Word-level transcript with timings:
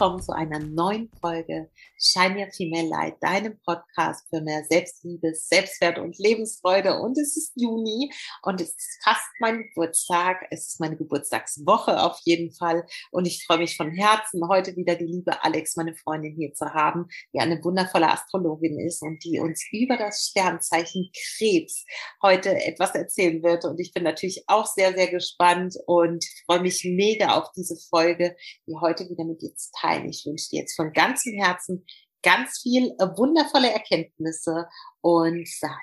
Willkommen 0.00 0.22
zu 0.22 0.32
einer 0.32 0.58
neuen 0.58 1.10
Folge 1.20 1.68
Shine 1.98 2.38
Your 2.38 2.50
Female 2.50 2.88
Light, 2.88 3.22
deinem 3.22 3.60
Podcast 3.66 4.26
für 4.30 4.40
mehr 4.40 4.64
Selbstliebe, 4.64 5.34
Selbstwert 5.34 5.98
und 5.98 6.18
Lebensfreude. 6.18 6.98
Und 6.98 7.18
es 7.18 7.36
ist 7.36 7.52
Juni 7.54 8.10
und 8.40 8.62
es 8.62 8.70
ist 8.70 8.98
fast 9.04 9.28
mein 9.40 9.58
Geburtstag. 9.58 10.46
Es 10.50 10.68
ist 10.68 10.80
meine 10.80 10.96
Geburtstagswoche 10.96 12.02
auf 12.02 12.18
jeden 12.24 12.50
Fall. 12.50 12.86
Und 13.10 13.26
ich 13.26 13.44
freue 13.44 13.58
mich 13.58 13.76
von 13.76 13.90
Herzen, 13.90 14.48
heute 14.48 14.74
wieder 14.74 14.94
die 14.94 15.04
liebe 15.04 15.44
Alex, 15.44 15.76
meine 15.76 15.94
Freundin, 15.94 16.34
hier 16.34 16.54
zu 16.54 16.72
haben, 16.72 17.08
die 17.34 17.40
eine 17.40 17.62
wundervolle 17.62 18.10
Astrologin 18.10 18.80
ist 18.80 19.02
und 19.02 19.22
die 19.22 19.38
uns 19.38 19.62
über 19.70 19.98
das 19.98 20.30
Sternzeichen 20.30 21.10
Krebs 21.36 21.84
heute 22.22 22.56
etwas 22.64 22.94
erzählen 22.94 23.42
wird. 23.42 23.66
Und 23.66 23.78
ich 23.78 23.92
bin 23.92 24.04
natürlich 24.04 24.44
auch 24.46 24.64
sehr, 24.64 24.94
sehr 24.94 25.08
gespannt 25.08 25.76
und 25.84 26.24
freue 26.46 26.62
mich 26.62 26.86
mega 26.86 27.38
auf 27.38 27.52
diese 27.54 27.76
Folge, 27.90 28.34
die 28.66 28.76
heute 28.80 29.06
wieder 29.10 29.26
mit 29.26 29.42
dir 29.42 29.54
zu 29.54 29.68
teilen. 29.78 29.89
Ich 29.98 30.24
wünsche 30.24 30.50
dir 30.50 30.60
jetzt 30.60 30.76
von 30.76 30.92
ganzem 30.92 31.34
Herzen 31.34 31.84
ganz 32.22 32.60
viel 32.60 32.94
äh, 32.98 33.06
wundervolle 33.16 33.72
Erkenntnisse 33.72 34.68
und 35.00 35.48
sag, 35.48 35.80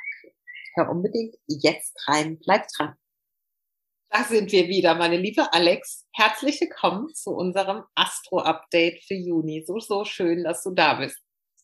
hör 0.76 0.90
unbedingt 0.90 1.36
jetzt 1.48 1.94
rein, 2.08 2.40
bleib 2.40 2.68
dran. 2.70 2.96
Da 4.10 4.24
sind 4.24 4.52
wir 4.54 4.70
wieder, 4.70 4.96
meine 4.96 5.18
liebe 5.18 5.52
Alex. 5.52 6.06
Herzlich 6.14 6.62
willkommen 6.62 7.14
zu 7.14 7.32
unserem 7.32 7.84
Astro-Update 7.96 9.04
für 9.04 9.16
Juni. 9.16 9.66
So, 9.68 9.80
so 9.80 10.06
schön, 10.06 10.46
dass 10.46 10.64
du 10.64 10.72
da 10.72 10.94
bist. 10.94 11.18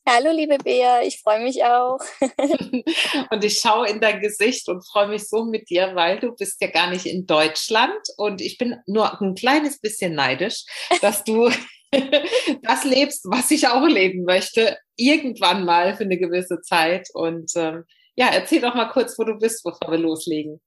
Hallo, 0.06 0.32
liebe 0.32 0.58
Bea, 0.58 1.02
ich 1.04 1.22
freue 1.22 1.42
mich 1.42 1.64
auch. 1.64 2.00
und 3.32 3.44
ich 3.46 3.58
schaue 3.62 3.88
in 3.88 4.02
dein 4.02 4.20
Gesicht 4.20 4.68
und 4.68 4.86
freue 4.86 5.08
mich 5.08 5.30
so 5.30 5.46
mit 5.46 5.70
dir, 5.70 5.96
weil 5.96 6.20
du 6.20 6.36
bist 6.36 6.60
ja 6.62 6.68
gar 6.68 6.90
nicht 6.90 7.06
in 7.06 7.26
Deutschland 7.26 8.02
und 8.18 8.42
ich 8.42 8.58
bin 8.58 8.76
nur 8.86 9.22
ein 9.22 9.34
kleines 9.34 9.80
bisschen 9.80 10.14
neidisch, 10.14 10.66
dass 11.02 11.24
du 11.24 11.50
das 12.64 12.84
lebst, 12.84 13.26
was 13.26 13.52
ich 13.52 13.68
auch 13.68 13.86
leben 13.88 14.24
möchte, 14.24 14.78
irgendwann 14.96 15.66
mal 15.66 15.96
für 15.96 16.04
eine 16.04 16.18
gewisse 16.18 16.62
Zeit. 16.62 17.10
Und 17.14 17.52
ähm, 17.56 17.86
ja, 18.16 18.28
erzähl 18.28 18.62
doch 18.62 18.76
mal 18.76 18.90
kurz, 18.90 19.18
wo 19.18 19.24
du 19.24 19.38
bist, 19.38 19.64
bevor 19.64 19.92
wir 19.92 19.98
loslegen. 19.98 20.62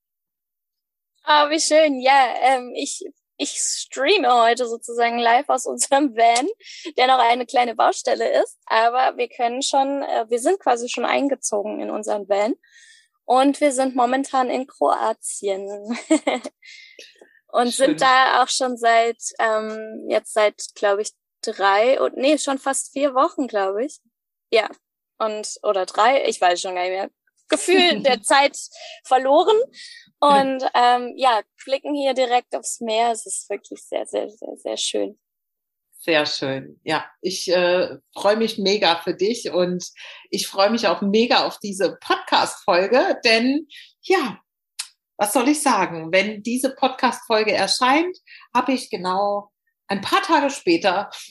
Oh, 1.25 1.49
wie 1.49 1.59
schön. 1.59 1.99
Ja, 1.99 2.33
ähm, 2.41 2.73
ich 2.75 3.03
ich 3.37 3.51
streame 3.59 4.33
heute 4.33 4.67
sozusagen 4.67 5.19
live 5.19 5.47
aus 5.49 5.65
unserem 5.65 6.15
Van, 6.15 6.47
der 6.97 7.07
noch 7.07 7.19
eine 7.19 7.45
kleine 7.45 7.75
Baustelle 7.75 8.41
ist. 8.41 8.57
Aber 8.65 9.17
wir 9.17 9.29
können 9.29 9.61
schon, 9.61 10.01
äh, 10.03 10.25
wir 10.29 10.39
sind 10.39 10.59
quasi 10.59 10.89
schon 10.89 11.05
eingezogen 11.05 11.79
in 11.79 11.89
unseren 11.91 12.27
Van. 12.27 12.55
Und 13.25 13.59
wir 13.61 13.71
sind 13.73 13.95
momentan 13.95 14.49
in 14.49 14.67
Kroatien. 14.67 15.69
und 17.47 17.73
Schön. 17.73 17.87
sind 17.87 18.01
da 18.01 18.43
auch 18.43 18.49
schon 18.49 18.77
seit, 18.77 19.17
ähm, 19.39 20.05
jetzt 20.09 20.33
seit, 20.33 20.63
glaube 20.75 21.01
ich, 21.01 21.11
drei 21.41 22.01
und 22.01 22.17
nee, 22.17 22.37
schon 22.37 22.57
fast 22.57 22.91
vier 22.91 23.13
Wochen, 23.13 23.47
glaube 23.47 23.85
ich. 23.85 23.99
Ja. 24.51 24.69
Und, 25.17 25.57
oder 25.63 25.85
drei, 25.85 26.25
ich 26.27 26.39
weiß 26.39 26.61
schon 26.61 26.75
gar 26.75 26.83
nicht 26.83 26.91
mehr. 26.91 27.09
Gefühl 27.49 28.01
der 28.03 28.21
Zeit 28.21 28.57
verloren. 29.05 29.57
Und 30.19 30.63
ähm, 30.73 31.13
ja, 31.15 31.41
blicken 31.65 31.93
hier 31.93 32.13
direkt 32.13 32.55
aufs 32.55 32.81
Meer. 32.81 33.11
Es 33.11 33.25
ist 33.25 33.49
wirklich 33.49 33.83
sehr, 33.83 34.05
sehr, 34.05 34.29
sehr, 34.29 34.55
sehr 34.57 34.77
schön. 34.77 35.19
Sehr 35.99 36.25
schön. 36.25 36.79
Ja, 36.83 37.05
ich 37.21 37.49
äh, 37.51 37.97
freue 38.13 38.37
mich 38.37 38.57
mega 38.57 38.97
für 38.97 39.15
dich 39.15 39.51
und 39.51 39.83
ich 40.29 40.47
freue 40.47 40.69
mich 40.69 40.87
auch 40.87 41.01
mega 41.01 41.45
auf 41.45 41.59
diese 41.59 41.97
Podcast-Folge, 41.99 43.19
denn 43.25 43.67
ja, 44.01 44.39
was 45.17 45.33
soll 45.33 45.49
ich 45.49 45.61
sagen? 45.61 46.11
Wenn 46.11 46.43
diese 46.43 46.75
Podcast-Folge 46.75 47.51
erscheint, 47.51 48.17
habe 48.53 48.73
ich 48.73 48.89
genau 48.89 49.51
ein 49.87 50.01
paar 50.01 50.21
Tage 50.21 50.49
später 50.49 51.09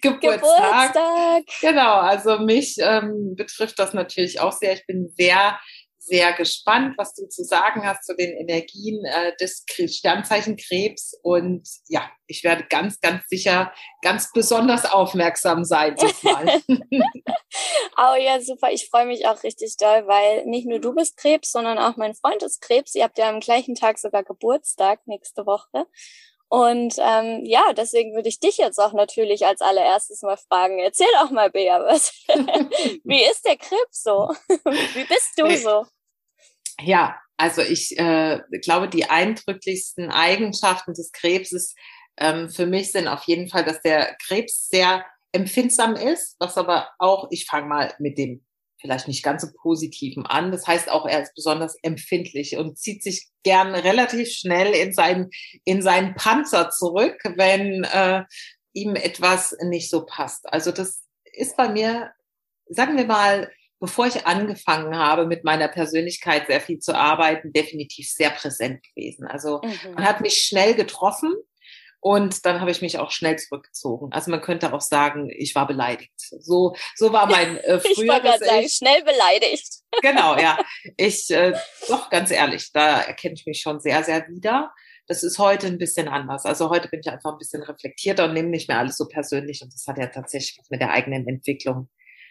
Geburtstag. 0.00 0.92
Geburtstag. 0.92 1.42
Genau, 1.60 1.94
also 1.96 2.38
mich 2.38 2.76
ähm, 2.78 3.34
betrifft 3.36 3.78
das 3.78 3.92
natürlich 3.92 4.40
auch 4.40 4.52
sehr. 4.52 4.72
Ich 4.72 4.86
bin 4.86 5.12
sehr, 5.16 5.58
sehr 6.06 6.32
gespannt, 6.34 6.94
was 6.96 7.14
du 7.14 7.26
zu 7.28 7.42
sagen 7.42 7.84
hast 7.84 8.04
zu 8.04 8.14
den 8.14 8.32
Energien 8.36 9.04
äh, 9.04 9.34
des 9.36 9.64
Sternzeichen 9.86 10.56
Krebs. 10.56 11.18
Und 11.22 11.68
ja, 11.88 12.08
ich 12.26 12.44
werde 12.44 12.64
ganz, 12.68 13.00
ganz 13.00 13.24
sicher 13.28 13.72
ganz 14.02 14.30
besonders 14.32 14.84
aufmerksam 14.84 15.64
sein 15.64 15.96
diesmal. 15.96 16.46
oh 17.96 18.16
ja, 18.18 18.40
super. 18.40 18.70
Ich 18.70 18.88
freue 18.88 19.06
mich 19.06 19.26
auch 19.26 19.42
richtig 19.42 19.76
doll, 19.76 20.06
weil 20.06 20.46
nicht 20.46 20.66
nur 20.66 20.78
du 20.78 20.94
bist 20.94 21.16
Krebs, 21.16 21.50
sondern 21.50 21.78
auch 21.78 21.96
mein 21.96 22.14
Freund 22.14 22.42
ist 22.42 22.60
Krebs. 22.60 22.94
Ihr 22.94 23.04
habt 23.04 23.18
ja 23.18 23.28
am 23.28 23.40
gleichen 23.40 23.74
Tag 23.74 23.98
sogar 23.98 24.22
Geburtstag 24.22 25.00
nächste 25.06 25.44
Woche. 25.44 25.86
Und 26.48 26.94
ähm, 26.98 27.40
ja, 27.44 27.72
deswegen 27.72 28.14
würde 28.14 28.28
ich 28.28 28.38
dich 28.38 28.58
jetzt 28.58 28.78
auch 28.78 28.92
natürlich 28.92 29.44
als 29.44 29.60
allererstes 29.60 30.22
mal 30.22 30.36
fragen. 30.36 30.78
Erzähl 30.78 31.08
auch 31.18 31.30
mal, 31.30 31.50
Bea, 31.50 31.80
was? 31.84 32.12
Wie 33.04 33.24
ist 33.24 33.44
der 33.44 33.56
Krebs 33.56 34.02
so? 34.04 34.30
Wie 34.94 35.04
bist 35.04 35.32
du 35.36 35.50
so? 35.56 35.86
Ja, 36.80 37.16
also 37.36 37.62
ich 37.62 37.98
äh, 37.98 38.40
glaube, 38.62 38.88
die 38.88 39.08
eindrücklichsten 39.08 40.10
Eigenschaften 40.10 40.94
des 40.94 41.12
Krebses 41.12 41.74
ähm, 42.18 42.48
für 42.48 42.66
mich 42.66 42.92
sind 42.92 43.08
auf 43.08 43.24
jeden 43.24 43.48
Fall, 43.48 43.64
dass 43.64 43.80
der 43.82 44.16
Krebs 44.26 44.68
sehr 44.68 45.04
empfindsam 45.32 45.94
ist, 45.94 46.36
was 46.38 46.56
aber 46.56 46.88
auch, 46.98 47.28
ich 47.30 47.46
fange 47.46 47.66
mal 47.66 47.94
mit 47.98 48.16
dem 48.18 48.46
vielleicht 48.80 49.08
nicht 49.08 49.22
ganz 49.22 49.42
so 49.42 49.48
positiven 49.52 50.26
an. 50.26 50.50
Das 50.52 50.66
heißt 50.66 50.90
auch, 50.90 51.06
er 51.06 51.22
ist 51.22 51.34
besonders 51.34 51.76
empfindlich 51.82 52.56
und 52.56 52.78
zieht 52.78 53.02
sich 53.02 53.28
gern 53.42 53.74
relativ 53.74 54.30
schnell 54.30 54.74
in 54.74 54.92
seinen, 54.92 55.30
in 55.64 55.82
seinen 55.82 56.14
Panzer 56.14 56.70
zurück, 56.70 57.18
wenn 57.36 57.84
äh, 57.84 58.24
ihm 58.72 58.94
etwas 58.94 59.56
nicht 59.62 59.90
so 59.90 60.04
passt. 60.04 60.46
Also 60.52 60.72
das 60.72 61.02
ist 61.32 61.56
bei 61.56 61.68
mir, 61.68 62.12
sagen 62.68 62.96
wir 62.96 63.06
mal, 63.06 63.50
bevor 63.80 64.06
ich 64.06 64.26
angefangen 64.26 64.96
habe, 64.96 65.26
mit 65.26 65.44
meiner 65.44 65.68
Persönlichkeit 65.68 66.46
sehr 66.46 66.60
viel 66.60 66.78
zu 66.78 66.94
arbeiten, 66.94 67.52
definitiv 67.52 68.08
sehr 68.10 68.30
präsent 68.30 68.82
gewesen. 68.82 69.26
Also 69.26 69.60
mhm. 69.62 69.94
man 69.94 70.04
hat 70.04 70.20
mich 70.20 70.34
schnell 70.34 70.74
getroffen 70.74 71.34
und 72.00 72.46
dann 72.46 72.60
habe 72.60 72.70
ich 72.70 72.82
mich 72.82 72.98
auch 72.98 73.10
schnell 73.10 73.36
zurückgezogen. 73.36 74.12
Also 74.12 74.30
man 74.30 74.40
könnte 74.40 74.72
auch 74.72 74.80
sagen, 74.80 75.28
ich 75.30 75.54
war 75.54 75.66
beleidigt. 75.66 76.12
So, 76.16 76.76
so 76.94 77.12
war 77.12 77.26
mein 77.26 77.56
äh, 77.58 77.80
früheres 77.80 77.98
Ich 77.98 78.08
wollte 78.08 78.44
sagen, 78.44 78.68
schnell 78.68 79.02
beleidigt. 79.02 79.82
Genau, 80.02 80.36
ja. 80.36 80.58
Ich, 80.98 81.30
äh, 81.30 81.54
doch, 81.88 82.10
ganz 82.10 82.30
ehrlich, 82.30 82.70
da 82.70 83.00
erkenne 83.00 83.34
ich 83.34 83.46
mich 83.46 83.62
schon 83.62 83.80
sehr, 83.80 84.04
sehr 84.04 84.28
wieder. 84.28 84.70
Das 85.06 85.22
ist 85.22 85.38
heute 85.38 85.68
ein 85.68 85.78
bisschen 85.78 86.06
anders. 86.06 86.44
Also 86.44 86.68
heute 86.68 86.88
bin 86.88 87.00
ich 87.00 87.08
einfach 87.08 87.32
ein 87.32 87.38
bisschen 87.38 87.62
reflektierter 87.62 88.26
und 88.26 88.34
nehme 88.34 88.50
nicht 88.50 88.68
mehr 88.68 88.78
alles 88.78 88.98
so 88.98 89.08
persönlich. 89.08 89.62
Und 89.62 89.72
das 89.72 89.86
hat 89.86 89.96
ja 89.96 90.08
tatsächlich 90.08 90.60
mit 90.68 90.82
der 90.82 90.90
eigenen 90.90 91.26
Entwicklung 91.26 91.88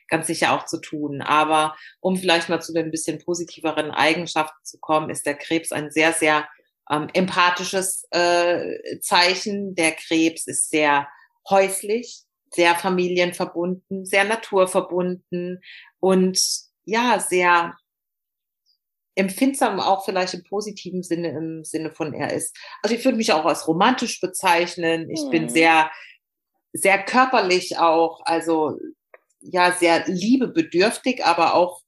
ganz 0.07 0.27
sicher 0.27 0.53
auch 0.53 0.65
zu 0.65 0.79
tun. 0.79 1.21
Aber 1.21 1.75
um 1.99 2.17
vielleicht 2.17 2.49
mal 2.49 2.61
zu 2.61 2.73
den 2.73 2.85
ein 2.85 2.91
bisschen 2.91 3.23
positiveren 3.23 3.91
Eigenschaften 3.91 4.63
zu 4.63 4.79
kommen, 4.79 5.09
ist 5.09 5.25
der 5.25 5.35
Krebs 5.35 5.71
ein 5.71 5.91
sehr, 5.91 6.13
sehr 6.13 6.47
ähm, 6.89 7.07
empathisches 7.13 8.05
äh, 8.11 8.99
Zeichen. 9.01 9.75
Der 9.75 9.91
Krebs 9.93 10.47
ist 10.47 10.69
sehr 10.69 11.07
häuslich, 11.49 12.23
sehr 12.51 12.75
familienverbunden, 12.75 14.05
sehr 14.05 14.23
naturverbunden 14.23 15.61
und 15.99 16.39
ja, 16.85 17.19
sehr 17.19 17.75
empfindsam 19.15 19.79
auch 19.79 20.03
vielleicht 20.05 20.33
im 20.33 20.43
positiven 20.43 21.01
Sinne, 21.01 21.29
im 21.29 21.63
Sinne 21.63 21.91
von 21.91 22.13
er 22.13 22.33
ist. 22.33 22.55
Also 22.81 22.95
ich 22.95 23.05
würde 23.05 23.17
mich 23.17 23.31
auch 23.31 23.45
als 23.45 23.67
romantisch 23.67 24.19
bezeichnen. 24.19 25.09
Ich 25.09 25.23
mhm. 25.23 25.29
bin 25.29 25.49
sehr, 25.49 25.89
sehr 26.73 27.01
körperlich 27.01 27.77
auch, 27.77 28.21
also 28.25 28.77
ja, 29.51 29.71
sehr 29.71 30.05
liebebedürftig, 30.07 31.23
aber 31.23 31.53
auch 31.53 31.81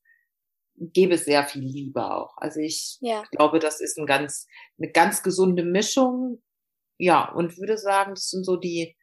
gebe 0.76 1.18
sehr 1.18 1.46
viel 1.48 1.64
Liebe 1.64 2.12
auch. 2.12 2.38
Also 2.38 2.60
ich 2.60 2.98
ja. 3.02 3.24
glaube, 3.32 3.60
das 3.60 3.82
ist 3.82 3.98
ein 3.98 4.06
ganz, 4.06 4.48
eine 4.78 4.92
ganz 4.92 5.24
gesunde 5.24 5.64
Mischung. 5.64 6.42
Ja, 7.00 7.32
und 7.32 7.58
würde 7.58 7.78
sagen, 7.78 8.12
das 8.14 8.30
sind 8.30 8.44
so 8.46 8.56
die, 8.56 8.96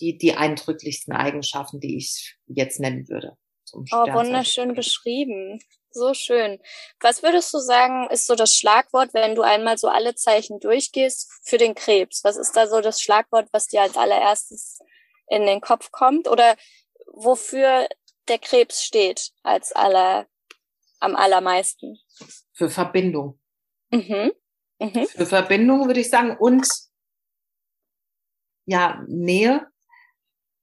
die, 0.00 0.16
die 0.18 0.34
eindrücklichsten 0.34 1.14
Eigenschaften, 1.14 1.80
die 1.80 1.96
ich 1.98 2.36
jetzt 2.46 2.80
nennen 2.80 3.08
würde. 3.08 3.36
oh, 3.72 4.12
wunderschön 4.12 4.74
beschrieben. 4.74 5.60
So 5.90 6.12
schön. 6.12 6.58
Was 7.00 7.22
würdest 7.22 7.54
du 7.54 7.58
sagen, 7.58 8.08
ist 8.10 8.26
so 8.26 8.34
das 8.34 8.56
Schlagwort, 8.56 9.14
wenn 9.14 9.34
du 9.34 9.42
einmal 9.42 9.78
so 9.78 9.88
alle 9.88 10.14
Zeichen 10.14 10.58
durchgehst 10.58 11.30
für 11.44 11.56
den 11.56 11.74
Krebs? 11.74 12.24
Was 12.24 12.36
ist 12.36 12.52
da 12.56 12.66
so 12.66 12.80
das 12.80 13.00
Schlagwort, 13.00 13.48
was 13.52 13.68
dir 13.68 13.82
als 13.82 13.96
allererstes 13.96 14.78
in 15.28 15.46
den 15.46 15.60
Kopf 15.60 15.92
kommt? 15.92 16.28
Oder 16.28 16.56
wofür 17.14 17.88
der 18.28 18.38
Krebs 18.38 18.82
steht 18.82 19.32
als 19.42 19.72
aller 19.72 20.26
am 21.00 21.16
allermeisten? 21.16 21.98
Für 22.52 22.70
Verbindung. 22.70 23.38
Mhm. 23.90 24.32
Mhm. 24.80 25.06
Für 25.06 25.26
Verbindung 25.26 25.86
würde 25.86 26.00
ich 26.00 26.10
sagen 26.10 26.36
und 26.38 26.66
ja, 28.66 29.04
Nähe. 29.06 29.66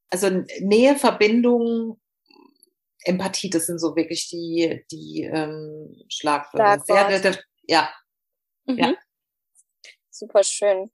Also 0.09 0.29
Nähe, 0.59 0.97
Verbindung, 0.97 2.01
Empathie, 3.03 3.49
das 3.49 3.67
sind 3.67 3.79
so 3.79 3.95
wirklich 3.95 4.27
die, 4.29 4.83
die 4.91 5.23
ähm, 5.23 6.03
Schlagwörter. 6.09 6.83
Sehr, 7.21 7.39
ja. 7.63 7.93
Mhm. 8.65 8.77
ja. 8.77 8.95
Super 10.09 10.43
schön. 10.43 10.91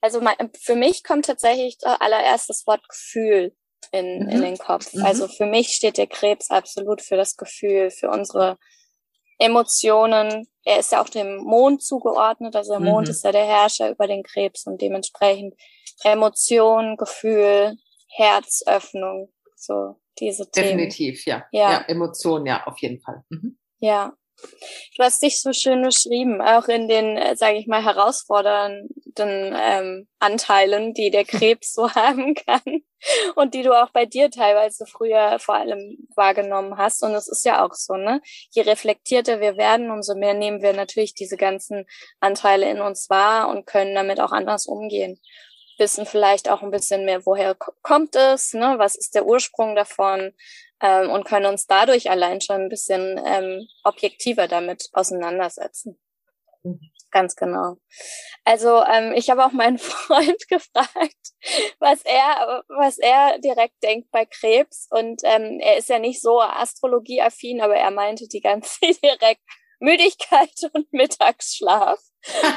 also 0.00 0.20
mein, 0.20 0.36
für 0.58 0.76
mich 0.76 1.02
kommt 1.02 1.26
tatsächlich 1.26 1.78
allererst 1.82 2.50
das 2.50 2.66
Wort 2.66 2.86
Gefühl 2.88 3.56
in, 3.92 4.24
mhm. 4.24 4.28
in 4.28 4.40
den 4.42 4.58
Kopf. 4.58 4.92
Mhm. 4.94 5.04
Also 5.04 5.28
für 5.28 5.46
mich 5.46 5.68
steht 5.68 5.98
der 5.98 6.06
Krebs 6.06 6.50
absolut 6.50 7.02
für 7.02 7.16
das 7.16 7.36
Gefühl, 7.36 7.90
für 7.90 8.10
unsere 8.10 8.58
Emotionen. 9.38 10.46
Er 10.64 10.78
ist 10.78 10.92
ja 10.92 11.02
auch 11.02 11.08
dem 11.08 11.38
Mond 11.38 11.82
zugeordnet, 11.82 12.54
also 12.54 12.72
der 12.72 12.80
Mond 12.80 13.08
mhm. 13.08 13.12
ist 13.12 13.24
ja 13.24 13.32
der 13.32 13.46
Herrscher 13.46 13.90
über 13.90 14.06
den 14.06 14.22
Krebs 14.22 14.66
und 14.66 14.80
dementsprechend 14.80 15.54
Emotion, 16.04 16.96
Gefühl, 16.96 17.76
Herzöffnung, 18.08 19.32
so 19.56 19.96
diese 20.18 20.50
Themen. 20.50 20.78
Definitiv, 20.78 21.24
ja. 21.26 21.44
ja. 21.52 21.72
Ja, 21.72 21.84
Emotionen, 21.88 22.46
ja, 22.46 22.66
auf 22.66 22.78
jeden 22.78 23.00
Fall. 23.00 23.24
Mhm. 23.28 23.58
Ja. 23.78 24.12
Du 24.96 25.02
hast 25.02 25.22
dich 25.22 25.40
so 25.40 25.52
schön 25.52 25.82
beschrieben, 25.82 26.42
auch 26.42 26.68
in 26.68 26.88
den, 26.88 27.16
äh, 27.16 27.36
sage 27.36 27.58
ich 27.58 27.66
mal, 27.66 27.84
herausfordernden 27.84 28.88
ähm, 29.16 30.08
Anteilen, 30.18 30.94
die 30.94 31.10
der 31.10 31.24
Krebs 31.26 31.72
so 31.72 31.90
haben 31.94 32.34
kann 32.34 32.82
und 33.34 33.54
die 33.54 33.62
du 33.62 33.72
auch 33.72 33.90
bei 33.90 34.06
dir 34.06 34.30
teilweise 34.30 34.86
früher 34.86 35.38
vor 35.38 35.54
allem 35.54 36.06
wahrgenommen 36.14 36.76
hast. 36.76 37.02
Und 37.02 37.14
es 37.14 37.28
ist 37.28 37.44
ja 37.44 37.64
auch 37.64 37.74
so, 37.74 37.94
ne? 37.94 38.20
Je 38.50 38.62
reflektierter 38.62 39.40
wir 39.40 39.56
werden, 39.56 39.90
umso 39.90 40.14
mehr 40.14 40.34
nehmen 40.34 40.62
wir 40.62 40.72
natürlich 40.72 41.14
diese 41.14 41.36
ganzen 41.36 41.86
Anteile 42.20 42.70
in 42.70 42.80
uns 42.80 43.08
wahr 43.08 43.48
und 43.48 43.66
können 43.66 43.94
damit 43.94 44.20
auch 44.20 44.32
anders 44.32 44.66
umgehen 44.66 45.18
wissen 45.80 46.06
vielleicht 46.06 46.48
auch 46.48 46.62
ein 46.62 46.70
bisschen 46.70 47.04
mehr, 47.04 47.26
woher 47.26 47.56
kommt 47.82 48.14
es, 48.14 48.54
ne? 48.54 48.74
was 48.78 48.94
ist 48.94 49.16
der 49.16 49.26
Ursprung 49.26 49.74
davon 49.74 50.32
ähm, 50.80 51.10
und 51.10 51.24
können 51.24 51.46
uns 51.46 51.66
dadurch 51.66 52.10
allein 52.10 52.40
schon 52.40 52.62
ein 52.62 52.68
bisschen 52.68 53.20
ähm, 53.26 53.66
objektiver 53.82 54.46
damit 54.46 54.88
auseinandersetzen. 54.92 55.98
Mhm. 56.62 56.92
Ganz 57.10 57.34
genau. 57.34 57.76
Also 58.44 58.84
ähm, 58.84 59.12
ich 59.14 59.30
habe 59.30 59.44
auch 59.44 59.52
meinen 59.52 59.78
Freund 59.78 60.48
gefragt, 60.48 61.16
was 61.80 62.02
er, 62.02 62.62
was 62.68 62.98
er 62.98 63.38
direkt 63.40 63.82
denkt 63.82 64.10
bei 64.12 64.26
Krebs. 64.26 64.86
Und 64.90 65.22
ähm, 65.24 65.58
er 65.60 65.76
ist 65.76 65.88
ja 65.88 65.98
nicht 65.98 66.22
so 66.22 66.40
astrologieaffin, 66.40 67.60
aber 67.60 67.76
er 67.76 67.90
meinte 67.90 68.28
die 68.28 68.40
ganze 68.40 68.78
direkt 69.02 69.42
Müdigkeit 69.80 70.52
und 70.72 70.92
Mittagsschlaf. 70.92 72.00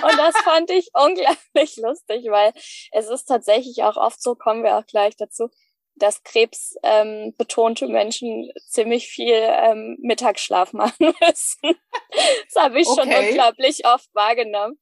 Und 0.03 0.17
das 0.17 0.35
fand 0.43 0.69
ich 0.69 0.89
unglaublich 0.93 1.77
lustig, 1.77 2.25
weil 2.29 2.53
es 2.91 3.09
ist 3.09 3.25
tatsächlich 3.25 3.83
auch 3.83 3.97
oft 3.97 4.21
so, 4.21 4.35
kommen 4.35 4.63
wir 4.63 4.77
auch 4.77 4.85
gleich 4.85 5.15
dazu, 5.15 5.49
dass 5.95 6.23
Krebs 6.23 6.75
ähm, 6.83 7.33
betonte 7.37 7.87
Menschen 7.87 8.51
ziemlich 8.67 9.07
viel 9.07 9.35
ähm, 9.35 9.97
Mittagsschlaf 10.01 10.73
machen 10.73 11.13
müssen. 11.21 11.79
das 12.45 12.63
habe 12.63 12.79
ich 12.79 12.87
okay. 12.87 13.01
schon 13.01 13.25
unglaublich 13.25 13.85
oft 13.85 14.13
wahrgenommen. 14.13 14.79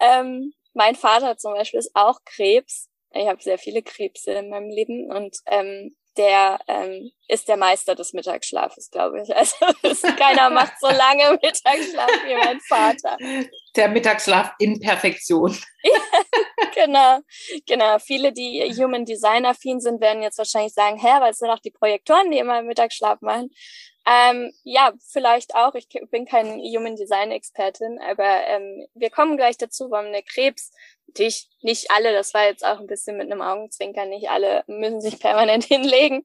Ähm, 0.00 0.54
mein 0.72 0.96
Vater 0.96 1.36
zum 1.36 1.52
Beispiel 1.52 1.80
ist 1.80 1.94
auch 1.94 2.20
Krebs. 2.24 2.88
Ich 3.12 3.28
habe 3.28 3.42
sehr 3.42 3.58
viele 3.58 3.82
Krebse 3.82 4.32
in 4.32 4.48
meinem 4.48 4.70
Leben 4.70 5.10
und 5.10 5.36
ähm, 5.46 5.94
der 6.16 6.60
ähm, 6.66 7.10
ist 7.28 7.48
der 7.48 7.56
Meister 7.56 7.94
des 7.94 8.12
Mittagsschlafes, 8.12 8.90
glaube 8.90 9.22
ich. 9.22 9.34
Also 9.34 9.56
keiner 10.16 10.50
macht 10.50 10.74
so 10.80 10.88
lange 10.88 11.32
Mittagsschlaf 11.42 12.10
wie 12.26 12.34
mein 12.34 12.60
Vater. 12.60 13.16
Der 13.76 13.88
Mittagsschlaf 13.88 14.52
in 14.58 14.78
Perfektion. 14.80 15.56
genau, 16.74 17.20
genau. 17.66 17.98
Viele, 17.98 18.32
die 18.32 18.72
Human 18.76 19.04
Design 19.04 19.46
affin 19.46 19.80
sind, 19.80 20.00
werden 20.00 20.22
jetzt 20.22 20.38
wahrscheinlich 20.38 20.74
sagen, 20.74 20.98
hä, 20.98 21.20
weil 21.20 21.32
es 21.32 21.38
sind 21.38 21.50
auch 21.50 21.60
die 21.60 21.70
Projektoren, 21.70 22.30
die 22.30 22.38
immer 22.38 22.62
Mittagsschlaf 22.62 23.20
machen. 23.20 23.50
Ähm, 24.06 24.52
ja, 24.64 24.92
vielleicht 25.10 25.54
auch. 25.54 25.74
Ich 25.74 25.88
bin 26.10 26.26
keine 26.26 26.56
Human 26.56 26.94
Design 26.94 27.30
Expertin, 27.30 27.98
aber 28.06 28.46
ähm, 28.48 28.86
wir 28.94 29.08
kommen 29.08 29.38
gleich 29.38 29.56
dazu, 29.56 29.90
warum 29.90 30.12
der 30.12 30.22
Krebs 30.22 30.72
natürlich 31.14 31.48
nicht 31.62 31.90
alle, 31.90 32.12
das 32.12 32.34
war 32.34 32.44
jetzt 32.44 32.64
auch 32.64 32.80
ein 32.80 32.86
bisschen 32.86 33.16
mit 33.16 33.30
einem 33.30 33.40
Augenzwinker, 33.40 34.04
nicht 34.06 34.28
alle 34.28 34.64
müssen 34.66 35.00
sich 35.00 35.18
permanent 35.18 35.64
hinlegen, 35.64 36.24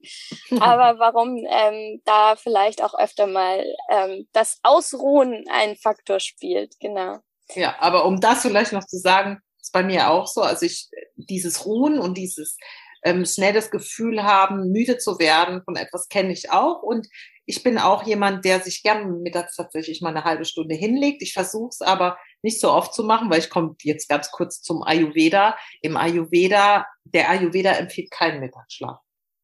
aber 0.60 0.89
warum 0.98 1.38
ähm, 1.48 2.02
da 2.06 2.36
vielleicht 2.36 2.84
auch 2.84 2.94
öfter 2.98 3.28
mal 3.28 3.64
ähm, 3.90 4.28
das 4.32 4.60
Ausruhen 4.64 5.46
ein 5.52 5.76
Faktor 5.76 6.20
spielt, 6.20 6.80
genau. 6.80 7.20
Ja, 7.54 7.76
aber 7.80 8.06
um 8.06 8.20
das 8.20 8.42
vielleicht 8.42 8.74
noch 8.74 8.86
zu 8.86 8.98
sagen, 8.98 9.40
ist 9.62 9.74
bei 9.74 9.84
mir 9.84 10.10
auch 10.10 10.28
so, 10.28 10.42
also 10.42 10.66
ich, 10.66 10.90
dieses 11.16 11.66
Ruhen 11.66 12.00
und 12.00 12.18
dieses 12.18 12.58
ähm, 13.04 13.26
schnell 13.26 13.54
das 13.54 13.72
Gefühl 13.72 14.24
haben, 14.24 14.72
müde 14.72 14.98
zu 14.98 15.20
werden 15.20 15.62
von 15.64 15.76
etwas 15.76 16.08
kenne 16.10 16.32
ich 16.32 16.52
auch 16.52 16.82
und 16.82 17.08
ich 17.50 17.64
bin 17.64 17.80
auch 17.80 18.04
jemand, 18.04 18.46
der 18.46 18.60
sich 18.60 18.84
gern 18.84 19.22
mittags 19.22 19.56
tatsächlich 19.56 20.02
mal 20.02 20.10
eine 20.10 20.24
halbe 20.24 20.46
Stunde 20.46 20.76
hinlegt. 20.76 21.24
Ich 21.24 21.34
versuche 21.34 21.70
es 21.70 21.82
aber 21.82 22.20
nicht 22.44 22.62
so 22.62 22.72
oft 22.72 22.94
zu 22.94 23.04
machen, 23.04 23.32
weil 23.32 23.40
ich 23.40 23.50
komme 23.50 23.76
jetzt 23.82 24.08
ganz 24.08 24.30
kurz 24.30 24.62
zum 24.62 24.84
Ayurveda. 24.84 25.58
Im 25.82 25.98
Ayurveda, 25.98 26.86
der 27.06 27.28
Ayurveda 27.28 27.72
empfiehlt 27.72 28.12
keinen 28.12 28.40
Mittagsschlaf. 28.40 29.00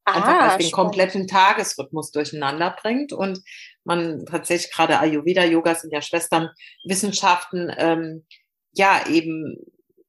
Einfach, 0.06 0.40
ah, 0.40 0.52
weil 0.52 0.57
den 0.60 0.72
kompletten 0.72 1.28
Tagesrhythmus 1.28 2.12
durcheinander 2.12 2.75
bringt 2.80 3.12
und 3.12 3.42
man 3.84 4.24
tatsächlich 4.25 4.72
gerade 4.72 5.00
Ayurveda-Yoga 5.00 5.74
sind 5.75 5.92
ja 5.92 6.02
Schwesternwissenschaften, 6.02 7.74
ähm, 7.78 8.25
ja 8.74 9.07
eben 9.07 9.57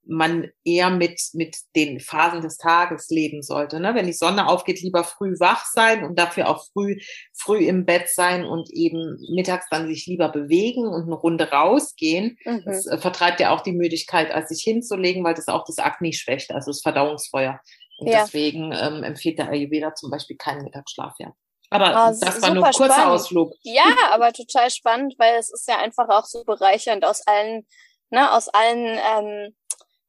man 0.08 0.48
eher 0.64 0.90
mit, 0.90 1.20
mit 1.32 1.56
den 1.74 2.00
Phasen 2.00 2.40
des 2.40 2.58
Tages 2.58 3.08
leben 3.10 3.42
sollte. 3.42 3.80
Ne? 3.80 3.94
Wenn 3.94 4.06
die 4.06 4.12
Sonne 4.12 4.48
aufgeht, 4.48 4.80
lieber 4.80 5.04
früh 5.04 5.34
wach 5.40 5.64
sein 5.66 6.04
und 6.04 6.18
dafür 6.18 6.48
auch 6.48 6.64
früh, 6.72 6.98
früh 7.34 7.66
im 7.66 7.84
Bett 7.84 8.08
sein 8.08 8.44
und 8.44 8.70
eben 8.70 9.18
mittags 9.34 9.66
dann 9.70 9.88
sich 9.88 10.06
lieber 10.06 10.28
bewegen 10.28 10.86
und 10.86 11.04
eine 11.04 11.14
Runde 11.14 11.50
rausgehen. 11.50 12.38
Mhm. 12.44 12.62
Das 12.64 12.86
äh, 12.86 12.98
vertreibt 12.98 13.40
ja 13.40 13.50
auch 13.50 13.62
die 13.62 13.72
Müdigkeit, 13.72 14.30
als 14.30 14.48
sich 14.48 14.62
hinzulegen, 14.62 15.24
weil 15.24 15.34
das 15.34 15.48
auch 15.48 15.64
das 15.64 15.78
Akne 15.78 16.12
schwächt, 16.12 16.52
also 16.52 16.70
das 16.70 16.82
Verdauungsfeuer. 16.82 17.60
Und 17.98 18.08
ja. 18.08 18.22
deswegen 18.22 18.72
ähm, 18.72 19.02
empfiehlt 19.02 19.38
der 19.38 19.48
Ayurveda 19.48 19.94
zum 19.94 20.10
Beispiel 20.10 20.36
keinen 20.36 20.62
Mittagsschlaf, 20.64 21.14
ja. 21.18 21.32
Aber 21.70 21.90
oh, 21.90 22.18
das 22.20 22.42
war 22.42 22.54
nur 22.54 22.64
ein 22.64 22.72
kurzer 22.72 22.94
spannend. 22.94 23.12
Ausflug. 23.12 23.52
Ja, 23.62 23.84
aber 24.10 24.32
total 24.32 24.70
spannend, 24.70 25.14
weil 25.18 25.34
es 25.36 25.52
ist 25.52 25.68
ja 25.68 25.78
einfach 25.78 26.08
auch 26.08 26.24
so 26.24 26.44
bereichernd 26.44 27.04
aus 27.04 27.26
allen, 27.26 27.66
ne, 28.10 28.32
aus 28.32 28.48
allen 28.48 28.98
ähm, 29.16 29.56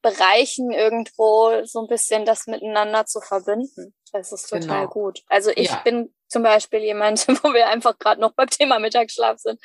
Bereichen 0.01 0.71
irgendwo 0.71 1.65
so 1.65 1.81
ein 1.81 1.87
bisschen 1.87 2.25
das 2.25 2.45
miteinander 2.45 3.05
zu 3.05 3.21
verbinden. 3.21 3.95
Das 4.13 4.31
ist 4.31 4.49
total 4.49 4.81
genau. 4.81 4.87
gut. 4.87 5.21
Also 5.27 5.51
ich 5.55 5.69
ja. 5.69 5.81
bin 5.83 6.13
zum 6.27 6.43
Beispiel 6.43 6.79
jemand, 6.79 7.27
wo 7.43 7.53
wir 7.53 7.67
einfach 7.67 7.97
gerade 7.97 8.21
noch 8.21 8.33
beim 8.33 8.49
Thema 8.49 8.79
Mittagsschlaf 8.79 9.39
sind. 9.39 9.59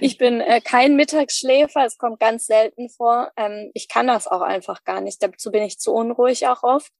Ich 0.00 0.18
bin 0.18 0.40
äh, 0.40 0.60
kein 0.60 0.96
Mittagsschläfer, 0.96 1.84
es 1.84 1.98
kommt 1.98 2.18
ganz 2.20 2.46
selten 2.46 2.90
vor. 2.90 3.30
Ähm, 3.36 3.70
ich 3.74 3.88
kann 3.88 4.08
das 4.08 4.26
auch 4.26 4.40
einfach 4.40 4.84
gar 4.84 5.00
nicht. 5.00 5.22
Dazu 5.22 5.50
bin 5.50 5.62
ich 5.62 5.78
zu 5.78 5.92
unruhig 5.92 6.48
auch 6.48 6.62
oft. 6.62 6.90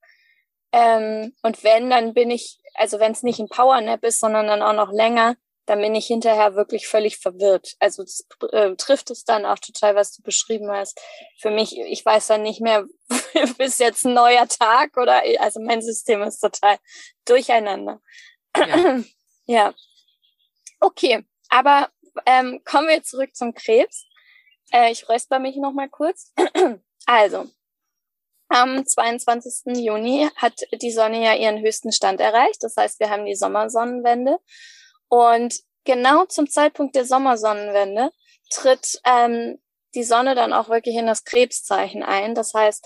Ähm, 0.71 1.33
und 1.41 1.63
wenn, 1.63 1.89
dann 1.89 2.13
bin 2.13 2.31
ich, 2.31 2.59
also 2.75 2.99
wenn 2.99 3.11
es 3.11 3.23
nicht 3.23 3.39
ein 3.39 3.49
Powernap 3.49 4.03
ist, 4.03 4.19
sondern 4.19 4.47
dann 4.47 4.61
auch 4.61 4.73
noch 4.73 4.91
länger, 4.91 5.35
dann 5.69 5.81
bin 5.81 5.93
ich 5.93 6.07
hinterher 6.07 6.55
wirklich 6.55 6.87
völlig 6.87 7.17
verwirrt. 7.17 7.75
Also 7.79 8.01
das, 8.01 8.25
äh, 8.51 8.75
trifft 8.75 9.11
es 9.11 9.23
dann 9.23 9.45
auch 9.45 9.59
total, 9.59 9.95
was 9.95 10.15
du 10.15 10.23
beschrieben 10.23 10.71
hast. 10.71 10.99
Für 11.39 11.51
mich, 11.51 11.77
ich 11.77 12.03
weiß 12.03 12.27
dann 12.27 12.41
nicht 12.41 12.59
mehr, 12.59 12.85
bis 13.57 13.77
jetzt 13.77 14.05
ein 14.05 14.15
neuer 14.15 14.47
Tag 14.47 14.97
oder 14.97 15.21
also 15.39 15.59
mein 15.59 15.81
System 15.81 16.23
ist 16.23 16.39
total 16.39 16.77
durcheinander. 17.25 18.01
Ja. 18.57 19.03
ja. 19.45 19.73
Okay, 20.79 21.23
aber 21.49 21.89
ähm, 22.25 22.61
kommen 22.65 22.87
wir 22.87 23.03
zurück 23.03 23.35
zum 23.35 23.53
Krebs. 23.53 24.05
Äh, 24.71 24.91
ich 24.91 25.07
räusper 25.07 25.37
mich 25.37 25.55
noch 25.57 25.73
mal 25.73 25.89
kurz. 25.89 26.33
also, 27.05 27.47
am 28.49 28.85
22. 28.85 29.77
Juni 29.77 30.29
hat 30.35 30.61
die 30.81 30.91
Sonne 30.91 31.23
ja 31.23 31.35
ihren 31.35 31.61
höchsten 31.61 31.91
Stand 31.91 32.19
erreicht. 32.19 32.63
Das 32.63 32.75
heißt, 32.75 32.99
wir 32.99 33.09
haben 33.09 33.25
die 33.25 33.35
Sommersonnenwende. 33.35 34.37
Und 35.07 35.55
genau 35.85 36.25
zum 36.25 36.49
Zeitpunkt 36.49 36.95
der 36.95 37.05
Sommersonnenwende 37.05 38.11
tritt 38.49 38.99
ähm, 39.05 39.59
die 39.95 40.03
Sonne 40.03 40.35
dann 40.35 40.53
auch 40.53 40.69
wirklich 40.69 40.95
in 40.95 41.07
das 41.07 41.23
Krebszeichen 41.23 42.03
ein. 42.03 42.35
Das 42.35 42.53
heißt, 42.53 42.85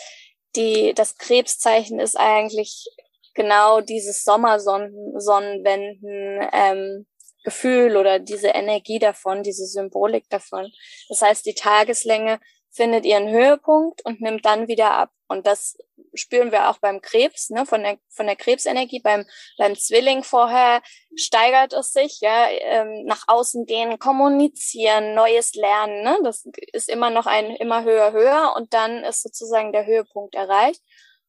die, 0.55 0.93
das 0.93 1.17
Krebszeichen 1.17 1.99
ist 1.99 2.17
eigentlich 2.17 2.85
genau 3.33 3.81
dieses 3.81 4.23
Sommersonnenwenden 4.23 6.47
ähm, 6.53 7.05
Gefühl 7.43 7.97
oder 7.97 8.19
diese 8.19 8.49
Energie 8.49 8.99
davon, 8.99 9.41
diese 9.43 9.65
Symbolik 9.65 10.29
davon. 10.29 10.71
Das 11.09 11.21
heißt, 11.21 11.45
die 11.45 11.55
Tageslänge 11.55 12.39
findet 12.73 13.05
ihren 13.05 13.29
Höhepunkt 13.29 14.03
und 14.03 14.19
nimmt 14.19 14.45
dann 14.45 14.67
wieder 14.67 14.91
ab. 14.91 15.11
Und 15.27 15.47
das 15.47 15.77
spüren 16.15 16.51
wir 16.51 16.69
auch 16.69 16.77
beim 16.79 17.01
Krebs, 17.01 17.49
ne, 17.49 17.65
von 17.65 17.83
der, 17.83 17.97
von 18.09 18.25
der 18.25 18.35
Krebsenergie. 18.35 18.99
Beim, 18.99 19.25
beim 19.57 19.75
Zwilling 19.75 20.23
vorher 20.23 20.81
steigert 21.15 21.73
es 21.73 21.93
sich, 21.93 22.19
ja, 22.21 22.47
ähm, 22.49 23.05
nach 23.05 23.23
außen 23.27 23.65
gehen, 23.65 23.99
kommunizieren, 23.99 25.15
Neues 25.15 25.55
lernen, 25.55 26.03
ne, 26.03 26.17
das 26.23 26.47
ist 26.71 26.89
immer 26.89 27.09
noch 27.09 27.25
ein 27.25 27.55
immer 27.55 27.83
höher, 27.83 28.11
höher 28.11 28.53
und 28.55 28.73
dann 28.73 29.03
ist 29.03 29.23
sozusagen 29.23 29.71
der 29.71 29.85
Höhepunkt 29.85 30.35
erreicht. 30.35 30.81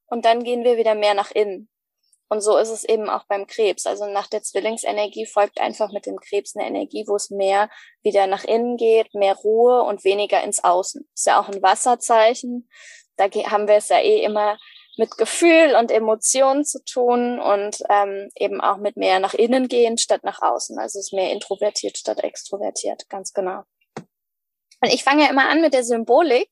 Und 0.07 0.25
dann 0.25 0.45
gehen 0.45 0.65
wir 0.65 0.77
wieder 0.77 0.95
mehr 0.95 1.15
nach 1.15 1.31
innen. 1.31 1.69
Und 2.35 2.41
so 2.41 2.57
ist 2.57 2.71
es 2.71 2.83
eben 2.83 3.09
auch 3.09 3.23
beim 3.29 3.47
Krebs. 3.47 3.87
Also 3.87 4.07
nach 4.07 4.27
der 4.27 4.43
Zwillingsenergie 4.43 5.25
folgt 5.25 5.61
einfach 5.61 5.93
mit 5.93 6.05
dem 6.05 6.19
Krebs 6.19 6.57
eine 6.57 6.67
Energie, 6.67 7.05
wo 7.07 7.15
es 7.15 7.31
mehr 7.31 7.71
wieder 8.03 8.27
nach 8.27 8.43
innen 8.43 8.77
geht, 8.77 9.15
mehr 9.15 9.37
Ruhe 9.37 9.85
und 9.85 10.03
weniger 10.03 10.43
ins 10.43 10.65
Außen. 10.65 11.09
Ist 11.15 11.29
ja 11.29 11.41
auch 11.41 11.49
ein 11.49 11.63
Wasserzeichen. 11.63 12.69
Da 13.15 13.27
haben 13.27 13.69
wir 13.69 13.77
es 13.77 13.89
ja 13.89 14.01
eh 14.01 14.25
immer 14.25 14.59
mit 14.97 15.17
Gefühl 15.17 15.77
und 15.79 15.93
Emotionen 15.93 16.65
zu 16.65 16.85
tun 16.85 17.39
und 17.39 17.79
ähm, 17.89 18.31
eben 18.35 18.61
auch 18.61 18.79
mit 18.79 18.97
mehr 18.97 19.21
nach 19.21 19.35
innen 19.35 19.69
gehen 19.69 19.97
statt 19.97 20.25
nach 20.25 20.43
außen. 20.43 20.77
Also 20.77 20.99
es 20.99 21.07
ist 21.07 21.13
mehr 21.13 21.31
introvertiert 21.31 21.99
statt 21.99 22.19
extrovertiert, 22.25 23.09
ganz 23.09 23.33
genau. 23.33 23.63
Und 24.81 24.93
ich 24.93 25.05
fange 25.05 25.23
ja 25.23 25.31
immer 25.31 25.49
an 25.49 25.61
mit 25.61 25.73
der 25.73 25.85
Symbolik. 25.85 26.51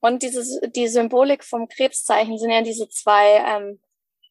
Und 0.00 0.22
dieses, 0.22 0.58
die 0.74 0.88
Symbolik 0.88 1.44
vom 1.44 1.68
Krebszeichen 1.68 2.38
sind 2.38 2.50
ja 2.50 2.62
diese 2.62 2.88
zwei, 2.88 3.44
ähm, 3.46 3.78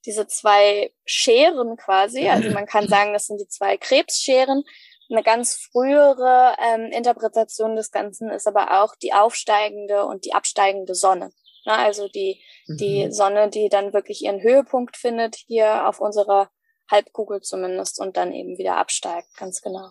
diese 0.08 0.26
zwei 0.26 0.92
Scheren 1.06 1.78
quasi. 1.78 2.28
Also 2.38 2.50
man 2.52 2.66
kann 2.66 2.88
sagen, 2.88 3.14
das 3.14 3.28
sind 3.28 3.40
die 3.40 3.48
zwei 3.48 3.78
Krebsscheren. 3.78 4.64
Eine 5.10 5.24
ganz 5.24 5.56
frühere 5.56 6.56
ähm, 6.60 6.92
Interpretation 6.92 7.76
des 7.76 7.92
Ganzen 7.92 8.30
ist 8.30 8.48
aber 8.48 8.82
auch 8.84 8.96
die 8.96 9.14
aufsteigende 9.14 10.06
und 10.06 10.26
die 10.26 10.34
absteigende 10.34 10.96
Sonne. 10.96 11.32
Na, 11.66 11.84
also 11.84 12.08
die, 12.08 12.42
mhm. 12.66 12.78
die 12.78 13.12
Sonne, 13.12 13.50
die 13.50 13.70
dann 13.70 13.94
wirklich 13.94 14.24
ihren 14.24 14.42
Höhepunkt 14.42 14.98
findet, 14.98 15.36
hier 15.36 15.88
auf 15.88 16.00
unserer 16.00 16.50
Halbkugel 16.90 17.42
zumindest 17.42 18.00
und 18.00 18.18
dann 18.18 18.34
eben 18.34 18.58
wieder 18.58 18.78
absteigt, 18.78 19.28
ganz 19.36 19.62
genau. 19.62 19.90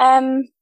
Ähm, 0.00 0.52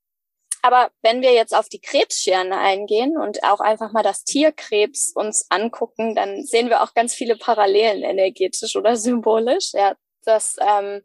aber 0.63 0.91
wenn 1.03 1.23
wir 1.23 1.33
jetzt 1.33 1.55
auf 1.55 1.69
die 1.69 1.81
Krebsscheren 1.81 2.53
eingehen 2.53 3.17
und 3.17 3.43
auch 3.45 3.61
einfach 3.61 3.93
mal 3.93 4.03
das 4.03 4.25
Tierkrebs 4.25 5.13
uns 5.15 5.47
angucken, 5.51 6.15
dann 6.15 6.45
sehen 6.45 6.69
wir 6.69 6.83
auch 6.83 6.95
ganz 6.95 7.15
viele 7.15 7.37
Parallelen 7.37 8.03
energetisch 8.03 8.77
oder 8.77 8.97
symbolisch. 8.97 9.73
Ja, 9.73 9.97
das 10.25 10.57
ähm, 10.61 11.03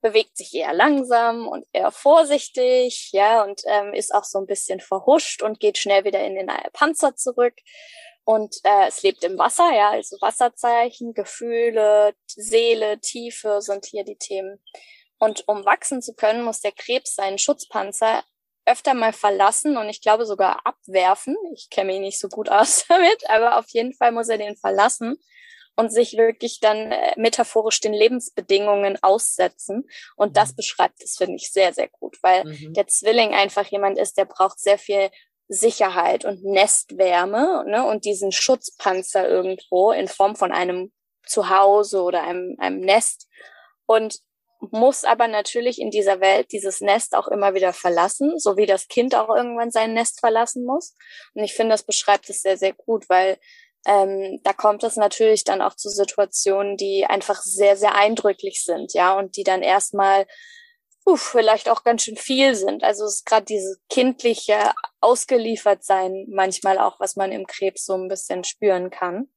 bewegt 0.00 0.36
sich 0.36 0.54
eher 0.54 0.74
langsam 0.74 1.48
und 1.48 1.66
eher 1.72 1.90
vorsichtig, 1.90 3.10
ja, 3.12 3.42
und 3.42 3.62
ähm, 3.66 3.94
ist 3.94 4.14
auch 4.14 4.24
so 4.24 4.38
ein 4.38 4.46
bisschen 4.46 4.80
verhuscht 4.80 5.42
und 5.42 5.60
geht 5.60 5.78
schnell 5.78 6.04
wieder 6.04 6.22
in 6.22 6.34
den 6.34 6.50
Panzer 6.72 7.16
zurück. 7.16 7.54
Und 8.24 8.56
äh, 8.64 8.88
es 8.88 9.02
lebt 9.02 9.22
im 9.24 9.38
Wasser, 9.38 9.70
ja, 9.74 9.90
also 9.90 10.16
Wasserzeichen, 10.20 11.14
Gefühle, 11.14 12.14
Seele, 12.26 12.98
Tiefe 13.00 13.60
sind 13.60 13.86
hier 13.86 14.04
die 14.04 14.16
Themen. 14.16 14.62
Und 15.18 15.46
um 15.46 15.64
wachsen 15.64 16.02
zu 16.02 16.14
können, 16.14 16.42
muss 16.42 16.60
der 16.60 16.72
Krebs 16.72 17.14
seinen 17.14 17.38
Schutzpanzer 17.38 18.24
öfter 18.66 18.94
mal 18.94 19.12
verlassen 19.12 19.76
und 19.76 19.88
ich 19.88 20.00
glaube 20.00 20.26
sogar 20.26 20.60
abwerfen. 20.64 21.36
Ich 21.54 21.70
kenne 21.70 21.92
mich 21.92 22.00
nicht 22.00 22.18
so 22.18 22.28
gut 22.28 22.48
aus 22.48 22.84
damit, 22.88 23.28
aber 23.28 23.58
auf 23.58 23.66
jeden 23.68 23.92
Fall 23.92 24.12
muss 24.12 24.28
er 24.28 24.38
den 24.38 24.56
verlassen 24.56 25.16
und 25.76 25.90
sich 25.90 26.16
wirklich 26.16 26.60
dann 26.60 26.92
äh, 26.92 27.12
metaphorisch 27.16 27.80
den 27.80 27.92
Lebensbedingungen 27.92 28.98
aussetzen. 29.02 29.88
Und 30.16 30.36
das 30.36 30.52
mhm. 30.52 30.56
beschreibt 30.56 31.02
es, 31.02 31.16
finde 31.16 31.36
ich, 31.36 31.50
sehr, 31.50 31.72
sehr 31.72 31.88
gut, 31.88 32.16
weil 32.22 32.44
mhm. 32.44 32.74
der 32.74 32.86
Zwilling 32.86 33.34
einfach 33.34 33.66
jemand 33.66 33.98
ist, 33.98 34.16
der 34.16 34.24
braucht 34.24 34.60
sehr 34.60 34.78
viel 34.78 35.10
Sicherheit 35.48 36.24
und 36.24 36.42
Nestwärme 36.44 37.64
ne, 37.66 37.84
und 37.84 38.04
diesen 38.04 38.32
Schutzpanzer 38.32 39.28
irgendwo 39.28 39.92
in 39.92 40.08
Form 40.08 40.36
von 40.36 40.52
einem 40.52 40.92
Zuhause 41.26 42.02
oder 42.02 42.22
einem, 42.22 42.56
einem 42.58 42.80
Nest 42.80 43.28
und 43.86 44.20
muss 44.72 45.04
aber 45.04 45.28
natürlich 45.28 45.80
in 45.80 45.90
dieser 45.90 46.20
Welt 46.20 46.52
dieses 46.52 46.80
Nest 46.80 47.14
auch 47.14 47.28
immer 47.28 47.54
wieder 47.54 47.72
verlassen, 47.72 48.38
so 48.38 48.56
wie 48.56 48.66
das 48.66 48.88
Kind 48.88 49.14
auch 49.14 49.28
irgendwann 49.34 49.70
sein 49.70 49.94
Nest 49.94 50.20
verlassen 50.20 50.64
muss. 50.64 50.94
Und 51.34 51.44
ich 51.44 51.54
finde, 51.54 51.72
das 51.72 51.82
beschreibt 51.82 52.28
es 52.30 52.42
sehr, 52.42 52.56
sehr 52.56 52.72
gut, 52.72 53.08
weil 53.08 53.38
ähm, 53.86 54.40
da 54.42 54.52
kommt 54.52 54.82
es 54.82 54.96
natürlich 54.96 55.44
dann 55.44 55.60
auch 55.60 55.74
zu 55.74 55.90
Situationen, 55.90 56.76
die 56.76 57.04
einfach 57.06 57.42
sehr, 57.42 57.76
sehr 57.76 57.94
eindrücklich 57.94 58.62
sind, 58.64 58.94
ja, 58.94 59.16
und 59.18 59.36
die 59.36 59.44
dann 59.44 59.62
erstmal 59.62 60.26
uh, 61.06 61.16
vielleicht 61.16 61.68
auch 61.68 61.84
ganz 61.84 62.02
schön 62.02 62.16
viel 62.16 62.54
sind. 62.54 62.82
Also 62.82 63.04
es 63.04 63.16
ist 63.16 63.26
gerade 63.26 63.44
dieses 63.44 63.78
kindliche 63.90 64.72
Ausgeliefertsein 65.00 66.26
manchmal 66.30 66.78
auch, 66.78 66.98
was 66.98 67.16
man 67.16 67.32
im 67.32 67.46
Krebs 67.46 67.84
so 67.84 67.94
ein 67.94 68.08
bisschen 68.08 68.44
spüren 68.44 68.90
kann. 68.90 69.28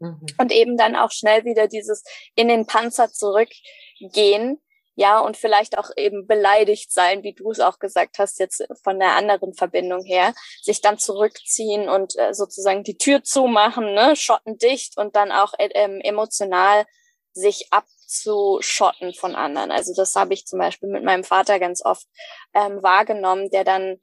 Mhm. 0.00 0.26
Und 0.38 0.52
eben 0.52 0.76
dann 0.76 0.96
auch 0.96 1.12
schnell 1.12 1.44
wieder 1.44 1.68
dieses 1.68 2.02
in 2.34 2.48
den 2.48 2.66
Panzer 2.66 3.10
zurückgehen, 3.10 4.60
ja, 4.96 5.20
und 5.20 5.36
vielleicht 5.38 5.78
auch 5.78 5.90
eben 5.96 6.26
beleidigt 6.26 6.92
sein, 6.92 7.22
wie 7.22 7.32
du 7.32 7.50
es 7.52 7.60
auch 7.60 7.78
gesagt 7.78 8.18
hast, 8.18 8.38
jetzt 8.38 8.66
von 8.82 8.98
der 8.98 9.16
anderen 9.16 9.54
Verbindung 9.54 10.04
her, 10.04 10.34
sich 10.60 10.82
dann 10.82 10.98
zurückziehen 10.98 11.88
und 11.88 12.18
äh, 12.18 12.34
sozusagen 12.34 12.82
die 12.82 12.98
Tür 12.98 13.22
zumachen, 13.22 13.94
ne, 13.94 14.14
schotten 14.16 14.58
dicht 14.58 14.98
und 14.98 15.16
dann 15.16 15.32
auch 15.32 15.54
äh, 15.58 15.70
emotional 16.02 16.84
sich 17.32 17.68
ab 17.70 17.86
abzuschotten 18.10 19.14
von 19.14 19.36
anderen. 19.36 19.70
Also 19.70 19.94
das 19.94 20.16
habe 20.16 20.34
ich 20.34 20.46
zum 20.46 20.58
Beispiel 20.58 20.88
mit 20.88 21.04
meinem 21.04 21.24
Vater 21.24 21.58
ganz 21.58 21.84
oft 21.84 22.06
ähm, 22.54 22.82
wahrgenommen, 22.82 23.50
der 23.50 23.64
dann 23.64 23.98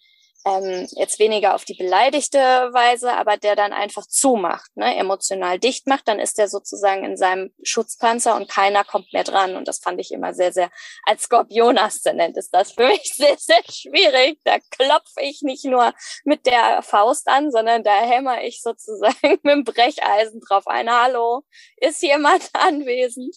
ähm, 0.45 0.87
jetzt 0.91 1.19
weniger 1.19 1.55
auf 1.55 1.65
die 1.65 1.73
beleidigte 1.73 2.39
Weise, 2.39 3.13
aber 3.13 3.37
der 3.37 3.55
dann 3.55 3.73
einfach 3.73 4.05
zumacht, 4.05 4.69
ne, 4.75 4.95
emotional 4.95 5.59
dicht 5.59 5.87
macht, 5.87 6.07
dann 6.07 6.19
ist 6.19 6.39
er 6.39 6.47
sozusagen 6.47 7.03
in 7.03 7.17
seinem 7.17 7.51
Schutzpanzer 7.63 8.35
und 8.35 8.49
keiner 8.49 8.83
kommt 8.83 9.11
mehr 9.13 9.23
dran. 9.23 9.55
Und 9.55 9.67
das 9.67 9.79
fand 9.79 9.99
ich 9.99 10.11
immer 10.11 10.33
sehr, 10.33 10.53
sehr, 10.53 10.69
als 11.03 11.23
Skorpion-Aszendent 11.23 12.37
ist 12.37 12.53
das 12.53 12.71
für 12.71 12.87
mich 12.87 13.03
sehr, 13.15 13.37
sehr 13.37 13.61
schwierig. 13.69 14.39
Da 14.43 14.57
klopfe 14.71 15.21
ich 15.21 15.41
nicht 15.41 15.65
nur 15.65 15.93
mit 16.23 16.45
der 16.45 16.81
Faust 16.81 17.27
an, 17.27 17.51
sondern 17.51 17.83
da 17.83 17.99
hämmer 18.01 18.43
ich 18.43 18.61
sozusagen 18.61 19.15
mit 19.43 19.45
dem 19.45 19.63
Brecheisen 19.63 20.39
drauf 20.41 20.67
ein. 20.67 20.89
Hallo, 20.89 21.43
ist 21.77 22.01
jemand 22.01 22.49
anwesend? 22.53 23.35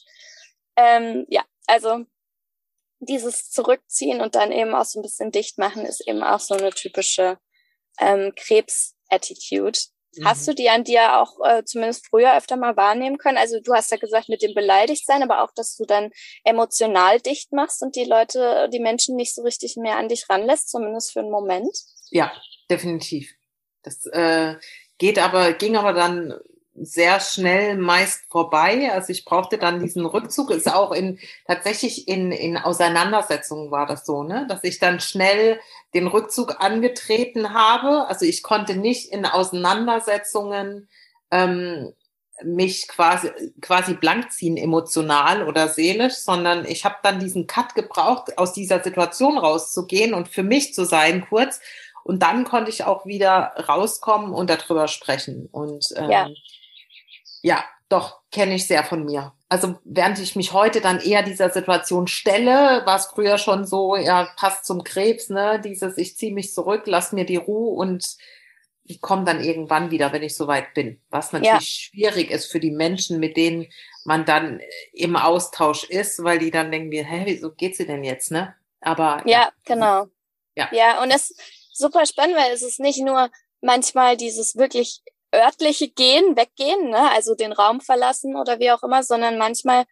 Ähm, 0.76 1.26
ja, 1.28 1.45
also 1.66 2.04
dieses 3.00 3.50
Zurückziehen 3.50 4.21
und 4.21 4.35
dann 4.35 4.52
eben 4.52 4.75
auch 4.75 4.85
so 4.85 5.00
ein 5.00 5.02
bisschen 5.02 5.33
dicht 5.33 5.59
machen 5.59 5.85
ist 5.85 6.07
eben 6.07 6.23
auch 6.23 6.40
so 6.40 6.54
eine 6.54 6.71
typische 6.71 7.38
ähm, 7.99 8.33
Krebs-Attitude. 8.37 9.78
Mhm. 10.16 10.25
Hast 10.25 10.47
du 10.47 10.54
die 10.54 10.69
an 10.69 10.85
dir 10.85 11.19
auch 11.19 11.38
äh, 11.45 11.64
zumindest 11.64 12.07
früher 12.07 12.37
öfter 12.37 12.57
mal 12.57 12.76
wahrnehmen 12.76 13.19
können? 13.19 13.38
Also 13.38 13.61
du 13.61 13.73
hast 13.73 13.90
ja 13.90 13.97
gesagt 13.97 14.28
mit 14.28 14.42
dem 14.42 14.54
Beleidigtsein, 14.54 15.23
aber 15.23 15.42
auch, 15.42 15.52
dass 15.54 15.76
du 15.76 15.85
dann 15.85 16.11
emotional 16.45 17.21
dicht 17.21 17.52
machst 17.52 17.83
und 17.83 17.97
die 17.97 18.04
Leute, 18.04 18.69
die 18.73 18.80
Menschen 18.80 19.16
nicht 19.16 19.35
so 19.35 19.42
richtig 19.42 19.76
mehr 19.76 19.97
an 19.97 20.09
dich 20.09 20.28
ranlässt, 20.28 20.71
zumindest 20.71 21.12
für 21.12 21.21
einen 21.21 21.30
Moment? 21.30 21.76
Ja, 22.11 22.33
definitiv. 22.71 23.33
Das 23.83 24.04
äh, 24.07 24.57
geht 24.99 25.19
aber, 25.19 25.52
ging 25.54 25.76
aber 25.76 25.92
dann 25.92 26.38
sehr 26.74 27.20
schnell 27.20 27.76
meist 27.76 28.24
vorbei. 28.30 28.90
Also 28.92 29.10
ich 29.10 29.24
brauchte 29.24 29.58
dann 29.58 29.80
diesen 29.80 30.06
Rückzug. 30.06 30.50
Ist 30.50 30.72
auch 30.72 30.92
in 30.92 31.18
tatsächlich 31.46 32.08
in, 32.08 32.32
in 32.32 32.56
Auseinandersetzungen 32.56 33.70
war 33.70 33.86
das 33.86 34.06
so, 34.06 34.22
ne? 34.22 34.46
Dass 34.48 34.64
ich 34.64 34.78
dann 34.78 35.00
schnell 35.00 35.60
den 35.94 36.06
Rückzug 36.06 36.60
angetreten 36.60 37.52
habe. 37.52 38.06
Also 38.08 38.24
ich 38.24 38.42
konnte 38.42 38.76
nicht 38.76 39.12
in 39.12 39.26
Auseinandersetzungen 39.26 40.88
ähm, 41.30 41.92
mich 42.42 42.88
quasi 42.88 43.30
quasi 43.60 43.94
blank 43.94 44.32
ziehen 44.32 44.56
emotional 44.56 45.46
oder 45.46 45.68
seelisch, 45.68 46.14
sondern 46.14 46.64
ich 46.64 46.86
habe 46.86 46.96
dann 47.02 47.20
diesen 47.20 47.46
Cut 47.46 47.74
gebraucht, 47.74 48.38
aus 48.38 48.54
dieser 48.54 48.82
Situation 48.82 49.36
rauszugehen 49.36 50.14
und 50.14 50.28
für 50.28 50.42
mich 50.42 50.72
zu 50.72 50.84
sein 50.86 51.26
kurz. 51.28 51.60
Und 52.02 52.22
dann 52.22 52.44
konnte 52.44 52.70
ich 52.70 52.84
auch 52.84 53.04
wieder 53.04 53.52
rauskommen 53.68 54.32
und 54.32 54.48
darüber 54.48 54.88
sprechen. 54.88 55.48
Und 55.52 55.88
ähm, 55.96 56.10
ja 56.10 56.28
ja, 57.42 57.64
doch, 57.88 58.20
kenne 58.30 58.54
ich 58.54 58.66
sehr 58.66 58.85
von 58.85 59.04
mir. 59.04 59.32
Also 59.49 59.76
während 59.85 60.18
ich 60.20 60.37
mich 60.37 60.52
heute 60.52 60.80
dann 60.80 61.00
eher 61.00 61.25
dieser 61.25 61.50
Situation 61.50 62.06
stelle, 62.06 62.87
war 62.87 62.97
es 62.97 63.06
früher 63.06 63.37
schon 63.37 63.66
so, 63.66 63.97
ja, 63.97 64.28
passt 64.37 64.64
zum 64.64 64.85
Krebs, 64.85 65.28
ne? 65.28 65.61
Dieses, 65.61 65.99
ich 65.99 66.16
ziehe 66.16 66.32
mich 66.32 66.54
zurück, 66.54 66.82
lass 66.87 67.12
mir 67.12 67.26
die 67.26 67.37
Ruhe 67.37 67.76
und 67.76 68.16
ich 68.85 69.00
komme 69.00 69.25
dann 69.25 69.42
irgendwann 69.42 69.90
wieder, 69.90 70.12
wenn 70.12 70.23
ich 70.23 70.37
soweit 70.37 70.73
bin. 70.75 71.00
Was 71.11 71.32
natürlich 71.32 71.52
ja. 71.52 71.61
schwierig 71.61 72.30
ist 72.30 72.50
für 72.50 72.61
die 72.61 72.70
Menschen, 72.70 73.18
mit 73.18 73.37
denen 73.37 73.66
man 74.04 74.25
dann 74.25 74.61
im 74.92 75.16
Austausch 75.16 75.85
ist, 75.85 76.23
weil 76.23 76.38
die 76.38 76.50
dann 76.50 76.70
denken, 76.70 76.92
hä, 76.92 77.23
wieso 77.25 77.52
geht 77.52 77.76
sie 77.76 77.87
denn 77.87 78.04
jetzt, 78.04 78.30
ne? 78.30 78.54
Aber 78.80 79.23
ja, 79.26 79.42
ja, 79.42 79.52
genau. 79.64 80.06
Ja. 80.56 80.68
Ja, 80.73 81.02
und 81.02 81.11
es 81.11 81.30
ist 81.30 81.40
super 81.73 82.06
spannend, 82.06 82.37
weil 82.37 82.52
es 82.52 82.62
ist 82.62 82.80
nicht 82.80 83.00
nur 83.00 83.30
manchmal 83.61 84.16
dieses 84.16 84.56
wirklich 84.56 85.02
örtliche 85.34 85.88
Gehen, 85.88 86.37
weggehen, 86.37 86.90
ne? 86.90 87.10
also 87.12 87.34
den 87.34 87.52
Raum 87.52 87.80
verlassen 87.80 88.37
oder 88.37 88.58
wie 88.58 88.70
auch 88.70 88.82
immer, 88.82 89.02
sondern 89.02 89.38
manchmal, 89.38 89.84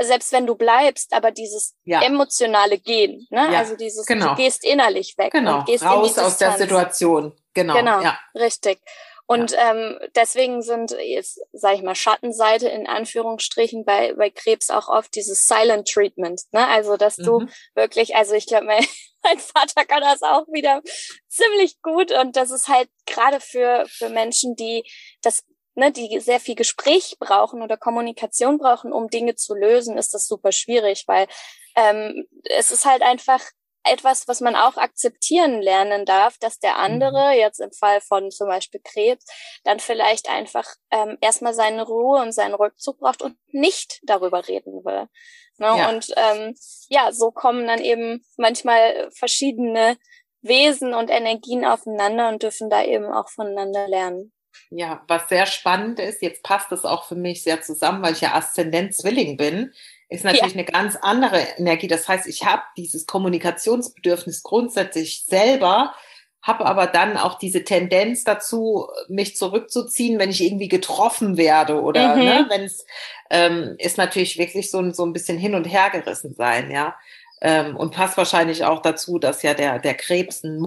selbst 0.00 0.32
wenn 0.32 0.46
du 0.46 0.54
bleibst, 0.54 1.12
aber 1.14 1.30
dieses 1.30 1.74
ja. 1.84 2.02
emotionale 2.02 2.78
Gehen, 2.78 3.26
ne? 3.30 3.52
Ja, 3.52 3.58
also 3.60 3.76
dieses, 3.76 4.04
genau. 4.06 4.30
du 4.30 4.34
gehst 4.34 4.64
innerlich 4.64 5.16
weg. 5.16 5.32
Genau, 5.32 5.64
raus 5.82 6.18
aus 6.18 6.36
der 6.36 6.52
Situation. 6.58 7.32
Genau, 7.54 7.74
genau 7.74 8.02
ja. 8.02 8.18
richtig. 8.34 8.78
Und 9.26 9.50
ja. 9.50 9.72
ähm, 9.72 9.98
deswegen 10.14 10.62
sind 10.62 10.92
jetzt, 10.92 11.40
sage 11.52 11.76
ich 11.76 11.82
mal, 11.82 11.94
Schattenseite 11.94 12.68
in 12.68 12.86
Anführungsstrichen 12.86 13.84
bei, 13.84 14.14
bei 14.14 14.30
Krebs 14.30 14.70
auch 14.70 14.88
oft 14.88 15.14
dieses 15.14 15.46
Silent 15.46 15.88
Treatment. 15.88 16.42
Ne? 16.52 16.66
Also, 16.68 16.96
dass 16.96 17.16
du 17.16 17.40
mhm. 17.40 17.50
wirklich, 17.74 18.14
also 18.14 18.34
ich 18.34 18.46
glaube, 18.46 18.66
mein, 18.66 18.86
mein 19.24 19.38
Vater 19.38 19.84
kann 19.84 20.02
das 20.02 20.22
auch 20.22 20.46
wieder 20.48 20.80
ziemlich 21.28 21.82
gut. 21.82 22.12
Und 22.12 22.36
das 22.36 22.50
ist 22.50 22.68
halt 22.68 22.88
gerade 23.06 23.40
für, 23.40 23.84
für 23.88 24.08
Menschen, 24.08 24.54
die 24.54 24.88
das 25.22 25.44
ne, 25.76 25.92
die 25.92 26.18
sehr 26.20 26.40
viel 26.40 26.54
Gespräch 26.54 27.16
brauchen 27.20 27.62
oder 27.62 27.76
Kommunikation 27.76 28.58
brauchen, 28.58 28.92
um 28.92 29.08
Dinge 29.08 29.34
zu 29.36 29.54
lösen, 29.54 29.96
ist 29.98 30.14
das 30.14 30.26
super 30.26 30.50
schwierig, 30.50 31.04
weil 31.06 31.28
ähm, 31.76 32.26
es 32.44 32.70
ist 32.70 32.86
halt 32.86 33.02
einfach 33.02 33.42
etwas, 33.90 34.28
was 34.28 34.40
man 34.40 34.56
auch 34.56 34.76
akzeptieren 34.76 35.60
lernen 35.60 36.04
darf, 36.04 36.38
dass 36.38 36.58
der 36.58 36.76
andere, 36.76 37.32
mhm. 37.32 37.38
jetzt 37.38 37.60
im 37.60 37.72
Fall 37.72 38.00
von 38.00 38.30
zum 38.30 38.48
Beispiel 38.48 38.80
Krebs, 38.82 39.24
dann 39.64 39.80
vielleicht 39.80 40.28
einfach 40.28 40.66
ähm, 40.90 41.18
erstmal 41.20 41.54
seine 41.54 41.84
Ruhe 41.84 42.20
und 42.20 42.32
seinen 42.32 42.54
Rückzug 42.54 42.98
braucht 42.98 43.22
und 43.22 43.36
nicht 43.48 44.00
darüber 44.04 44.46
reden 44.46 44.84
will. 44.84 45.08
Ne? 45.58 45.66
Ja. 45.66 45.88
Und 45.88 46.12
ähm, 46.16 46.54
ja, 46.88 47.12
so 47.12 47.30
kommen 47.30 47.66
dann 47.66 47.80
eben 47.80 48.24
manchmal 48.36 49.10
verschiedene 49.12 49.96
Wesen 50.42 50.94
und 50.94 51.10
Energien 51.10 51.64
aufeinander 51.64 52.28
und 52.28 52.42
dürfen 52.42 52.70
da 52.70 52.84
eben 52.84 53.06
auch 53.06 53.28
voneinander 53.28 53.88
lernen. 53.88 54.32
Ja, 54.70 55.04
was 55.06 55.28
sehr 55.28 55.46
spannend 55.46 56.00
ist, 56.00 56.22
jetzt 56.22 56.42
passt 56.42 56.72
es 56.72 56.84
auch 56.84 57.04
für 57.04 57.14
mich 57.14 57.42
sehr 57.42 57.62
zusammen, 57.62 58.02
weil 58.02 58.14
ich 58.14 58.22
ja 58.22 58.34
Aszendent 58.34 58.94
Zwilling 58.94 59.36
bin, 59.36 59.72
ist 60.08 60.24
natürlich 60.24 60.54
ja. 60.54 60.60
eine 60.60 60.64
ganz 60.64 60.96
andere 60.96 61.40
Energie. 61.56 61.88
Das 61.88 62.08
heißt, 62.08 62.26
ich 62.26 62.44
habe 62.44 62.62
dieses 62.76 63.06
Kommunikationsbedürfnis 63.06 64.42
grundsätzlich 64.42 65.24
selber, 65.26 65.94
habe 66.42 66.64
aber 66.64 66.86
dann 66.86 67.16
auch 67.16 67.38
diese 67.38 67.64
Tendenz 67.64 68.22
dazu, 68.22 68.86
mich 69.08 69.36
zurückzuziehen, 69.36 70.18
wenn 70.20 70.30
ich 70.30 70.42
irgendwie 70.42 70.68
getroffen 70.68 71.36
werde 71.36 71.82
oder 71.82 72.14
mhm. 72.14 72.22
ne, 72.22 72.46
wenn 72.48 72.62
es 72.62 72.84
ähm, 73.30 73.74
ist 73.78 73.98
natürlich 73.98 74.38
wirklich 74.38 74.70
so, 74.70 74.92
so 74.92 75.04
ein 75.04 75.12
bisschen 75.12 75.38
hin 75.38 75.56
und 75.56 75.64
her 75.64 75.90
gerissen 75.90 76.34
sein, 76.34 76.70
ja. 76.70 76.94
Ähm, 77.42 77.76
und 77.76 77.92
passt 77.92 78.16
wahrscheinlich 78.16 78.64
auch 78.64 78.80
dazu, 78.80 79.18
dass 79.18 79.42
ja 79.42 79.54
der, 79.54 79.78
der 79.78 79.94
Krebs 79.94 80.44
ein 80.44 80.58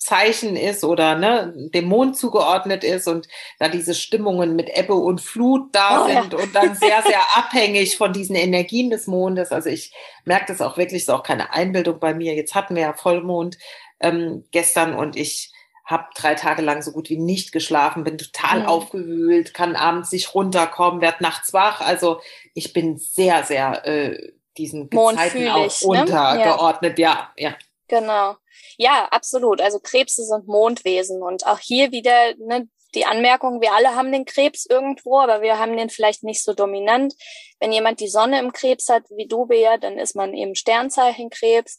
Mondzeichen 0.00 0.56
ist 0.56 0.82
oder 0.82 1.14
ne, 1.14 1.52
dem 1.56 1.84
Mond 1.84 2.16
zugeordnet 2.16 2.84
ist 2.84 3.06
und 3.06 3.28
da 3.58 3.68
diese 3.68 3.94
Stimmungen 3.94 4.56
mit 4.56 4.70
Ebbe 4.74 4.94
und 4.94 5.20
Flut 5.20 5.74
da 5.74 6.04
oh, 6.04 6.08
sind 6.08 6.32
ja. 6.32 6.38
und 6.38 6.54
dann 6.54 6.74
sehr, 6.74 7.02
sehr 7.02 7.20
abhängig 7.36 7.98
von 7.98 8.12
diesen 8.12 8.34
Energien 8.34 8.90
des 8.90 9.06
Mondes. 9.06 9.52
Also 9.52 9.68
ich 9.68 9.92
merke 10.24 10.46
das 10.48 10.62
auch 10.62 10.78
wirklich, 10.78 11.02
ist 11.02 11.10
auch 11.10 11.22
keine 11.22 11.52
Einbildung 11.52 12.00
bei 12.00 12.14
mir. 12.14 12.34
Jetzt 12.34 12.54
hatten 12.54 12.76
wir 12.76 12.82
ja 12.82 12.92
Vollmond 12.94 13.58
ähm, 14.00 14.44
gestern 14.52 14.94
und 14.94 15.16
ich 15.16 15.52
habe 15.84 16.06
drei 16.14 16.34
Tage 16.34 16.62
lang 16.62 16.82
so 16.82 16.92
gut 16.92 17.10
wie 17.10 17.18
nicht 17.18 17.52
geschlafen, 17.52 18.04
bin 18.04 18.16
total 18.16 18.60
mhm. 18.60 18.66
aufgewühlt, 18.66 19.52
kann 19.52 19.76
abends 19.76 20.12
nicht 20.12 20.34
runterkommen, 20.34 21.00
werd 21.02 21.20
nachts 21.20 21.52
wach. 21.52 21.80
Also 21.80 22.20
ich 22.54 22.72
bin 22.72 22.96
sehr, 22.96 23.44
sehr 23.44 23.86
äh, 23.86 24.32
diesen 24.56 24.88
Gezeiten 24.88 25.48
auch 25.48 25.82
ne? 25.82 26.00
untergeordnet. 26.00 26.96
Ne? 26.96 27.02
Ja. 27.02 27.30
ja, 27.36 27.50
ja. 27.50 27.54
Genau. 27.88 28.36
Ja, 28.78 29.08
absolut. 29.10 29.60
Also 29.60 29.80
Krebse 29.80 30.24
sind 30.24 30.46
Mondwesen 30.46 31.22
und 31.22 31.46
auch 31.46 31.58
hier 31.58 31.92
wieder 31.92 32.34
ne, 32.38 32.68
die 32.94 33.06
Anmerkung, 33.06 33.60
wir 33.60 33.72
alle 33.72 33.94
haben 33.94 34.12
den 34.12 34.24
Krebs 34.24 34.66
irgendwo, 34.66 35.20
aber 35.20 35.42
wir 35.42 35.58
haben 35.58 35.76
den 35.76 35.90
vielleicht 35.90 36.24
nicht 36.24 36.42
so 36.42 36.54
dominant. 36.54 37.14
Wenn 37.60 37.72
jemand 37.72 38.00
die 38.00 38.08
Sonne 38.08 38.38
im 38.40 38.52
Krebs 38.52 38.88
hat, 38.88 39.04
wie 39.10 39.26
du, 39.26 39.46
Bea, 39.46 39.78
dann 39.78 39.98
ist 39.98 40.16
man 40.16 40.34
eben 40.34 40.54
Sternzeichen 40.54 41.30
Krebs. 41.30 41.78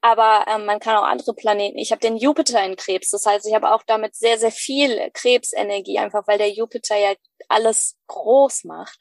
Aber 0.00 0.46
ähm, 0.48 0.66
man 0.66 0.78
kann 0.78 0.96
auch 0.96 1.04
andere 1.04 1.34
Planeten. 1.34 1.78
Ich 1.78 1.90
habe 1.90 2.00
den 2.00 2.16
Jupiter 2.16 2.64
in 2.64 2.76
Krebs. 2.76 3.10
Das 3.10 3.26
heißt, 3.26 3.46
ich 3.46 3.54
habe 3.54 3.72
auch 3.72 3.82
damit 3.86 4.14
sehr, 4.14 4.38
sehr 4.38 4.52
viel 4.52 5.10
Krebsenergie, 5.12 5.98
einfach 5.98 6.26
weil 6.26 6.38
der 6.38 6.52
Jupiter 6.52 6.96
ja 6.96 7.14
alles 7.48 7.96
groß 8.06 8.64
macht. 8.64 8.98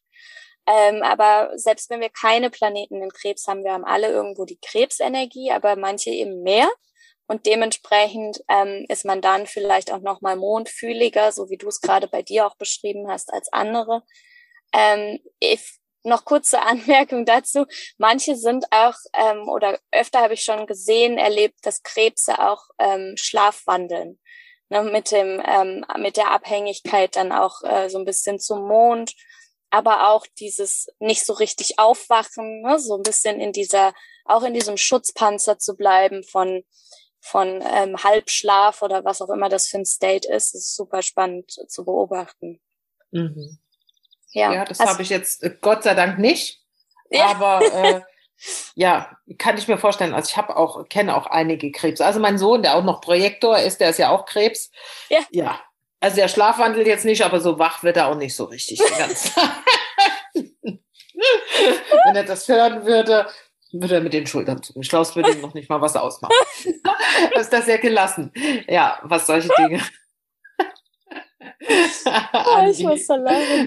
Ähm, 0.68 1.04
aber 1.04 1.52
selbst 1.56 1.90
wenn 1.90 2.02
wir 2.02 2.10
keine 2.10 2.50
Planeten 2.50 3.02
in 3.04 3.12
Krebs 3.12 3.48
haben, 3.48 3.64
wir 3.64 3.74
haben 3.74 3.86
alle 3.86 4.10
irgendwo 4.10 4.46
die 4.46 4.60
Krebsenergie, 4.60 5.52
aber 5.52 5.76
manche 5.76 6.10
eben 6.10 6.42
mehr. 6.42 6.70
Und 7.28 7.46
dementsprechend 7.46 8.44
ähm, 8.48 8.86
ist 8.88 9.06
man 9.06 9.22
dann 9.22 9.48
vielleicht 9.48 9.92
auch 9.92 10.02
nochmal 10.02 10.36
mondfühliger, 10.36 11.32
so 11.32 11.50
wie 11.50 11.58
du 11.58 11.68
es 11.68 11.82
gerade 11.82 12.08
bei 12.08 12.22
dir 12.22 12.46
auch 12.46 12.56
beschrieben 12.56 13.10
hast, 13.10 13.34
als 13.34 13.52
andere. 13.52 14.04
Ähm, 14.74 15.20
ich, 15.40 15.80
noch 16.04 16.26
kurze 16.26 16.62
Anmerkung 16.64 17.26
dazu. 17.26 17.66
Manche 17.98 18.36
sind 18.36 18.66
auch, 18.72 18.96
ähm, 19.14 19.50
oder 19.50 19.80
öfter 19.92 20.22
habe 20.22 20.36
ich 20.36 20.44
schon 20.44 20.68
gesehen, 20.68 21.18
erlebt, 21.18 21.58
dass 21.64 21.84
Krebse 21.84 22.40
auch 22.40 22.64
ähm, 22.80 23.16
schlafwandeln. 23.18 24.20
Ne, 24.70 24.82
mit 24.82 25.12
dem, 25.12 25.44
ähm, 25.46 25.86
mit 26.00 26.18
der 26.18 26.32
Abhängigkeit 26.32 27.16
dann 27.16 27.32
auch 27.32 27.62
äh, 27.62 27.88
so 27.88 28.00
ein 28.00 28.06
bisschen 28.06 28.40
zum 28.40 28.68
Mond 28.68 29.14
aber 29.76 30.10
auch 30.10 30.26
dieses 30.40 30.88
nicht 31.00 31.26
so 31.26 31.34
richtig 31.34 31.80
aufwachen, 31.80 32.62
ne? 32.62 32.80
so 32.80 32.96
ein 32.96 33.04
bisschen 33.04 33.42
in 33.42 33.52
dieser, 33.52 33.94
auch 34.24 34.44
in 34.44 34.54
diesem 34.54 34.78
Schutzpanzer 34.78 35.60
zu 35.60 35.76
bleiben 35.76 36.24
von, 36.24 36.64
von 37.26 37.64
ähm, 37.74 38.04
Halbschlaf 38.04 38.84
oder 38.84 39.04
was 39.04 39.20
auch 39.20 39.30
immer 39.30 39.50
das 39.50 39.68
für 39.68 39.80
ein 39.80 39.86
State 39.86 40.32
ist, 40.32 40.54
ist 40.54 40.76
super 40.76 41.02
spannend 41.02 41.52
zu 41.68 41.84
beobachten. 41.84 42.62
Mhm. 43.10 43.58
Ja, 44.32 44.54
ja, 44.54 44.66
das 44.66 44.80
habe 44.80 45.02
ich 45.02 45.10
jetzt 45.10 45.42
äh, 45.42 45.58
Gott 45.60 45.82
sei 45.84 45.96
Dank 45.96 46.20
nicht. 46.20 46.62
Ja. 47.10 47.26
Aber 47.28 47.62
äh, 47.74 48.02
ja, 48.76 49.18
kann 49.40 49.58
ich 49.58 49.68
mir 49.68 49.80
vorstellen. 49.80 50.14
Also 50.14 50.30
ich 50.30 50.38
habe 50.38 50.56
auch, 50.56 50.88
kenne 50.88 51.18
auch 51.18 51.26
einige 51.26 51.72
Krebs. 51.72 52.00
Also 52.00 52.20
mein 52.20 52.38
Sohn, 52.38 52.62
der 52.62 52.76
auch 52.76 52.84
noch 52.84 53.02
Projektor 53.02 53.58
ist, 53.58 53.80
der 53.80 53.90
ist 53.90 53.98
ja 53.98 54.10
auch 54.10 54.26
Krebs. 54.26 54.70
Ja. 55.10 55.22
Ja, 55.32 55.60
also 56.00 56.18
der 56.18 56.28
Schlafwandel 56.28 56.86
jetzt 56.86 57.06
nicht, 57.06 57.24
aber 57.24 57.40
so 57.40 57.58
wach 57.58 57.82
wird 57.82 57.98
er 57.98 58.08
auch 58.08 58.16
nicht 58.16 58.36
so 58.36 58.44
richtig 58.44 58.80
Wenn 62.06 62.16
er 62.16 62.24
das 62.24 62.48
hören 62.48 62.86
würde, 62.86 63.28
würde 63.82 63.96
er 63.96 64.02
mit 64.02 64.14
den 64.14 64.28
Schultern 64.28 64.62
zucken. 64.62 64.84
Schlaus 64.84 65.16
würde 65.16 65.32
ihm 65.32 65.42
noch 65.42 65.54
nicht 65.54 65.70
mal 65.70 65.82
was 65.82 65.96
ausmachen. 65.96 66.34
das 67.34 67.42
ist 67.42 67.54
das 67.54 67.66
sehr 67.66 67.78
gelassen. 67.78 68.32
Ja, 68.68 69.00
was 69.04 69.28
solche 69.28 69.50
Dinge. 69.58 69.82
oh, 72.34 72.68
ich 72.70 72.84
muss 72.84 73.08
so. 73.08 73.18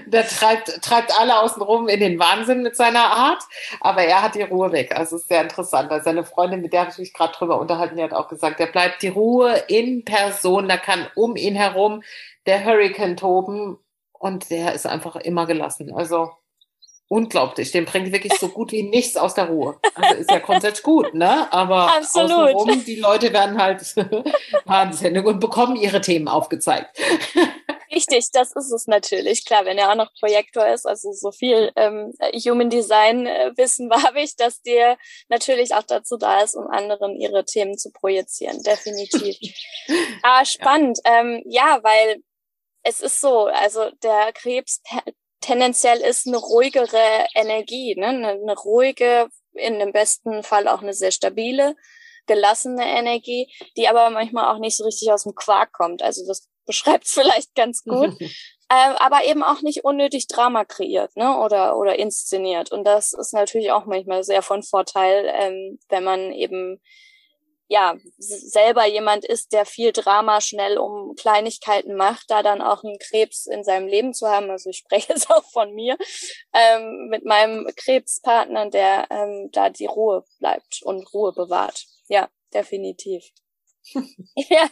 Der 0.05 0.27
treibt, 0.27 0.81
treibt 0.81 1.19
alle 1.19 1.39
außen 1.39 1.61
rum 1.61 1.87
in 1.87 1.99
den 1.99 2.19
Wahnsinn 2.19 2.61
mit 2.61 2.75
seiner 2.75 3.05
Art, 3.05 3.43
aber 3.81 4.03
er 4.03 4.21
hat 4.21 4.35
die 4.35 4.43
Ruhe 4.43 4.71
weg. 4.71 4.95
Also 4.95 5.15
es 5.15 5.23
ist 5.23 5.29
sehr 5.29 5.41
interessant, 5.41 5.89
weil 5.89 6.03
seine 6.03 6.23
Freundin, 6.23 6.61
mit 6.61 6.73
der 6.73 6.81
habe 6.81 6.91
ich 6.91 6.97
mich 6.97 7.13
gerade 7.13 7.33
drüber 7.33 7.59
unterhalten, 7.59 7.97
die 7.97 8.03
hat 8.03 8.13
auch 8.13 8.27
gesagt, 8.27 8.59
der 8.59 8.67
bleibt 8.67 9.01
die 9.01 9.09
Ruhe 9.09 9.63
in 9.67 10.05
Person, 10.05 10.67
da 10.67 10.77
kann 10.77 11.07
um 11.15 11.35
ihn 11.35 11.55
herum 11.55 12.03
der 12.45 12.63
Hurricane 12.65 13.17
toben 13.17 13.77
und 14.13 14.49
der 14.49 14.73
ist 14.73 14.85
einfach 14.85 15.15
immer 15.15 15.45
gelassen. 15.45 15.93
Also 15.93 16.31
unglaublich. 17.09 17.71
Den 17.71 17.85
bringt 17.85 18.11
wirklich 18.13 18.33
so 18.39 18.47
gut 18.47 18.71
wie 18.71 18.83
nichts 18.83 19.17
aus 19.17 19.33
der 19.33 19.45
Ruhe. 19.45 19.77
Also 19.95 20.21
ist 20.21 20.31
ja 20.31 20.39
grundsätzlich 20.39 20.83
gut, 20.83 21.13
ne? 21.13 21.51
Aber 21.51 21.93
Absolut. 21.97 22.55
außenrum, 22.55 22.85
die 22.85 22.95
Leute 22.95 23.33
werden 23.33 23.61
halt 23.61 23.81
wahnsinnig 24.65 25.25
und 25.25 25.39
bekommen 25.39 25.75
ihre 25.75 25.99
Themen 25.99 26.27
aufgezeigt. 26.27 26.97
Richtig, 27.91 28.31
das 28.31 28.51
ist 28.51 28.71
es 28.71 28.85
natürlich. 28.85 29.45
Klar, 29.45 29.65
wenn 29.65 29.79
er 29.79 29.91
auch 29.91 29.95
noch 29.95 30.13
Projektor 30.19 30.67
ist, 30.67 30.85
also 30.85 31.11
so 31.11 31.31
viel 31.31 31.71
ähm, 31.75 32.13
Human 32.33 32.69
Design 32.69 33.25
äh, 33.25 33.51
Wissen 33.57 33.91
habe 34.03 34.21
ich, 34.21 34.35
dass 34.35 34.61
dir 34.61 34.97
natürlich 35.27 35.73
auch 35.73 35.83
dazu 35.83 36.15
da 36.17 36.41
ist, 36.41 36.55
um 36.55 36.67
anderen 36.67 37.15
ihre 37.15 37.43
Themen 37.43 37.77
zu 37.77 37.91
projizieren. 37.91 38.61
Definitiv. 38.61 39.35
ah, 40.21 40.45
spannend. 40.45 40.99
Ja. 41.03 41.19
Ähm, 41.19 41.41
ja, 41.47 41.79
weil 41.81 42.21
es 42.83 43.01
ist 43.01 43.19
so, 43.19 43.47
also 43.47 43.89
der 44.03 44.31
Krebs 44.33 44.81
tendenziell 45.41 45.99
ist 45.99 46.27
eine 46.27 46.37
ruhigere 46.37 47.25
Energie, 47.35 47.95
ne? 47.95 48.07
eine, 48.07 48.29
eine 48.29 48.57
ruhige, 48.57 49.29
in 49.53 49.79
dem 49.79 49.91
besten 49.91 50.43
Fall 50.43 50.67
auch 50.67 50.81
eine 50.81 50.93
sehr 50.93 51.11
stabile, 51.11 51.75
gelassene 52.27 52.85
Energie, 52.87 53.51
die 53.75 53.87
aber 53.87 54.09
manchmal 54.09 54.53
auch 54.53 54.59
nicht 54.59 54.77
so 54.77 54.85
richtig 54.85 55.11
aus 55.11 55.23
dem 55.23 55.35
Quark 55.35 55.73
kommt. 55.73 56.01
Also 56.01 56.25
das 56.27 56.47
beschreibt 56.65 57.05
es 57.05 57.13
vielleicht 57.13 57.55
ganz 57.55 57.83
gut. 57.83 58.15
ähm, 58.21 58.95
aber 58.99 59.25
eben 59.25 59.43
auch 59.43 59.61
nicht 59.61 59.83
unnötig 59.83 60.27
Drama 60.27 60.65
kreiert 60.65 61.15
ne? 61.15 61.39
oder, 61.39 61.77
oder 61.77 61.97
inszeniert. 61.97 62.71
Und 62.71 62.83
das 62.83 63.13
ist 63.13 63.33
natürlich 63.33 63.71
auch 63.71 63.85
manchmal 63.85 64.23
sehr 64.23 64.43
von 64.43 64.61
Vorteil, 64.61 65.25
ähm, 65.33 65.79
wenn 65.89 66.03
man 66.03 66.31
eben 66.31 66.79
ja, 67.69 67.95
selber 68.17 68.87
jemand 68.87 69.25
ist, 69.25 69.53
der 69.53 69.63
viel 69.63 69.91
Drama 69.91 70.41
schnell 70.41 70.79
um 70.79 71.15
Kleinigkeiten 71.15 71.95
macht, 71.95 72.31
da 72.31 72.41
dann 72.41 72.63
auch 72.63 72.83
einen 72.83 72.97
Krebs 72.97 73.45
in 73.45 73.63
seinem 73.63 73.87
Leben 73.87 74.13
zu 74.15 74.27
haben. 74.27 74.49
Also 74.49 74.71
ich 74.71 74.77
spreche 74.77 75.13
es 75.13 75.29
auch 75.29 75.45
von 75.51 75.73
mir, 75.73 75.95
ähm, 76.53 77.07
mit 77.09 77.25
meinem 77.25 77.69
Krebspartner, 77.75 78.71
der 78.71 79.07
ähm, 79.11 79.49
da 79.51 79.69
die 79.69 79.85
Ruhe 79.85 80.25
bleibt 80.39 80.81
und 80.83 81.13
Ruhe 81.13 81.31
bewahrt. 81.31 81.85
Ja, 82.07 82.27
definitiv. 82.53 83.23
ja. 84.35 84.67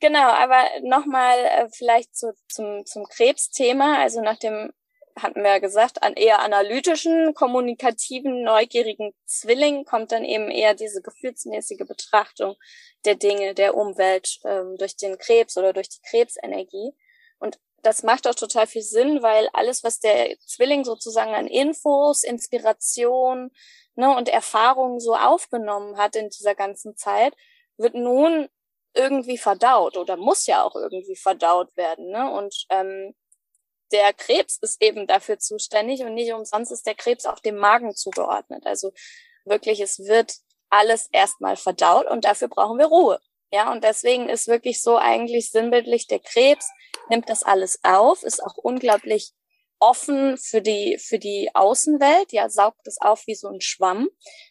Genau, 0.00 0.28
aber 0.28 0.64
nochmal 0.82 1.38
äh, 1.38 1.68
vielleicht 1.72 2.16
zu, 2.16 2.32
zum, 2.48 2.84
zum 2.84 3.04
Krebsthema. 3.06 3.98
Also 3.98 4.20
nach 4.22 4.38
dem 4.38 4.72
hatten 5.16 5.42
wir 5.42 5.50
ja 5.50 5.58
gesagt, 5.58 6.02
an 6.02 6.14
eher 6.14 6.40
analytischen, 6.40 7.34
kommunikativen, 7.34 8.42
neugierigen 8.42 9.12
Zwilling 9.26 9.84
kommt 9.84 10.12
dann 10.12 10.24
eben 10.24 10.50
eher 10.50 10.74
diese 10.74 11.02
gefühlsmäßige 11.02 11.86
Betrachtung 11.86 12.56
der 13.04 13.14
Dinge, 13.14 13.54
der 13.54 13.74
Umwelt 13.74 14.38
ähm, 14.44 14.76
durch 14.78 14.96
den 14.96 15.18
Krebs 15.18 15.56
oder 15.56 15.72
durch 15.72 15.88
die 15.88 16.00
Krebsenergie. 16.08 16.92
Und 17.38 17.58
das 17.82 18.02
macht 18.02 18.26
auch 18.26 18.34
total 18.34 18.66
viel 18.66 18.82
Sinn, 18.82 19.22
weil 19.22 19.48
alles, 19.52 19.84
was 19.84 20.00
der 20.00 20.36
Zwilling 20.46 20.84
sozusagen 20.84 21.34
an 21.34 21.46
Infos, 21.46 22.22
Inspiration 22.22 23.50
ne, 23.94 24.14
und 24.14 24.28
Erfahrungen 24.28 25.00
so 25.00 25.14
aufgenommen 25.16 25.96
hat 25.96 26.16
in 26.16 26.28
dieser 26.28 26.54
ganzen 26.54 26.96
Zeit, 26.96 27.34
wird 27.76 27.94
nun 27.94 28.48
irgendwie 28.94 29.38
verdaut 29.38 29.96
oder 29.96 30.16
muss 30.16 30.46
ja 30.46 30.62
auch 30.62 30.74
irgendwie 30.74 31.16
verdaut 31.16 31.76
werden. 31.76 32.10
Ne? 32.10 32.30
Und 32.30 32.66
ähm, 32.70 33.14
der 33.92 34.12
Krebs 34.12 34.58
ist 34.60 34.82
eben 34.82 35.06
dafür 35.06 35.38
zuständig 35.38 36.02
und 36.02 36.14
nicht 36.14 36.32
umsonst 36.32 36.72
ist 36.72 36.86
der 36.86 36.94
Krebs 36.94 37.26
auch 37.26 37.40
dem 37.40 37.56
Magen 37.56 37.94
zugeordnet. 37.94 38.66
Also 38.66 38.92
wirklich, 39.44 39.80
es 39.80 39.98
wird 40.00 40.34
alles 40.70 41.08
erstmal 41.12 41.56
verdaut 41.56 42.06
und 42.06 42.24
dafür 42.24 42.48
brauchen 42.48 42.78
wir 42.78 42.86
Ruhe. 42.86 43.20
Ja, 43.52 43.72
und 43.72 43.82
deswegen 43.82 44.28
ist 44.28 44.46
wirklich 44.46 44.80
so 44.80 44.96
eigentlich 44.96 45.50
sinnbildlich 45.50 46.06
der 46.06 46.20
Krebs 46.20 46.70
nimmt 47.08 47.28
das 47.28 47.42
alles 47.42 47.80
auf, 47.82 48.22
ist 48.22 48.42
auch 48.42 48.56
unglaublich 48.56 49.32
offen 49.80 50.36
für 50.36 50.60
die, 50.60 50.98
für 50.98 51.18
die 51.18 51.50
Außenwelt, 51.54 52.32
ja, 52.32 52.48
saugt 52.48 52.86
es 52.86 53.00
auf 53.00 53.26
wie 53.26 53.34
so 53.34 53.48
ein 53.48 53.60
Schwamm. 53.60 54.08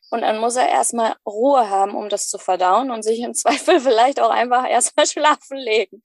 Und 0.09 0.21
dann 0.21 0.39
muss 0.39 0.55
er 0.55 0.67
erstmal 0.67 1.15
Ruhe 1.25 1.69
haben, 1.69 1.95
um 1.95 2.09
das 2.09 2.27
zu 2.27 2.39
verdauen 2.39 2.91
und 2.91 3.03
sich 3.03 3.19
im 3.19 3.33
Zweifel 3.35 3.79
vielleicht 3.79 4.19
auch 4.19 4.31
einfach 4.31 4.67
erstmal 4.67 5.05
schlafen 5.05 5.57
legen. 5.57 6.03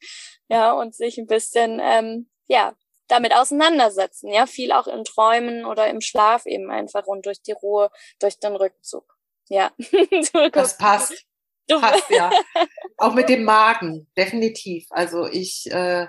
Ja, 0.49 0.73
und 0.73 0.94
sich 0.94 1.18
ein 1.18 1.27
bisschen, 1.27 1.81
ähm, 1.83 2.31
ja, 2.47 2.75
damit 3.09 3.35
auseinandersetzen, 3.35 4.29
ja, 4.29 4.47
viel 4.47 4.73
auch 4.73 4.87
in 4.87 5.05
Träumen 5.05 5.64
oder 5.64 5.88
im 5.88 6.01
Schlaf 6.01 6.47
eben 6.47 6.71
einfach 6.71 7.07
und 7.07 7.27
durch 7.27 7.43
die 7.43 7.53
Ruhe, 7.53 7.90
durch 8.21 8.38
den 8.38 8.57
Rückzug. 8.57 9.05
Ja. 9.49 9.73
das 10.53 10.79
passt. 10.79 11.14
Passt, 11.81 12.11
ja. 12.11 12.31
Auch 12.99 13.14
mit 13.14 13.31
dem 13.31 13.45
Magen, 13.45 14.07
definitiv. 14.19 14.87
Also 14.90 15.27
ich, 15.27 15.64
äh, 15.73 16.09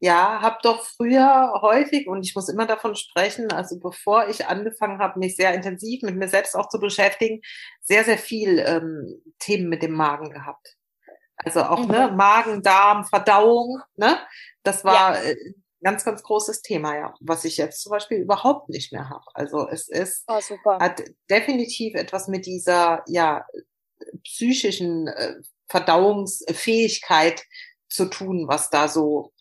ja, 0.00 0.40
habe 0.42 0.58
doch 0.62 0.84
früher 0.84 1.52
häufig, 1.62 2.08
und 2.08 2.24
ich 2.24 2.34
muss 2.34 2.48
immer 2.48 2.66
davon 2.66 2.96
sprechen, 2.96 3.52
also 3.52 3.78
bevor 3.78 4.28
ich 4.28 4.46
angefangen 4.46 4.98
habe, 4.98 5.20
mich 5.20 5.36
sehr 5.36 5.54
intensiv 5.54 6.02
mit 6.02 6.16
mir 6.16 6.26
selbst 6.26 6.56
auch 6.56 6.68
zu 6.68 6.80
beschäftigen, 6.80 7.40
sehr, 7.80 8.02
sehr 8.02 8.18
viel 8.18 8.58
ähm, 8.58 9.22
Themen 9.38 9.68
mit 9.68 9.82
dem 9.82 9.92
Magen 9.92 10.30
gehabt. 10.30 10.76
Also 11.36 11.62
auch 11.62 11.84
mhm. 11.84 11.92
ne, 11.92 12.12
Magen, 12.16 12.62
Darm, 12.62 13.04
Verdauung, 13.04 13.80
ne? 13.96 14.18
Das 14.64 14.84
war 14.84 15.14
ja. 15.14 15.30
äh, 15.30 15.36
ganz, 15.82 16.04
ganz 16.04 16.22
großes 16.22 16.62
Thema, 16.62 16.96
ja, 16.96 17.14
was 17.20 17.44
ich 17.44 17.56
jetzt 17.56 17.82
zum 17.82 17.90
Beispiel 17.90 18.18
überhaupt 18.18 18.68
nicht 18.68 18.92
mehr 18.92 19.08
habe. 19.08 19.24
Also 19.34 19.68
es 19.68 19.88
ist 19.88 20.24
oh, 20.28 20.40
hat 20.80 21.02
definitiv 21.30 21.94
etwas 21.94 22.28
mit 22.28 22.46
dieser 22.46 23.02
ja 23.06 23.44
psychischen 24.24 25.08
äh, 25.08 25.34
Verdauungsfähigkeit 25.68 27.42
zu 27.88 28.06
tun, 28.06 28.46
was 28.48 28.70
da 28.70 28.88
so 28.88 29.32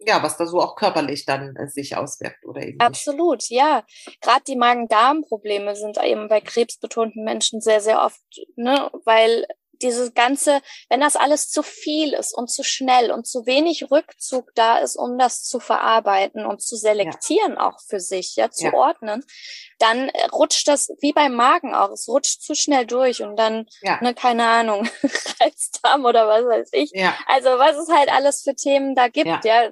ja, 0.00 0.22
was 0.22 0.36
da 0.36 0.46
so 0.46 0.60
auch 0.60 0.76
körperlich 0.76 1.24
dann 1.24 1.56
äh, 1.56 1.68
sich 1.68 1.96
auswirkt 1.96 2.44
oder 2.44 2.62
eben. 2.62 2.78
Absolut, 2.80 3.38
nicht. 3.38 3.50
ja. 3.50 3.84
Gerade 4.20 4.44
die 4.46 4.56
Magen-Darm-Probleme 4.56 5.74
sind 5.74 5.98
eben 6.02 6.28
bei 6.28 6.40
krebsbetonten 6.40 7.24
Menschen 7.24 7.60
sehr, 7.60 7.80
sehr 7.80 8.02
oft, 8.02 8.22
ne, 8.54 8.90
weil 9.04 9.44
dieses 9.82 10.14
ganze, 10.14 10.60
wenn 10.88 11.00
das 11.00 11.16
alles 11.16 11.48
zu 11.48 11.62
viel 11.62 12.12
ist 12.12 12.36
und 12.36 12.50
zu 12.50 12.62
schnell 12.62 13.10
und 13.10 13.26
zu 13.26 13.46
wenig 13.46 13.90
Rückzug 13.90 14.50
da 14.54 14.78
ist, 14.78 14.96
um 14.96 15.18
das 15.18 15.42
zu 15.42 15.60
verarbeiten 15.60 16.46
und 16.46 16.62
zu 16.62 16.76
selektieren 16.76 17.54
ja. 17.54 17.68
auch 17.68 17.80
für 17.86 18.00
sich, 18.00 18.36
ja, 18.36 18.50
zu 18.50 18.66
ja. 18.66 18.74
ordnen, 18.74 19.24
dann 19.78 20.10
rutscht 20.32 20.66
das 20.68 20.90
wie 21.00 21.12
beim 21.12 21.34
Magen 21.34 21.74
auch. 21.74 21.90
Es 21.90 22.08
rutscht 22.08 22.42
zu 22.42 22.54
schnell 22.54 22.86
durch 22.86 23.22
und 23.22 23.36
dann, 23.36 23.66
ja. 23.82 24.00
ne, 24.02 24.14
keine 24.14 24.46
Ahnung, 24.46 24.88
Reizdarm 25.40 26.04
oder 26.04 26.26
was 26.26 26.44
weiß 26.44 26.70
ich. 26.72 26.90
Ja. 26.92 27.16
Also 27.26 27.50
was 27.50 27.76
es 27.76 27.88
halt 27.88 28.10
alles 28.10 28.42
für 28.42 28.54
Themen 28.54 28.94
da 28.94 29.08
gibt, 29.08 29.44
ja. 29.44 29.70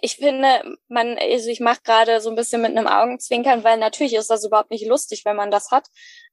Ich 0.00 0.16
finde, 0.16 0.78
man, 0.88 1.18
also 1.18 1.50
ich 1.50 1.60
mache 1.60 1.82
gerade 1.84 2.22
so 2.22 2.30
ein 2.30 2.34
bisschen 2.34 2.62
mit 2.62 2.70
einem 2.70 2.86
Augenzwinkern, 2.86 3.62
weil 3.62 3.76
natürlich 3.76 4.14
ist 4.14 4.30
das 4.30 4.42
überhaupt 4.42 4.70
nicht 4.70 4.86
lustig, 4.86 5.26
wenn 5.26 5.36
man 5.36 5.50
das 5.50 5.70
hat 5.70 5.86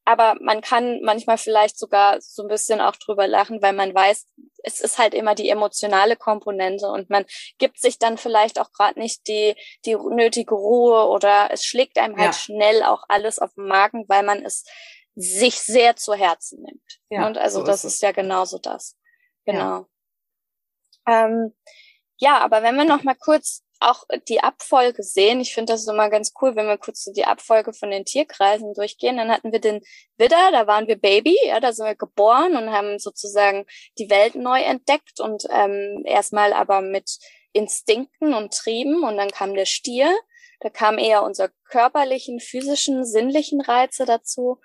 aber 0.05 0.35
man 0.41 0.61
kann 0.61 1.01
manchmal 1.01 1.37
vielleicht 1.37 1.77
sogar 1.77 2.19
so 2.21 2.43
ein 2.43 2.47
bisschen 2.47 2.81
auch 2.81 2.95
drüber 2.95 3.27
lachen, 3.27 3.61
weil 3.61 3.73
man 3.73 3.93
weiß, 3.93 4.27
es 4.63 4.81
ist 4.81 4.97
halt 4.97 5.13
immer 5.13 5.35
die 5.35 5.49
emotionale 5.49 6.15
Komponente 6.15 6.87
und 6.87 7.09
man 7.09 7.25
gibt 7.57 7.79
sich 7.79 7.99
dann 7.99 8.17
vielleicht 8.17 8.59
auch 8.59 8.71
gerade 8.71 8.99
nicht 8.99 9.27
die, 9.27 9.55
die 9.85 9.95
nötige 9.95 10.55
Ruhe 10.55 11.07
oder 11.07 11.49
es 11.51 11.63
schlägt 11.63 11.97
einem 11.97 12.17
halt 12.17 12.33
ja. 12.33 12.33
schnell 12.33 12.83
auch 12.83 13.03
alles 13.07 13.39
auf 13.39 13.53
den 13.53 13.67
Magen, 13.67 14.05
weil 14.07 14.23
man 14.23 14.43
es 14.43 14.65
sich 15.15 15.59
sehr 15.59 15.95
zu 15.95 16.13
Herzen 16.13 16.61
nimmt. 16.61 16.99
Ja, 17.09 17.27
und 17.27 17.37
also 17.37 17.59
so 17.59 17.65
das 17.65 17.83
ist, 17.83 17.95
ist 17.95 18.01
ja 18.01 18.11
genauso 18.11 18.57
das. 18.57 18.97
Genau. 19.45 19.85
Ja. 21.07 21.25
Ähm, 21.25 21.55
ja, 22.17 22.39
aber 22.39 22.63
wenn 22.63 22.75
wir 22.75 22.85
noch 22.85 23.03
mal 23.03 23.15
kurz 23.15 23.63
auch 23.79 24.03
die 24.27 24.41
Abfolge 24.41 25.03
sehen. 25.03 25.39
Ich 25.39 25.53
finde 25.53 25.73
das 25.73 25.87
immer 25.87 26.09
ganz 26.09 26.33
cool, 26.41 26.55
wenn 26.55 26.67
wir 26.67 26.77
kurz 26.77 27.03
so 27.03 27.13
die 27.13 27.25
Abfolge 27.25 27.73
von 27.73 27.91
den 27.91 28.05
Tierkreisen 28.05 28.73
durchgehen. 28.73 29.17
Dann 29.17 29.31
hatten 29.31 29.51
wir 29.51 29.59
den 29.61 29.81
Widder, 30.17 30.51
da 30.51 30.67
waren 30.67 30.87
wir 30.87 30.97
Baby, 30.97 31.37
ja, 31.45 31.59
da 31.59 31.71
sind 31.71 31.85
wir 31.85 31.95
geboren 31.95 32.57
und 32.57 32.71
haben 32.71 32.99
sozusagen 32.99 33.65
die 33.97 34.09
Welt 34.09 34.35
neu 34.35 34.61
entdeckt 34.61 35.19
und 35.19 35.45
ähm, 35.49 36.03
erstmal 36.05 36.53
aber 36.53 36.81
mit 36.81 37.17
Instinkten 37.53 38.33
und 38.33 38.53
Trieben 38.53 39.03
und 39.03 39.17
dann 39.17 39.31
kam 39.31 39.53
der 39.53 39.65
Stier. 39.65 40.13
Da 40.59 40.69
kam 40.69 40.97
eher 40.97 41.23
unsere 41.23 41.51
körperlichen, 41.69 42.41
physischen, 42.41 43.05
sinnlichen 43.05 43.61
Reize 43.61 44.05
dazu. 44.05 44.59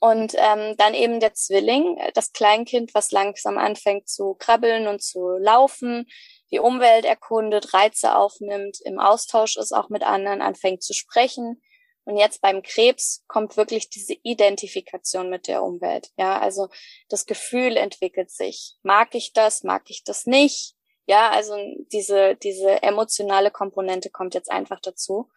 Und 0.00 0.34
ähm, 0.36 0.76
dann 0.78 0.94
eben 0.94 1.20
der 1.20 1.34
Zwilling, 1.34 1.96
das 2.14 2.32
Kleinkind, 2.32 2.94
was 2.94 3.12
langsam 3.12 3.58
anfängt 3.58 4.08
zu 4.08 4.34
krabbeln 4.34 4.88
und 4.88 5.02
zu 5.02 5.36
laufen, 5.38 6.06
die 6.52 6.58
Umwelt 6.58 7.04
erkundet, 7.04 7.72
Reize 7.72 8.14
aufnimmt, 8.14 8.78
im 8.84 8.98
Austausch 8.98 9.56
ist 9.56 9.72
auch 9.72 9.88
mit 9.88 10.02
anderen, 10.02 10.42
anfängt 10.42 10.82
zu 10.82 10.92
sprechen. 10.92 11.62
Und 12.04 12.16
jetzt 12.16 12.40
beim 12.40 12.62
Krebs 12.62 13.24
kommt 13.28 13.56
wirklich 13.56 13.88
diese 13.88 14.14
Identifikation 14.22 15.30
mit 15.30 15.46
der 15.46 15.62
Umwelt. 15.62 16.10
Ja, 16.16 16.38
also 16.40 16.68
das 17.08 17.26
Gefühl 17.26 17.76
entwickelt 17.76 18.30
sich. 18.30 18.74
Mag 18.82 19.14
ich 19.14 19.32
das? 19.32 19.62
Mag 19.62 19.84
ich 19.86 20.02
das 20.04 20.26
nicht? 20.26 20.74
Ja, 21.06 21.30
also 21.30 21.56
diese, 21.92 22.36
diese 22.36 22.82
emotionale 22.82 23.50
Komponente 23.50 24.10
kommt 24.10 24.34
jetzt 24.34 24.50
einfach 24.50 24.80
dazu. 24.80 25.30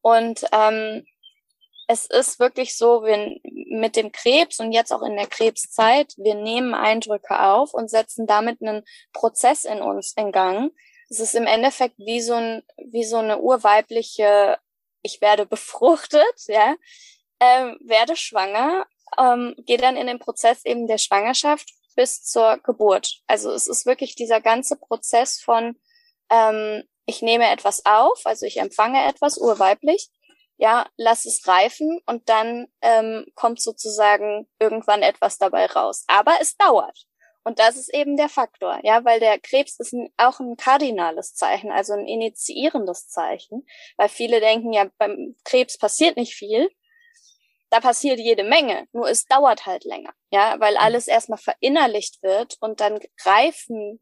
Und 0.00 0.44
ähm, 0.52 1.06
es 1.92 2.06
ist 2.06 2.40
wirklich 2.40 2.76
so, 2.76 3.04
wir 3.04 3.38
mit 3.44 3.96
dem 3.96 4.12
Krebs 4.12 4.60
und 4.60 4.72
jetzt 4.72 4.92
auch 4.92 5.02
in 5.02 5.14
der 5.14 5.26
Krebszeit, 5.26 6.14
wir 6.16 6.34
nehmen 6.34 6.72
Eindrücke 6.72 7.38
auf 7.38 7.74
und 7.74 7.90
setzen 7.90 8.26
damit 8.26 8.62
einen 8.62 8.82
Prozess 9.12 9.66
in 9.66 9.82
uns 9.82 10.14
in 10.16 10.32
Gang. 10.32 10.72
Es 11.10 11.20
ist 11.20 11.34
im 11.34 11.46
Endeffekt 11.46 11.98
wie 11.98 12.22
so 12.22 12.32
ein, 12.32 12.62
wie 12.78 13.04
so 13.04 13.18
eine 13.18 13.40
urweibliche, 13.40 14.58
ich 15.02 15.20
werde 15.20 15.44
befruchtet, 15.44 16.34
ja, 16.46 16.74
ähm, 17.40 17.78
werde 17.84 18.16
schwanger, 18.16 18.86
ähm, 19.18 19.54
gehe 19.58 19.76
dann 19.76 19.96
in 19.98 20.06
den 20.06 20.18
Prozess 20.18 20.64
eben 20.64 20.86
der 20.86 20.98
Schwangerschaft 20.98 21.68
bis 21.94 22.24
zur 22.24 22.56
Geburt. 22.62 23.20
Also 23.26 23.50
es 23.50 23.66
ist 23.66 23.84
wirklich 23.84 24.14
dieser 24.14 24.40
ganze 24.40 24.76
Prozess 24.76 25.40
von, 25.40 25.76
ähm, 26.30 26.84
ich 27.04 27.20
nehme 27.20 27.50
etwas 27.50 27.84
auf, 27.84 28.22
also 28.24 28.46
ich 28.46 28.58
empfange 28.60 29.06
etwas 29.06 29.36
urweiblich 29.36 30.08
ja, 30.62 30.86
lass 30.96 31.24
es 31.24 31.48
reifen 31.48 32.00
und 32.06 32.28
dann 32.28 32.68
ähm, 32.82 33.26
kommt 33.34 33.60
sozusagen 33.60 34.48
irgendwann 34.60 35.02
etwas 35.02 35.36
dabei 35.36 35.66
raus. 35.66 36.04
Aber 36.06 36.34
es 36.40 36.56
dauert. 36.56 37.04
Und 37.42 37.58
das 37.58 37.74
ist 37.76 37.92
eben 37.92 38.16
der 38.16 38.28
Faktor, 38.28 38.78
ja, 38.84 39.04
weil 39.04 39.18
der 39.18 39.40
Krebs 39.40 39.80
ist 39.80 39.92
ein, 39.92 40.10
auch 40.18 40.38
ein 40.38 40.56
kardinales 40.56 41.34
Zeichen, 41.34 41.72
also 41.72 41.94
ein 41.94 42.06
initiierendes 42.06 43.08
Zeichen, 43.08 43.66
weil 43.96 44.08
viele 44.08 44.38
denken 44.38 44.72
ja, 44.72 44.88
beim 44.98 45.34
Krebs 45.44 45.78
passiert 45.78 46.16
nicht 46.16 46.36
viel. 46.36 46.70
Da 47.70 47.80
passiert 47.80 48.20
jede 48.20 48.44
Menge, 48.44 48.86
nur 48.92 49.10
es 49.10 49.24
dauert 49.24 49.66
halt 49.66 49.82
länger, 49.82 50.12
ja, 50.30 50.60
weil 50.60 50.74
mhm. 50.74 50.80
alles 50.80 51.08
erstmal 51.08 51.40
verinnerlicht 51.40 52.22
wird 52.22 52.56
und 52.60 52.80
dann 52.80 53.00
reifen 53.24 54.00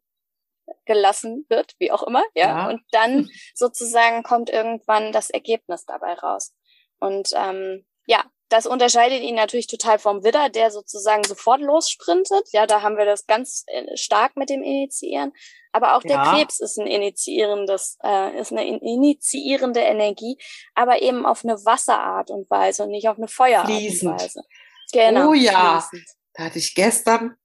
gelassen 0.85 1.47
wird, 1.49 1.75
wie 1.79 1.93
auch 1.93 2.03
immer, 2.03 2.25
ja. 2.35 2.47
ja. 2.47 2.69
Und 2.69 2.83
dann 2.93 3.29
sozusagen 3.55 4.23
kommt 4.23 4.51
irgendwann 4.51 5.13
das 5.13 5.31
Ergebnis 5.31 5.85
dabei 5.87 6.15
raus. 6.15 6.53
Und 6.99 7.31
ähm, 7.35 7.85
ja, 8.07 8.25
das 8.51 8.67
unterscheidet 8.67 9.23
ihn 9.23 9.37
natürlich 9.37 9.69
total 9.69 9.99
vom 9.99 10.25
Widder, 10.25 10.49
der 10.49 10.71
sozusagen 10.71 11.23
sofort 11.25 11.61
lossprintet. 11.61 12.49
Ja, 12.53 12.67
da 12.67 12.83
haben 12.83 12.97
wir 12.97 13.05
das 13.05 13.27
ganz 13.27 13.65
äh, 13.69 13.97
stark 13.97 14.37
mit 14.37 14.51
dem 14.51 14.63
Initiieren. 14.63 15.33
Aber 15.73 15.95
auch 15.97 16.03
der 16.03 16.17
ja. 16.17 16.35
Krebs 16.35 16.59
ist 16.59 16.79
ein 16.79 16.89
initiierendes, 16.89 17.97
äh, 18.03 18.39
ist 18.41 18.51
eine 18.51 18.67
initiierende 18.67 19.81
Energie, 19.81 20.37
aber 20.75 21.01
eben 21.01 21.25
auf 21.25 21.45
eine 21.45 21.65
Wasserart 21.65 22.31
und 22.31 22.51
Weise 22.51 22.83
und 22.83 22.91
nicht 22.91 23.09
auf 23.09 23.19
eine 23.19 23.29
Feuerart 23.29 23.67
Fließend. 23.67 24.13
und 24.13 24.21
Weise. 24.21 24.43
Genau. 24.93 25.31
Oh 25.31 25.35
ja. 25.35 25.81
Fließend. 25.81 26.09
Da 26.35 26.45
hatte 26.45 26.59
ich 26.59 26.75
gestern 26.75 27.37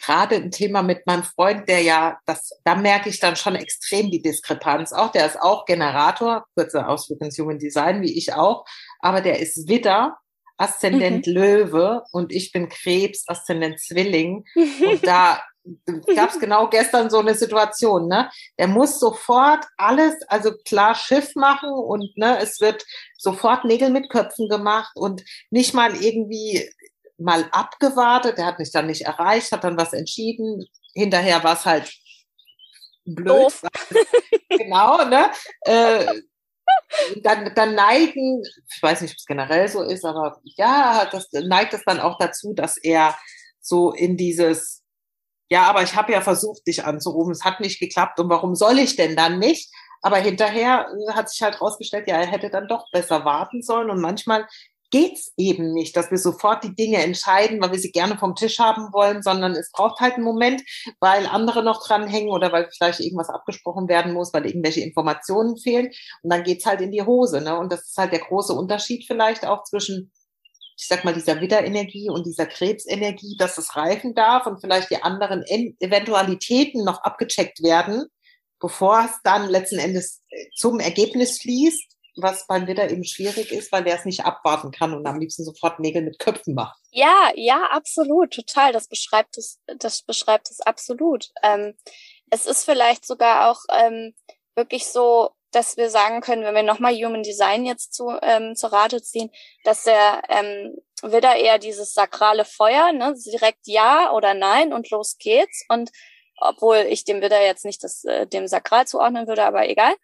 gerade 0.00 0.36
ein 0.36 0.50
Thema 0.50 0.82
mit 0.82 1.06
meinem 1.06 1.24
Freund, 1.24 1.68
der 1.68 1.82
ja, 1.82 2.18
das, 2.26 2.50
da 2.64 2.74
merke 2.74 3.08
ich 3.08 3.20
dann 3.20 3.36
schon 3.36 3.54
extrem 3.54 4.10
die 4.10 4.22
Diskrepanz. 4.22 4.92
Auch 4.92 5.12
der 5.12 5.26
ist 5.26 5.40
auch 5.40 5.64
Generator, 5.64 6.44
kurzer 6.54 6.88
Ausflug 6.88 7.20
ins 7.20 7.38
Human 7.38 7.58
Design, 7.58 8.02
wie 8.02 8.16
ich 8.16 8.32
auch, 8.34 8.64
aber 9.00 9.20
der 9.20 9.38
ist 9.40 9.68
Widder, 9.68 10.18
Aszendent 10.56 11.26
mhm. 11.26 11.32
Löwe 11.32 12.02
und 12.12 12.32
ich 12.32 12.52
bin 12.52 12.68
Krebs, 12.68 13.24
Aszendent 13.26 13.80
Zwilling. 13.80 14.44
Und 14.54 15.06
da 15.06 15.40
gab 16.14 16.30
es 16.30 16.38
genau 16.38 16.68
gestern 16.68 17.10
so 17.10 17.18
eine 17.18 17.34
Situation, 17.34 18.08
ne? 18.08 18.30
Der 18.58 18.68
muss 18.68 18.98
sofort 18.98 19.64
alles, 19.76 20.14
also 20.28 20.52
klar 20.64 20.94
Schiff 20.94 21.34
machen 21.34 21.70
und 21.70 22.16
ne, 22.16 22.38
es 22.38 22.60
wird 22.60 22.84
sofort 23.16 23.64
Nägel 23.64 23.90
mit 23.90 24.10
Köpfen 24.10 24.48
gemacht 24.48 24.92
und 24.94 25.22
nicht 25.50 25.74
mal 25.74 25.94
irgendwie 25.96 26.70
mal 27.20 27.48
abgewartet, 27.52 28.38
der 28.38 28.46
hat 28.46 28.58
mich 28.58 28.72
dann 28.72 28.86
nicht 28.86 29.02
erreicht, 29.02 29.52
hat 29.52 29.64
dann 29.64 29.76
was 29.78 29.92
entschieden. 29.92 30.66
Hinterher 30.94 31.44
war 31.44 31.54
es 31.54 31.64
halt 31.64 31.92
blöd. 33.04 33.52
genau, 34.48 35.04
ne? 35.04 35.30
Äh, 35.62 36.06
dann, 37.22 37.52
dann 37.54 37.74
neigen, 37.74 38.42
ich 38.42 38.82
weiß 38.82 39.00
nicht, 39.02 39.12
ob 39.12 39.18
es 39.18 39.26
generell 39.26 39.68
so 39.68 39.82
ist, 39.82 40.04
aber 40.04 40.40
ja, 40.44 41.08
das 41.10 41.28
neigt 41.32 41.74
es 41.74 41.84
dann 41.84 42.00
auch 42.00 42.18
dazu, 42.18 42.52
dass 42.54 42.76
er 42.76 43.16
so 43.60 43.92
in 43.92 44.16
dieses, 44.16 44.82
ja, 45.50 45.64
aber 45.64 45.82
ich 45.82 45.94
habe 45.94 46.12
ja 46.12 46.20
versucht, 46.20 46.66
dich 46.66 46.84
anzurufen, 46.84 47.32
es 47.32 47.44
hat 47.44 47.60
nicht 47.60 47.80
geklappt 47.80 48.18
und 48.20 48.28
warum 48.28 48.54
soll 48.54 48.78
ich 48.78 48.96
denn 48.96 49.16
dann 49.16 49.38
nicht? 49.38 49.72
Aber 50.02 50.16
hinterher 50.16 50.86
hat 51.12 51.28
sich 51.30 51.42
halt 51.42 51.60
rausgestellt, 51.60 52.08
ja, 52.08 52.16
er 52.16 52.26
hätte 52.26 52.50
dann 52.50 52.68
doch 52.68 52.90
besser 52.90 53.24
warten 53.24 53.62
sollen 53.62 53.90
und 53.90 54.00
manchmal 54.00 54.46
geht's 54.90 55.32
eben 55.36 55.72
nicht, 55.72 55.96
dass 55.96 56.10
wir 56.10 56.18
sofort 56.18 56.64
die 56.64 56.74
Dinge 56.74 57.02
entscheiden, 57.02 57.60
weil 57.60 57.72
wir 57.72 57.78
sie 57.78 57.92
gerne 57.92 58.18
vom 58.18 58.34
Tisch 58.34 58.58
haben 58.58 58.92
wollen, 58.92 59.22
sondern 59.22 59.52
es 59.52 59.70
braucht 59.72 60.00
halt 60.00 60.14
einen 60.14 60.24
Moment, 60.24 60.62
weil 61.00 61.26
andere 61.26 61.62
noch 61.62 61.86
dranhängen 61.86 62.30
oder 62.30 62.52
weil 62.52 62.68
vielleicht 62.76 63.00
irgendwas 63.00 63.30
abgesprochen 63.30 63.88
werden 63.88 64.12
muss, 64.12 64.32
weil 64.32 64.46
irgendwelche 64.46 64.80
Informationen 64.80 65.56
fehlen. 65.56 65.90
Und 66.22 66.32
dann 66.32 66.42
geht's 66.42 66.66
halt 66.66 66.80
in 66.80 66.90
die 66.90 67.02
Hose. 67.02 67.40
Ne? 67.40 67.58
Und 67.58 67.72
das 67.72 67.88
ist 67.88 67.96
halt 67.96 68.12
der 68.12 68.20
große 68.20 68.52
Unterschied 68.52 69.04
vielleicht 69.06 69.46
auch 69.46 69.64
zwischen 69.64 70.12
ich 70.80 70.88
sag 70.88 71.04
mal, 71.04 71.12
dieser 71.12 71.42
Widderenergie 71.42 72.08
und 72.08 72.24
dieser 72.24 72.46
Krebsenergie, 72.46 73.36
dass 73.38 73.58
es 73.58 73.76
reifen 73.76 74.14
darf 74.14 74.46
und 74.46 74.62
vielleicht 74.62 74.90
die 74.90 75.02
anderen 75.02 75.44
Eventualitäten 75.78 76.84
noch 76.84 77.02
abgecheckt 77.02 77.62
werden, 77.62 78.06
bevor 78.58 79.04
es 79.04 79.10
dann 79.22 79.50
letzten 79.50 79.78
Endes 79.78 80.22
zum 80.56 80.80
Ergebnis 80.80 81.38
fließt 81.42 81.99
was 82.16 82.46
beim 82.46 82.66
Widder 82.66 82.90
eben 82.90 83.04
schwierig 83.04 83.52
ist, 83.52 83.72
weil 83.72 83.84
der 83.84 83.96
es 83.96 84.04
nicht 84.04 84.24
abwarten 84.24 84.70
kann 84.70 84.94
und 84.94 85.06
am 85.06 85.18
liebsten 85.18 85.44
sofort 85.44 85.80
Nägel 85.80 86.02
mit 86.02 86.18
Köpfen 86.18 86.54
macht. 86.54 86.78
Ja, 86.90 87.30
ja, 87.34 87.64
absolut, 87.70 88.32
total. 88.32 88.72
Das 88.72 88.88
beschreibt 88.88 89.38
es, 89.38 89.60
das 89.78 90.02
beschreibt 90.02 90.50
es 90.50 90.60
absolut. 90.60 91.30
Ähm, 91.42 91.74
es 92.30 92.46
ist 92.46 92.64
vielleicht 92.64 93.06
sogar 93.06 93.50
auch 93.50 93.60
ähm, 93.70 94.14
wirklich 94.54 94.86
so, 94.86 95.30
dass 95.52 95.76
wir 95.76 95.90
sagen 95.90 96.20
können, 96.20 96.44
wenn 96.44 96.54
wir 96.54 96.62
nochmal 96.62 96.94
Human 96.94 97.22
Design 97.22 97.64
jetzt 97.64 97.92
zu, 97.94 98.10
ähm, 98.22 98.54
zur 98.54 98.72
Rate 98.72 99.02
ziehen, 99.02 99.30
dass 99.64 99.84
der 99.84 100.22
ähm, 100.28 100.76
Widder 101.02 101.36
eher 101.36 101.58
dieses 101.58 101.92
sakrale 101.92 102.44
Feuer, 102.44 102.92
ne, 102.92 103.14
direkt 103.26 103.66
ja 103.66 104.12
oder 104.12 104.34
nein 104.34 104.72
und 104.72 104.90
los 104.90 105.16
geht's. 105.18 105.64
Und 105.68 105.90
obwohl 106.40 106.86
ich 106.88 107.04
dem 107.04 107.20
Widder 107.20 107.44
jetzt 107.44 107.64
nicht 107.64 107.82
das, 107.82 108.04
äh, 108.04 108.26
dem 108.26 108.46
Sakral 108.46 108.86
zuordnen 108.86 109.26
würde, 109.26 109.44
aber 109.44 109.68
egal. 109.68 109.94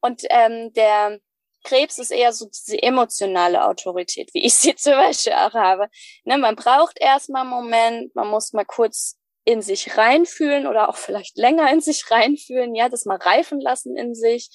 Und 0.00 0.22
ähm, 0.28 0.72
der 0.74 1.18
Krebs 1.66 1.98
ist 1.98 2.12
eher 2.12 2.32
so 2.32 2.46
diese 2.46 2.80
emotionale 2.80 3.66
Autorität, 3.66 4.30
wie 4.32 4.44
ich 4.46 4.54
sie 4.54 4.74
zum 4.74 4.92
Beispiel 4.94 5.34
auch 5.34 5.54
habe. 5.54 5.88
Ne, 6.24 6.38
man 6.38 6.56
braucht 6.56 6.98
erstmal 7.00 7.42
einen 7.42 7.50
Moment, 7.50 8.14
man 8.14 8.28
muss 8.28 8.52
mal 8.52 8.64
kurz 8.64 9.16
in 9.44 9.62
sich 9.62 9.96
reinfühlen 9.96 10.66
oder 10.66 10.88
auch 10.88 10.96
vielleicht 10.96 11.36
länger 11.36 11.70
in 11.70 11.80
sich 11.80 12.10
reinfühlen, 12.10 12.74
ja, 12.74 12.88
das 12.88 13.04
mal 13.04 13.18
reifen 13.18 13.60
lassen 13.60 13.96
in 13.96 14.14
sich. 14.14 14.50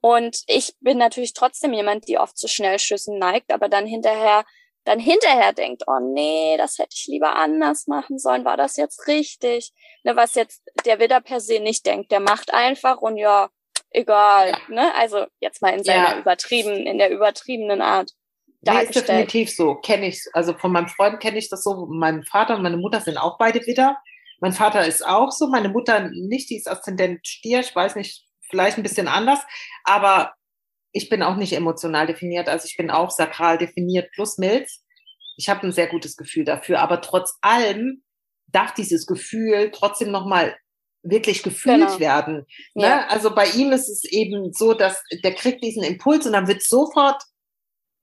Und 0.00 0.42
ich 0.46 0.74
bin 0.80 0.98
natürlich 0.98 1.32
trotzdem 1.32 1.72
jemand, 1.72 2.06
die 2.06 2.18
oft 2.18 2.38
zu 2.38 2.46
Schnellschüssen 2.46 3.18
neigt, 3.18 3.52
aber 3.52 3.68
dann 3.68 3.84
hinterher, 3.84 4.44
dann 4.84 5.00
hinterher 5.00 5.52
denkt, 5.52 5.82
oh 5.88 5.98
nee, 6.00 6.56
das 6.56 6.78
hätte 6.78 6.94
ich 6.94 7.06
lieber 7.08 7.34
anders 7.34 7.88
machen 7.88 8.18
sollen, 8.18 8.44
war 8.44 8.56
das 8.56 8.76
jetzt 8.76 9.08
richtig? 9.08 9.72
Ne, 10.04 10.14
was 10.14 10.34
jetzt 10.34 10.62
der 10.84 11.00
Widder 11.00 11.20
per 11.20 11.40
se 11.40 11.58
nicht 11.58 11.84
denkt, 11.86 12.12
der 12.12 12.20
macht 12.20 12.54
einfach 12.54 12.98
und 12.98 13.16
ja, 13.16 13.48
egal, 13.90 14.50
ja. 14.50 14.58
ne? 14.68 14.94
Also 14.94 15.26
jetzt 15.40 15.62
mal 15.62 15.70
in 15.70 15.84
seiner 15.84 16.10
ja. 16.10 16.18
übertrieben, 16.18 16.86
in 16.86 16.98
der 16.98 17.10
übertriebenen 17.10 17.80
Art. 17.80 18.12
Nee, 18.60 18.82
ist 18.82 18.94
definitiv 18.94 19.54
so, 19.54 19.76
kenne 19.76 20.08
ich. 20.08 20.22
Also 20.32 20.52
von 20.52 20.72
meinem 20.72 20.88
Freund 20.88 21.20
kenne 21.20 21.38
ich 21.38 21.48
das 21.48 21.62
so. 21.62 21.86
Mein 21.90 22.24
Vater 22.24 22.56
und 22.56 22.62
meine 22.62 22.76
Mutter 22.76 23.00
sind 23.00 23.16
auch 23.16 23.38
beide 23.38 23.64
Widder. 23.66 23.96
Mein 24.40 24.52
Vater 24.52 24.86
ist 24.86 25.04
auch 25.04 25.30
so, 25.30 25.48
meine 25.48 25.68
Mutter 25.68 26.10
nicht, 26.12 26.50
die 26.50 26.56
ist 26.56 26.68
Aszendent 26.68 27.26
Stier, 27.26 27.60
ich 27.60 27.74
weiß 27.74 27.96
nicht, 27.96 28.24
vielleicht 28.48 28.76
ein 28.76 28.82
bisschen 28.82 29.08
anders, 29.08 29.40
aber 29.84 30.32
ich 30.92 31.08
bin 31.08 31.22
auch 31.22 31.36
nicht 31.36 31.52
emotional 31.52 32.06
definiert, 32.06 32.48
also 32.48 32.66
ich 32.66 32.76
bin 32.76 32.90
auch 32.90 33.10
sakral 33.10 33.58
definiert 33.58 34.10
plus 34.12 34.38
Milz. 34.38 34.84
Ich 35.36 35.48
habe 35.48 35.66
ein 35.66 35.72
sehr 35.72 35.88
gutes 35.88 36.16
Gefühl 36.16 36.44
dafür, 36.44 36.80
aber 36.80 37.00
trotz 37.00 37.36
allem 37.40 38.02
darf 38.46 38.74
dieses 38.74 39.06
Gefühl 39.06 39.70
trotzdem 39.72 40.10
nochmal 40.10 40.56
wirklich 41.02 41.42
gefühlt 41.42 41.86
genau. 41.86 42.00
werden. 42.00 42.46
Ne? 42.74 42.86
Ja. 42.86 43.06
Also 43.08 43.34
bei 43.34 43.46
ihm 43.50 43.72
ist 43.72 43.88
es 43.88 44.04
eben 44.04 44.52
so, 44.52 44.74
dass 44.74 45.02
der 45.22 45.34
kriegt 45.34 45.62
diesen 45.62 45.82
Impuls 45.82 46.26
und 46.26 46.32
dann 46.32 46.48
wird 46.48 46.62
sofort 46.62 47.22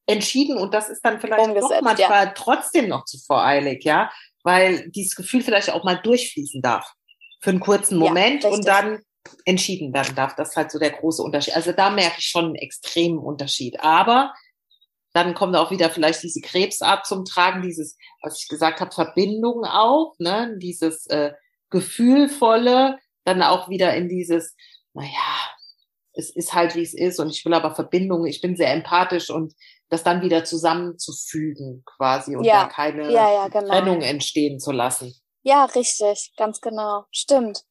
entschieden 0.08 0.58
und 0.58 0.74
das 0.74 0.90
ist 0.90 1.02
dann 1.02 1.20
vielleicht 1.20 1.48
Umgesetzt, 1.48 1.72
doch 1.72 1.82
manchmal 1.82 2.26
ja. 2.26 2.34
trotzdem 2.36 2.88
noch 2.88 3.06
zu 3.06 3.18
voreilig, 3.18 3.84
ja, 3.84 4.12
weil 4.44 4.90
dieses 4.92 5.16
Gefühl 5.16 5.42
vielleicht 5.42 5.72
auch 5.72 5.84
mal 5.84 5.96
durchfließen 5.96 6.62
darf 6.62 6.94
für 7.42 7.50
einen 7.50 7.60
kurzen 7.60 7.98
Moment 7.98 8.44
ja, 8.44 8.50
und 8.50 8.68
dann 8.68 9.02
entschieden 9.46 9.94
werden 9.94 10.16
darf. 10.16 10.36
Das 10.36 10.50
ist 10.50 10.56
halt 10.56 10.72
so 10.72 10.80
der 10.80 10.92
große 10.92 11.22
Unterschied. 11.22 11.56
Also 11.56 11.72
da 11.72 11.90
merke 11.90 12.16
ich 12.20 12.26
schon 12.26 12.46
einen 12.46 12.56
extremen 12.56 13.18
Unterschied. 13.18 13.80
Aber 13.80 14.34
dann 15.14 15.34
kommt 15.34 15.56
auch 15.56 15.72
wieder 15.72 15.90
vielleicht 15.90 16.24
diese 16.24 16.42
Krebsart 16.42 17.06
zum 17.06 17.26
Tragen, 17.26 17.62
dieses, 17.62 17.98
was 18.22 18.42
ich 18.42 18.48
gesagt 18.48 18.82
habe, 18.82 18.94
Verbindung 18.94 19.64
auch, 19.64 20.16
ne, 20.20 20.56
dieses 20.58 21.08
äh, 21.08 21.32
Gefühlvolle, 21.70 23.00
dann 23.24 23.42
auch 23.42 23.70
wieder 23.70 23.96
in 23.96 24.08
dieses, 24.08 24.56
naja, 24.94 25.10
es 26.14 26.34
ist 26.34 26.54
halt 26.54 26.76
wie 26.76 26.84
es 26.84 26.94
ist 26.94 27.20
und 27.20 27.30
ich 27.30 27.44
will 27.46 27.54
aber 27.54 27.76
Verbindung, 27.76 28.26
ich 28.26 28.42
bin 28.42 28.56
sehr 28.56 28.72
empathisch 28.72 29.30
und 29.30 29.54
das 29.90 30.04
dann 30.04 30.22
wieder 30.22 30.46
zusammenzufügen 30.46 31.84
quasi 31.86 32.36
und 32.36 32.44
ja. 32.44 32.64
da 32.64 32.70
keine 32.70 33.12
ja, 33.12 33.32
ja, 33.32 33.48
genau. 33.48 33.68
Trennung 33.68 34.02
entstehen 34.02 34.60
zu 34.60 34.72
lassen. 34.72 35.14
Ja, 35.44 35.66
richtig, 35.66 36.34
ganz 36.38 36.60
genau. 36.60 37.06
Stimmt. 37.12 37.62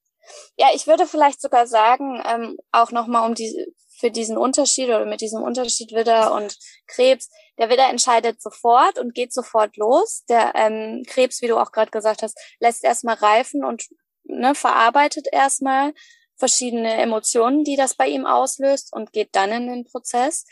Ja, 0.56 0.68
ich 0.74 0.86
würde 0.86 1.06
vielleicht 1.06 1.40
sogar 1.40 1.66
sagen, 1.66 2.22
ähm, 2.26 2.56
auch 2.70 2.92
nochmal 2.92 3.28
um 3.28 3.34
die, 3.34 3.52
für 3.98 4.10
diesen 4.10 4.36
Unterschied 4.36 4.86
oder 4.86 5.06
mit 5.06 5.20
diesem 5.20 5.42
Unterschied 5.42 5.92
Widder 5.92 6.32
und 6.34 6.56
Krebs. 6.86 7.30
Der 7.58 7.70
Widder 7.70 7.88
entscheidet 7.88 8.42
sofort 8.42 8.98
und 8.98 9.14
geht 9.14 9.32
sofort 9.32 9.76
los. 9.76 10.24
Der 10.28 10.52
ähm, 10.54 11.04
Krebs, 11.06 11.40
wie 11.42 11.46
du 11.46 11.56
auch 11.58 11.72
gerade 11.72 11.90
gesagt 11.90 12.22
hast, 12.22 12.38
lässt 12.58 12.84
erstmal 12.84 13.16
reifen 13.16 13.64
und 13.64 13.84
ne, 14.24 14.54
verarbeitet 14.54 15.28
erstmal 15.30 15.92
verschiedene 16.36 16.94
Emotionen, 16.94 17.62
die 17.64 17.76
das 17.76 17.94
bei 17.94 18.08
ihm 18.08 18.26
auslöst 18.26 18.92
und 18.92 19.12
geht 19.12 19.30
dann 19.32 19.52
in 19.52 19.68
den 19.68 19.84
Prozess. 19.84 20.46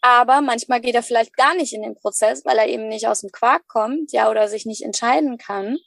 Aber 0.00 0.40
manchmal 0.40 0.80
geht 0.80 0.94
er 0.94 1.02
vielleicht 1.02 1.36
gar 1.36 1.54
nicht 1.54 1.72
in 1.72 1.82
den 1.82 1.94
Prozess, 1.94 2.44
weil 2.44 2.58
er 2.58 2.68
eben 2.68 2.88
nicht 2.88 3.08
aus 3.08 3.20
dem 3.20 3.30
Quark 3.30 3.66
kommt, 3.68 4.12
ja, 4.12 4.30
oder 4.30 4.48
sich 4.48 4.66
nicht 4.66 4.82
entscheiden 4.82 5.38
kann 5.38 5.78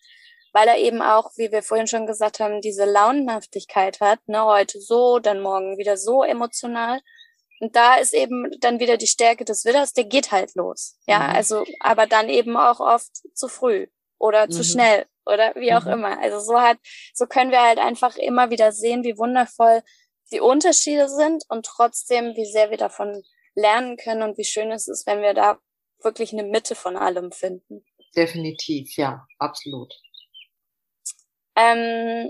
weil 0.55 0.69
er 0.69 0.77
eben 0.77 1.01
auch, 1.01 1.31
wie 1.35 1.51
wir 1.51 1.61
vorhin 1.61 1.85
schon 1.85 2.07
gesagt 2.07 2.39
haben, 2.39 2.61
diese 2.61 2.85
Launenhaftigkeit 2.85 3.99
hat, 3.99 4.19
ne, 4.25 4.45
heute 4.45 4.79
so, 4.79 5.19
dann 5.19 5.41
morgen 5.41 5.77
wieder 5.77 5.97
so 5.97 6.23
emotional. 6.23 7.01
Und 7.59 7.75
da 7.75 7.95
ist 7.95 8.13
eben 8.13 8.51
dann 8.59 8.79
wieder 8.79 8.97
die 8.97 9.07
Stärke 9.07 9.45
des 9.45 9.65
Widders, 9.65 9.93
der 9.93 10.03
geht 10.03 10.31
halt 10.31 10.55
los. 10.55 10.97
Ja, 11.07 11.19
mhm. 11.19 11.35
also, 11.35 11.65
aber 11.79 12.05
dann 12.05 12.29
eben 12.29 12.57
auch 12.57 12.79
oft 12.79 13.11
zu 13.33 13.47
früh 13.47 13.87
oder 14.17 14.49
zu 14.49 14.59
mhm. 14.59 14.63
schnell 14.63 15.05
oder 15.25 15.55
wie 15.55 15.73
auch 15.73 15.85
mhm. 15.85 15.93
immer. 15.93 16.19
Also 16.19 16.39
so 16.39 16.59
hat, 16.59 16.77
so 17.13 17.25
können 17.27 17.51
wir 17.51 17.61
halt 17.61 17.79
einfach 17.79 18.17
immer 18.17 18.49
wieder 18.49 18.71
sehen, 18.71 19.03
wie 19.03 19.17
wundervoll 19.17 19.81
die 20.31 20.41
Unterschiede 20.41 21.07
sind 21.07 21.43
und 21.49 21.65
trotzdem, 21.65 22.35
wie 22.35 22.45
sehr 22.45 22.71
wir 22.71 22.77
davon 22.77 23.23
lernen 23.53 23.97
können 23.97 24.23
und 24.23 24.37
wie 24.37 24.43
schön 24.43 24.71
es 24.71 24.87
ist, 24.87 25.07
wenn 25.07 25.21
wir 25.21 25.33
da 25.33 25.59
wirklich 26.01 26.33
eine 26.33 26.43
Mitte 26.43 26.75
von 26.75 26.97
allem 26.97 27.31
finden. 27.31 27.85
Definitiv, 28.15 28.95
ja, 28.97 29.25
absolut. 29.39 29.93
Ähm, 31.55 32.29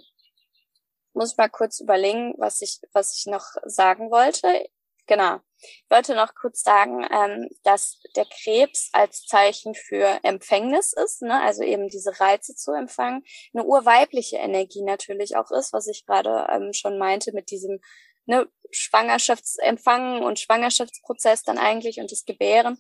muss 1.14 1.32
ich 1.32 1.38
mal 1.38 1.50
kurz 1.50 1.80
überlegen, 1.80 2.34
was 2.38 2.62
ich, 2.62 2.80
was 2.94 3.18
ich 3.18 3.26
noch 3.26 3.46
sagen 3.64 4.12
wollte. 4.12 4.68
Genau. 5.08 5.40
Ich 5.60 5.86
wollte 5.90 6.16
noch 6.16 6.36
kurz 6.36 6.62
sagen, 6.62 7.08
ähm, 7.12 7.50
dass 7.64 8.02
der 8.16 8.26
Krebs 8.26 8.90
als 8.92 9.26
Zeichen 9.26 9.74
für 9.74 10.20
Empfängnis 10.24 10.94
ist, 10.94 11.22
ne? 11.22 11.42
also 11.42 11.64
eben 11.64 11.88
diese 11.90 12.20
Reize 12.20 12.56
zu 12.56 12.72
empfangen, 12.72 13.24
eine 13.54 13.64
urweibliche 13.64 14.38
Energie 14.38 14.84
natürlich 14.84 15.38
auch 15.38 15.52
ist, 15.52 15.74
was 15.74 15.88
ich 15.88 16.06
gerade 16.06 16.48
ähm, 16.50 16.74
schon 16.74 16.98
meinte 16.98 17.32
mit 17.34 17.52
diesem 17.52 17.80
ne, 18.26 18.48
Schwangerschaftsempfangen 18.72 20.24
und 20.24 20.40
Schwangerschaftsprozess 20.40 21.44
dann 21.44 21.58
eigentlich 21.58 22.00
und 22.00 22.12
das 22.12 22.26
Gebären. 22.26 22.78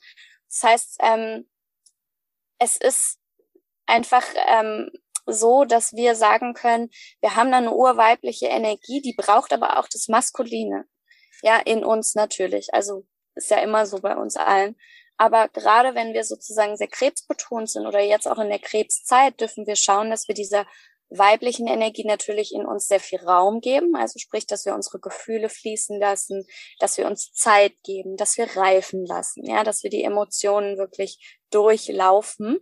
Das 0.49 0.63
heißt, 0.63 0.97
ähm, 1.01 1.49
es 2.59 2.77
ist 2.77 3.19
einfach 3.85 4.25
ähm, 4.47 4.91
so, 5.25 5.65
dass 5.65 5.93
wir 5.93 6.15
sagen 6.15 6.53
können, 6.53 6.89
wir 7.21 7.35
haben 7.35 7.51
da 7.51 7.57
eine 7.57 7.73
urweibliche 7.73 8.47
Energie, 8.47 9.01
die 9.01 9.15
braucht 9.15 9.53
aber 9.53 9.79
auch 9.79 9.87
das 9.87 10.07
Maskuline. 10.07 10.85
Ja, 11.41 11.59
in 11.59 11.83
uns 11.83 12.15
natürlich. 12.15 12.73
Also 12.73 13.05
ist 13.35 13.51
ja 13.51 13.57
immer 13.57 13.85
so 13.85 13.99
bei 13.99 14.15
uns 14.15 14.35
allen. 14.37 14.75
Aber 15.17 15.47
gerade 15.49 15.95
wenn 15.95 16.13
wir 16.13 16.23
sozusagen 16.23 16.75
sehr 16.75 16.87
krebsbetont 16.87 17.69
sind 17.69 17.85
oder 17.85 18.01
jetzt 18.01 18.27
auch 18.27 18.39
in 18.39 18.49
der 18.49 18.59
Krebszeit, 18.59 19.39
dürfen 19.39 19.65
wir 19.65 19.75
schauen, 19.75 20.09
dass 20.09 20.27
wir 20.27 20.35
dieser 20.35 20.65
weiblichen 21.09 21.67
Energie 21.67 22.05
natürlich 22.05 22.53
in 22.53 22.65
uns 22.65 22.87
sehr 22.87 22.99
viel 22.99 23.19
Raum 23.19 23.61
geben. 23.61 23.95
Also 23.95 24.19
sprich, 24.19 24.47
dass 24.47 24.65
wir 24.65 24.73
unsere 24.73 24.99
Gefühle 24.99 25.49
fließen 25.49 25.99
lassen, 25.99 26.45
dass 26.79 26.97
wir 26.97 27.05
uns 27.05 27.31
Zeit 27.31 27.73
geben, 27.83 28.17
dass 28.17 28.37
wir 28.37 28.57
reifen 28.57 29.05
lassen, 29.05 29.45
ja, 29.45 29.63
dass 29.63 29.83
wir 29.83 29.89
die 29.89 30.03
Emotionen 30.03 30.77
wirklich 30.77 31.39
durchlaufen 31.51 32.59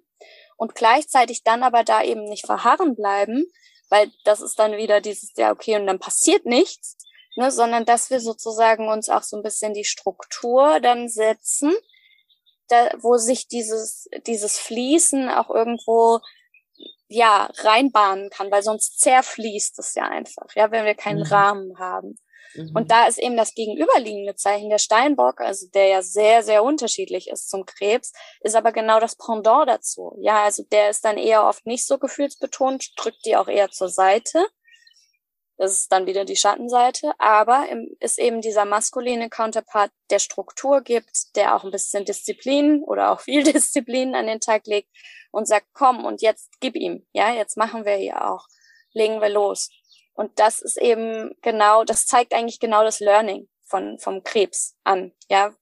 und 0.57 0.75
gleichzeitig 0.75 1.43
dann 1.43 1.63
aber 1.63 1.83
da 1.83 2.03
eben 2.03 2.25
nicht 2.25 2.45
verharren 2.45 2.95
bleiben, 2.95 3.45
weil 3.89 4.11
das 4.25 4.41
ist 4.41 4.59
dann 4.59 4.77
wieder 4.77 5.01
dieses, 5.01 5.31
ja, 5.35 5.51
okay, 5.51 5.75
und 5.77 5.87
dann 5.87 5.99
passiert 5.99 6.45
nichts, 6.45 6.97
ne, 7.35 7.51
sondern 7.51 7.85
dass 7.85 8.09
wir 8.09 8.19
sozusagen 8.19 8.89
uns 8.89 9.09
auch 9.09 9.23
so 9.23 9.37
ein 9.37 9.43
bisschen 9.43 9.73
die 9.73 9.85
Struktur 9.85 10.79
dann 10.79 11.09
setzen, 11.09 11.73
da, 12.67 12.89
wo 12.99 13.17
sich 13.17 13.47
dieses, 13.47 14.07
dieses 14.25 14.57
Fließen 14.57 15.29
auch 15.29 15.49
irgendwo 15.49 16.19
ja 17.07 17.49
reinbahnen 17.57 18.29
kann, 18.29 18.51
weil 18.51 18.63
sonst 18.63 18.99
zerfließt 18.99 19.77
es 19.79 19.93
ja 19.95 20.05
einfach, 20.05 20.47
ja, 20.55 20.71
wenn 20.71 20.85
wir 20.85 20.95
keinen 20.95 21.19
mhm. 21.19 21.27
Rahmen 21.27 21.79
haben. 21.79 22.17
Mhm. 22.55 22.71
Und 22.73 22.91
da 22.91 23.07
ist 23.07 23.19
eben 23.19 23.37
das 23.37 23.53
gegenüberliegende 23.53 24.35
Zeichen 24.35 24.69
der 24.69 24.79
Steinbock, 24.79 25.41
also 25.41 25.67
der 25.73 25.87
ja 25.87 26.01
sehr, 26.01 26.43
sehr 26.43 26.63
unterschiedlich 26.63 27.29
ist 27.29 27.49
zum 27.49 27.65
Krebs, 27.65 28.13
ist 28.41 28.55
aber 28.55 28.71
genau 28.71 28.99
das 28.99 29.15
Pendant 29.15 29.69
dazu. 29.69 30.15
Ja, 30.21 30.43
also 30.43 30.63
der 30.71 30.89
ist 30.89 31.05
dann 31.05 31.17
eher 31.17 31.45
oft 31.45 31.65
nicht 31.65 31.85
so 31.85 31.97
gefühlsbetont, 31.97 32.93
drückt 32.97 33.25
die 33.25 33.35
auch 33.35 33.47
eher 33.47 33.69
zur 33.69 33.89
Seite. 33.89 34.45
Das 35.57 35.73
ist 35.73 35.91
dann 35.91 36.07
wieder 36.07 36.25
die 36.25 36.35
Schattenseite, 36.35 37.13
aber 37.19 37.67
ist 37.99 38.19
eben 38.19 38.41
dieser 38.41 38.65
maskuline 38.65 39.29
Counterpart, 39.29 39.91
der 40.09 40.19
Struktur 40.19 40.81
gibt, 40.81 41.35
der 41.35 41.55
auch 41.55 41.63
ein 41.63 41.71
bisschen 41.71 42.05
Disziplin 42.05 42.83
oder 42.83 43.11
auch 43.11 43.21
viel 43.21 43.43
Disziplin 43.53 44.15
an 44.15 44.27
den 44.27 44.39
Tag 44.39 44.65
legt 44.65 44.89
und 45.31 45.47
sagt, 45.47 45.67
komm 45.73 46.05
und 46.05 46.21
jetzt 46.21 46.59
gib 46.59 46.75
ihm, 46.75 47.05
ja, 47.11 47.33
jetzt 47.33 47.57
machen 47.57 47.85
wir 47.85 47.95
hier 47.95 48.29
auch, 48.29 48.47
legen 48.93 49.21
wir 49.21 49.29
los. 49.29 49.69
Und 50.13 50.39
das 50.39 50.59
ist 50.59 50.77
eben 50.77 51.35
genau, 51.41 51.83
das 51.83 52.05
zeigt 52.05 52.33
eigentlich 52.33 52.59
genau 52.59 52.83
das 52.83 52.99
Learning 52.99 53.47
von, 53.63 53.99
vom 53.99 54.23
Krebs 54.23 54.75
an, 54.83 55.13
ja. 55.29 55.53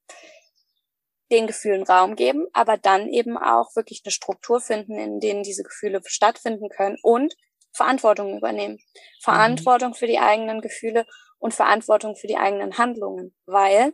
Den 1.31 1.47
Gefühlen 1.47 1.83
Raum 1.83 2.17
geben, 2.17 2.47
aber 2.51 2.77
dann 2.77 3.07
eben 3.07 3.37
auch 3.37 3.73
wirklich 3.77 4.01
eine 4.03 4.11
Struktur 4.11 4.59
finden, 4.59 4.99
in 4.99 5.21
denen 5.21 5.43
diese 5.43 5.63
Gefühle 5.63 6.01
stattfinden 6.05 6.67
können 6.67 6.97
und 7.01 7.35
Verantwortung 7.73 8.37
übernehmen. 8.37 8.79
Verantwortung 9.21 9.93
für 9.93 10.07
die 10.07 10.19
eigenen 10.19 10.61
Gefühle 10.61 11.05
und 11.39 11.53
Verantwortung 11.53 12.15
für 12.15 12.27
die 12.27 12.37
eigenen 12.37 12.77
Handlungen, 12.77 13.35
weil 13.45 13.93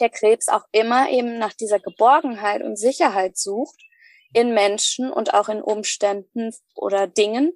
der 0.00 0.10
Krebs 0.10 0.48
auch 0.48 0.64
immer 0.72 1.10
eben 1.10 1.38
nach 1.38 1.52
dieser 1.52 1.80
Geborgenheit 1.80 2.62
und 2.62 2.76
Sicherheit 2.76 3.36
sucht 3.36 3.80
in 4.32 4.54
Menschen 4.54 5.12
und 5.12 5.34
auch 5.34 5.48
in 5.48 5.60
Umständen 5.60 6.52
oder 6.74 7.06
Dingen, 7.06 7.52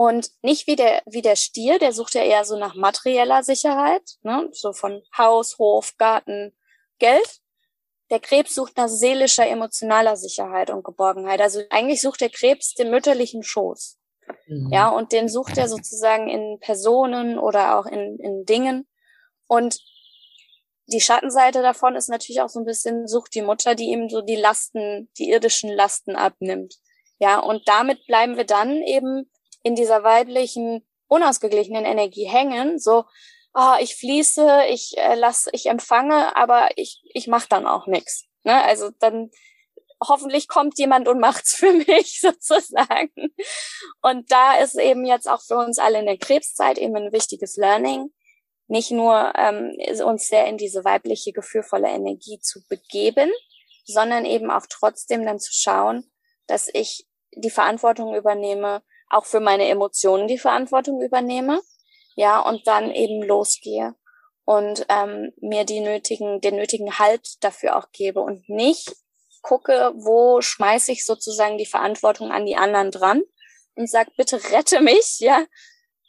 und 0.00 0.30
nicht 0.40 0.66
wie 0.66 0.76
der, 0.76 1.02
wie 1.04 1.20
der 1.20 1.36
Stier, 1.36 1.78
der 1.78 1.92
sucht 1.92 2.14
ja 2.14 2.22
eher 2.22 2.46
so 2.46 2.56
nach 2.56 2.74
materieller 2.74 3.42
Sicherheit, 3.42 4.00
ne? 4.22 4.48
so 4.50 4.72
von 4.72 5.02
Haus, 5.14 5.58
Hof, 5.58 5.94
Garten, 5.98 6.56
Geld. 6.98 7.42
Der 8.10 8.18
Krebs 8.18 8.54
sucht 8.54 8.78
nach 8.78 8.88
seelischer, 8.88 9.46
emotionaler 9.46 10.16
Sicherheit 10.16 10.70
und 10.70 10.84
Geborgenheit. 10.84 11.42
Also 11.42 11.60
eigentlich 11.68 12.00
sucht 12.00 12.22
der 12.22 12.30
Krebs 12.30 12.72
den 12.72 12.90
mütterlichen 12.90 13.42
Schoß. 13.42 13.98
Mhm. 14.50 14.72
Ja, 14.72 14.88
und 14.88 15.12
den 15.12 15.28
sucht 15.28 15.56
er 15.56 15.68
sozusagen 15.68 16.28
in 16.28 16.58
Personen 16.60 17.38
oder 17.38 17.78
auch 17.78 17.86
in, 17.86 18.18
in 18.18 18.44
Dingen. 18.44 18.88
Und 19.46 19.80
die 20.86 21.00
Schattenseite 21.00 21.62
davon 21.62 21.94
ist 21.94 22.08
natürlich 22.08 22.42
auch 22.42 22.48
so 22.48 22.58
ein 22.58 22.64
bisschen, 22.66 23.06
sucht 23.06 23.34
die 23.34 23.42
Mutter, 23.42 23.76
die 23.76 23.90
ihm 23.90 24.08
so 24.08 24.22
die 24.22 24.36
Lasten, 24.36 25.08
die 25.18 25.30
irdischen 25.30 25.70
Lasten 25.70 26.16
abnimmt. 26.16 26.74
Ja, 27.20 27.38
und 27.38 27.62
damit 27.68 28.04
bleiben 28.06 28.36
wir 28.36 28.44
dann 28.44 28.82
eben 28.82 29.30
in 29.62 29.76
dieser 29.76 30.02
weiblichen, 30.02 30.84
unausgeglichenen 31.06 31.84
Energie 31.84 32.24
hängen, 32.24 32.78
so, 32.78 33.04
oh, 33.54 33.74
ich 33.80 33.96
fließe, 33.96 34.62
ich 34.68 34.96
äh, 34.96 35.14
lasse, 35.14 35.50
ich 35.52 35.66
empfange, 35.66 36.36
aber 36.36 36.70
ich, 36.76 37.02
ich 37.14 37.28
mache 37.28 37.48
dann 37.48 37.66
auch 37.66 37.86
nichts. 37.86 38.26
Ne? 38.42 38.60
Also 38.64 38.90
dann 38.98 39.30
hoffentlich 40.06 40.48
kommt 40.48 40.78
jemand 40.78 41.08
und 41.08 41.20
macht's 41.20 41.54
für 41.54 41.72
mich 41.86 42.20
sozusagen. 42.20 43.34
Und 44.02 44.30
da 44.30 44.58
ist 44.58 44.76
eben 44.76 45.04
jetzt 45.04 45.28
auch 45.28 45.42
für 45.42 45.56
uns 45.56 45.78
alle 45.78 46.00
in 46.00 46.06
der 46.06 46.18
Krebszeit 46.18 46.78
eben 46.78 46.96
ein 46.96 47.12
wichtiges 47.12 47.56
Learning, 47.56 48.12
nicht 48.66 48.90
nur 48.90 49.32
ähm, 49.36 49.76
uns 50.04 50.28
sehr 50.28 50.46
in 50.46 50.56
diese 50.56 50.84
weibliche, 50.84 51.32
gefühlvolle 51.32 51.88
Energie 51.88 52.38
zu 52.40 52.60
begeben, 52.68 53.30
sondern 53.84 54.24
eben 54.24 54.50
auch 54.50 54.66
trotzdem 54.68 55.24
dann 55.26 55.40
zu 55.40 55.52
schauen, 55.52 56.10
dass 56.46 56.68
ich 56.72 57.06
die 57.34 57.50
Verantwortung 57.50 58.14
übernehme, 58.14 58.82
auch 59.08 59.24
für 59.24 59.40
meine 59.40 59.68
Emotionen 59.68 60.28
die 60.28 60.38
Verantwortung 60.38 61.02
übernehme, 61.02 61.60
ja, 62.14 62.40
und 62.40 62.66
dann 62.66 62.92
eben 62.92 63.22
losgehe 63.22 63.94
und 64.44 64.86
ähm, 64.88 65.32
mir 65.40 65.64
die 65.64 65.80
nötigen, 65.80 66.40
den 66.40 66.56
nötigen 66.56 66.98
Halt 66.98 67.42
dafür 67.42 67.76
auch 67.76 67.90
gebe 67.92 68.20
und 68.20 68.48
nicht 68.48 68.94
gucke, 69.42 69.92
wo 69.94 70.40
schmeiße 70.40 70.92
ich 70.92 71.04
sozusagen 71.04 71.58
die 71.58 71.66
Verantwortung 71.66 72.30
an 72.30 72.46
die 72.46 72.56
anderen 72.56 72.90
dran 72.90 73.22
und 73.74 73.90
sag, 73.90 74.14
bitte 74.16 74.42
rette 74.50 74.80
mich, 74.80 75.16
ja. 75.20 75.44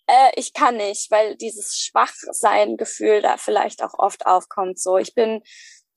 Äh, 0.08 0.32
ich 0.36 0.54
kann 0.54 0.78
nicht, 0.78 1.12
weil 1.12 1.36
dieses 1.36 1.78
Schwachsein-Gefühl 1.78 3.22
da 3.22 3.38
vielleicht 3.38 3.84
auch 3.84 3.94
oft 3.98 4.26
aufkommt. 4.26 4.80
So, 4.80 4.98
ich 4.98 5.13
bin 5.13 5.44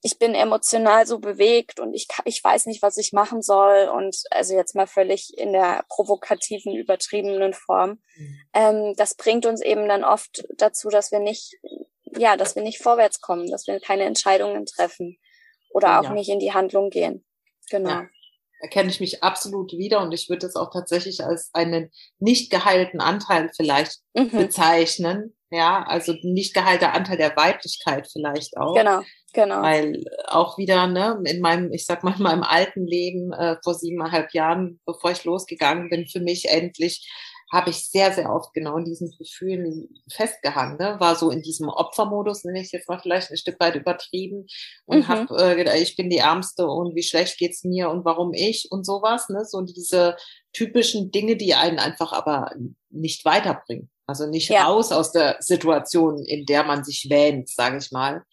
ich 0.07 0.19
bin 0.19 0.35
emotional 0.35 1.07
so 1.07 1.19
bewegt 1.19 1.81
und 1.81 1.95
ich, 1.95 2.09
ich 2.27 2.45
weiß 2.45 2.67
nicht, 2.67 2.83
was 2.83 2.99
ich 2.99 3.15
machen 3.15 3.41
soll. 3.41 3.89
Und 3.89 4.15
also 4.31 4.55
jetzt 4.55 4.75
mal 4.75 4.87
völlig 4.87 5.33
in 5.39 5.55
der 5.55 5.83
provokativen, 5.89 6.77
übertriebenen 6.77 7.55
Form. 7.55 8.03
Mhm. 8.15 8.41
Ähm, 8.53 8.95
das 8.99 9.15
bringt 9.15 9.47
uns 9.47 9.63
eben 9.63 9.89
dann 9.89 10.05
oft 10.05 10.45
dazu, 10.59 10.91
dass 10.91 11.11
wir 11.11 11.21
nicht, 11.21 11.57
ja, 12.19 12.37
dass 12.37 12.55
wir 12.55 12.63
nicht 12.63 12.83
vorwärts 12.83 13.23
kommen, 13.23 13.51
dass 13.51 13.67
wir 13.67 13.81
keine 13.81 14.05
Entscheidungen 14.05 14.67
treffen 14.67 15.19
oder 15.75 16.01
auch 16.01 16.05
ja. 16.05 16.13
nicht 16.13 16.31
in 16.31 16.39
die 16.39 16.55
Handlung 16.55 16.89
gehen. 16.89 17.25
Genau. 17.69 17.91
Ja. 17.91 18.07
Erkenne 18.61 18.89
ich 18.89 19.01
mich 19.01 19.23
absolut 19.23 19.73
wieder 19.73 20.01
und 20.01 20.13
ich 20.13 20.31
würde 20.31 20.47
es 20.47 20.57
auch 20.57 20.71
tatsächlich 20.71 21.23
als 21.23 21.51
einen 21.53 21.91
nicht 22.19 22.51
geheilten 22.51 23.01
Anteil 23.01 23.51
vielleicht 23.55 23.99
mhm. 24.15 24.31
bezeichnen. 24.31 25.37
Ja, 25.51 25.85
also 25.87 26.15
nicht 26.23 26.55
geheilter 26.55 26.95
Anteil 26.95 27.19
der 27.19 27.37
Weiblichkeit 27.37 28.09
vielleicht 28.11 28.57
auch. 28.57 28.75
Genau. 28.75 29.03
Genau. 29.35 29.63
Weil 29.63 30.05
auch 30.29 30.59
wieder, 30.59 30.87
ne, 30.87 31.21
in 31.25 31.41
meinem, 31.41 31.73
ich 31.73 31.87
sag 31.87 32.05
mal, 32.05 32.15
in 32.17 32.23
meinem 32.23 32.45
alten 32.45 32.87
Leben 32.87 33.33
äh, 33.33 33.57
vor 33.65 33.75
siebeneinhalb 33.75 34.33
Jahren, 34.33 34.81
bevor 34.87 35.11
ich 35.11 35.25
losgegangen 35.25 35.91
bin, 35.91 36.07
für 36.07 36.21
mich 36.21 36.49
endlich, 36.49 37.11
habe 37.55 37.71
ich 37.71 37.89
sehr, 37.89 38.13
sehr 38.13 38.31
oft 38.31 38.53
genau 38.53 38.77
in 38.79 38.85
diesen 38.85 39.15
Gefühlen 39.17 39.89
festgehangen. 40.11 40.77
Ne? 40.77 40.97
War 40.99 41.15
so 41.15 41.31
in 41.31 41.41
diesem 41.41 41.69
Opfermodus, 41.69 42.43
nenne 42.43 42.61
ich 42.61 42.73
jetzt 42.73 42.89
mal 42.89 42.99
vielleicht 42.99 43.31
ein 43.31 43.37
Stück 43.37 43.61
weit 43.61 43.77
übertrieben 43.77 44.47
und 44.87 44.99
mhm. 44.99 45.09
habe 45.09 45.37
äh, 45.39 45.55
gedacht, 45.55 45.77
ich 45.77 45.95
bin 45.95 46.11
die 46.11 46.19
Ärmste 46.19 46.67
und 46.67 46.97
wie 46.97 47.05
schlecht 47.05 47.39
geht's 47.39 47.63
mir 47.63 47.91
und 47.91 48.05
warum 48.05 48.33
ich 48.35 48.67
und 48.71 48.85
sowas. 48.85 49.29
Ne? 49.29 49.45
So 49.45 49.61
diese 49.63 50.17
typischen 50.53 51.13
Dinge, 51.13 51.37
die 51.37 51.55
einen 51.55 51.79
einfach 51.79 52.13
aber 52.13 52.51
nicht 52.91 53.25
weiterbringen. 53.25 53.89
Also 54.07 54.27
nicht 54.27 54.51
ja. 54.51 54.65
raus 54.65 54.91
aus 54.91 55.13
der 55.13 55.37
Situation, 55.39 56.25
in 56.27 56.45
der 56.47 56.65
man 56.65 56.83
sich 56.83 57.07
wähnt, 57.09 57.49
sage 57.49 57.79
ich 57.79 57.93
mal. 57.93 58.25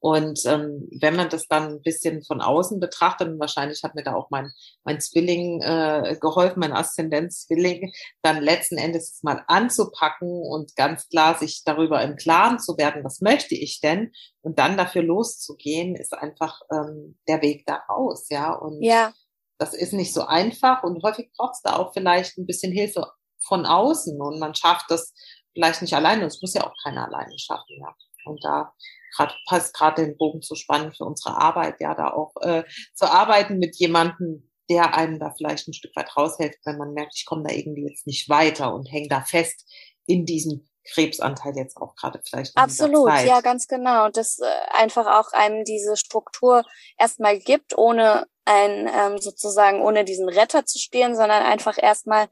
Und 0.00 0.44
ähm, 0.46 0.88
wenn 1.00 1.16
man 1.16 1.28
das 1.28 1.48
dann 1.48 1.68
ein 1.74 1.82
bisschen 1.82 2.22
von 2.22 2.40
außen 2.40 2.78
betrachtet, 2.78 3.28
und 3.28 3.40
wahrscheinlich 3.40 3.82
hat 3.82 3.94
mir 3.94 4.04
da 4.04 4.14
auch 4.14 4.30
mein, 4.30 4.52
mein 4.84 5.00
Zwilling 5.00 5.60
äh, 5.62 6.16
geholfen, 6.20 6.60
mein 6.60 6.72
Aszendent-Zwilling, 6.72 7.92
dann 8.22 8.42
letzten 8.42 8.78
Endes 8.78 9.20
mal 9.22 9.42
anzupacken 9.48 10.28
und 10.28 10.76
ganz 10.76 11.08
klar 11.08 11.36
sich 11.36 11.62
darüber 11.64 12.02
im 12.02 12.16
Klaren 12.16 12.60
zu 12.60 12.76
werden, 12.78 13.02
was 13.04 13.20
möchte 13.20 13.56
ich 13.56 13.80
denn? 13.80 14.12
Und 14.40 14.58
dann 14.58 14.76
dafür 14.76 15.02
loszugehen, 15.02 15.96
ist 15.96 16.14
einfach 16.14 16.60
ähm, 16.72 17.18
der 17.26 17.42
Weg 17.42 17.66
da 17.66 17.82
raus, 17.88 18.26
ja. 18.30 18.52
Und 18.52 18.82
ja. 18.82 19.12
das 19.58 19.74
ist 19.74 19.92
nicht 19.92 20.14
so 20.14 20.22
einfach 20.22 20.84
und 20.84 21.02
häufig 21.02 21.30
braucht 21.36 21.54
es 21.54 21.62
da 21.62 21.76
auch 21.76 21.92
vielleicht 21.92 22.38
ein 22.38 22.46
bisschen 22.46 22.72
Hilfe 22.72 23.10
von 23.40 23.66
außen 23.66 24.20
und 24.20 24.38
man 24.38 24.54
schafft 24.54 24.90
das 24.90 25.12
vielleicht 25.54 25.82
nicht 25.82 25.94
alleine. 25.94 26.22
Das 26.22 26.40
muss 26.40 26.54
ja 26.54 26.64
auch 26.64 26.74
keiner 26.84 27.06
alleine 27.06 27.36
schaffen, 27.38 27.80
ja. 27.80 27.94
Und 28.28 28.44
da 28.44 28.72
grad, 29.14 29.34
passt 29.46 29.74
gerade 29.74 30.04
den 30.04 30.16
Bogen 30.16 30.42
zu 30.42 30.54
spannen 30.54 30.92
für 30.92 31.04
unsere 31.04 31.36
Arbeit, 31.36 31.80
ja, 31.80 31.94
da 31.94 32.10
auch 32.12 32.34
äh, 32.40 32.64
zu 32.94 33.10
arbeiten 33.10 33.58
mit 33.58 33.76
jemandem, 33.76 34.50
der 34.70 34.94
einem 34.94 35.18
da 35.18 35.32
vielleicht 35.36 35.66
ein 35.68 35.74
Stück 35.74 35.96
weit 35.96 36.14
raushilft, 36.16 36.58
wenn 36.64 36.78
man 36.78 36.92
merkt, 36.92 37.14
ich 37.16 37.24
komme 37.24 37.44
da 37.44 37.54
irgendwie 37.54 37.86
jetzt 37.86 38.06
nicht 38.06 38.28
weiter 38.28 38.74
und 38.74 38.86
hänge 38.86 39.08
da 39.08 39.22
fest 39.22 39.66
in 40.06 40.26
diesem 40.26 40.68
Krebsanteil 40.84 41.54
jetzt 41.56 41.76
auch 41.76 41.94
gerade 41.96 42.20
vielleicht. 42.24 42.56
Absolut, 42.56 43.10
ja, 43.24 43.40
ganz 43.40 43.66
genau. 43.66 44.06
Und 44.06 44.16
das 44.16 44.38
äh, 44.38 44.46
einfach 44.72 45.06
auch 45.06 45.32
einem 45.32 45.64
diese 45.64 45.96
Struktur 45.96 46.64
erstmal 46.96 47.38
gibt, 47.38 47.76
ohne 47.76 48.26
ein 48.44 48.90
ähm, 48.92 49.18
sozusagen 49.18 49.82
ohne 49.82 50.04
diesen 50.04 50.28
Retter 50.28 50.64
zu 50.64 50.78
spielen, 50.78 51.14
sondern 51.14 51.42
einfach 51.42 51.76
erstmal 51.80 52.28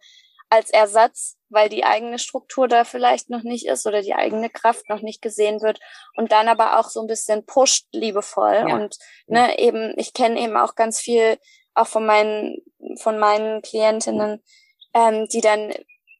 als 0.48 0.70
Ersatz, 0.70 1.36
weil 1.48 1.68
die 1.68 1.84
eigene 1.84 2.18
Struktur 2.18 2.68
da 2.68 2.84
vielleicht 2.84 3.30
noch 3.30 3.42
nicht 3.42 3.66
ist 3.66 3.86
oder 3.86 4.02
die 4.02 4.14
eigene 4.14 4.50
Kraft 4.50 4.88
noch 4.88 5.00
nicht 5.00 5.22
gesehen 5.22 5.60
wird 5.60 5.80
und 6.16 6.32
dann 6.32 6.48
aber 6.48 6.78
auch 6.78 6.88
so 6.88 7.00
ein 7.00 7.06
bisschen 7.06 7.44
pusht 7.46 7.86
liebevoll 7.92 8.64
ja. 8.68 8.74
und 8.74 8.96
ne 9.26 9.58
eben 9.58 9.94
ich 9.96 10.12
kenne 10.12 10.40
eben 10.40 10.56
auch 10.56 10.74
ganz 10.74 11.00
viel 11.00 11.38
auch 11.74 11.86
von 11.86 12.06
meinen 12.06 12.58
von 13.00 13.18
meinen 13.18 13.62
Klientinnen 13.62 14.42
ähm, 14.94 15.26
die 15.32 15.40
dann 15.40 15.72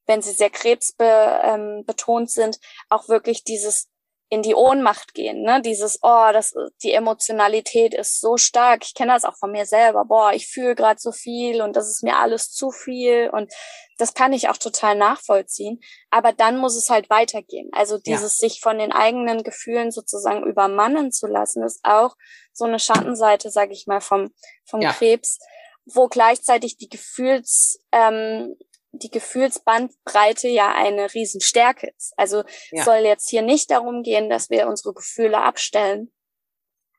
wenn 0.06 0.22
sie 0.22 0.32
sehr 0.32 0.50
krebsbetont 0.50 2.22
ähm, 2.22 2.26
sind 2.26 2.58
auch 2.88 3.08
wirklich 3.08 3.44
dieses 3.44 3.88
in 4.28 4.42
die 4.42 4.54
Ohnmacht 4.54 5.14
gehen, 5.14 5.42
ne? 5.42 5.62
Dieses, 5.62 6.00
oh, 6.02 6.28
das, 6.32 6.52
die 6.82 6.92
Emotionalität 6.92 7.94
ist 7.94 8.20
so 8.20 8.36
stark. 8.36 8.84
Ich 8.84 8.94
kenne 8.94 9.12
das 9.12 9.24
auch 9.24 9.36
von 9.36 9.52
mir 9.52 9.66
selber. 9.66 10.04
Boah, 10.04 10.32
ich 10.32 10.48
fühle 10.48 10.74
gerade 10.74 10.98
so 10.98 11.12
viel 11.12 11.62
und 11.62 11.76
das 11.76 11.88
ist 11.88 12.02
mir 12.02 12.16
alles 12.16 12.50
zu 12.50 12.72
viel 12.72 13.30
und 13.32 13.52
das 13.98 14.14
kann 14.14 14.32
ich 14.32 14.48
auch 14.48 14.56
total 14.56 14.96
nachvollziehen. 14.96 15.80
Aber 16.10 16.32
dann 16.32 16.58
muss 16.58 16.76
es 16.76 16.90
halt 16.90 17.08
weitergehen. 17.08 17.70
Also 17.72 17.98
dieses 17.98 18.40
ja. 18.40 18.48
sich 18.48 18.60
von 18.60 18.78
den 18.78 18.92
eigenen 18.92 19.44
Gefühlen 19.44 19.92
sozusagen 19.92 20.44
übermannen 20.44 21.12
zu 21.12 21.28
lassen, 21.28 21.62
ist 21.62 21.80
auch 21.84 22.16
so 22.52 22.64
eine 22.64 22.80
Schattenseite, 22.80 23.50
sage 23.50 23.72
ich 23.72 23.86
mal, 23.86 24.00
vom 24.00 24.32
vom 24.64 24.80
ja. 24.80 24.92
Krebs, 24.92 25.38
wo 25.84 26.08
gleichzeitig 26.08 26.76
die 26.76 26.88
Gefühls 26.88 27.80
ähm, 27.92 28.56
die 28.92 29.10
Gefühlsbandbreite 29.10 30.48
ja 30.48 30.74
eine 30.74 31.12
Riesenstärke 31.12 31.92
ist. 31.96 32.12
Also 32.16 32.44
ja. 32.70 32.84
soll 32.84 32.98
jetzt 32.98 33.28
hier 33.28 33.42
nicht 33.42 33.70
darum 33.70 34.02
gehen, 34.02 34.30
dass 34.30 34.50
wir 34.50 34.66
unsere 34.68 34.94
Gefühle 34.94 35.38
abstellen. 35.38 36.12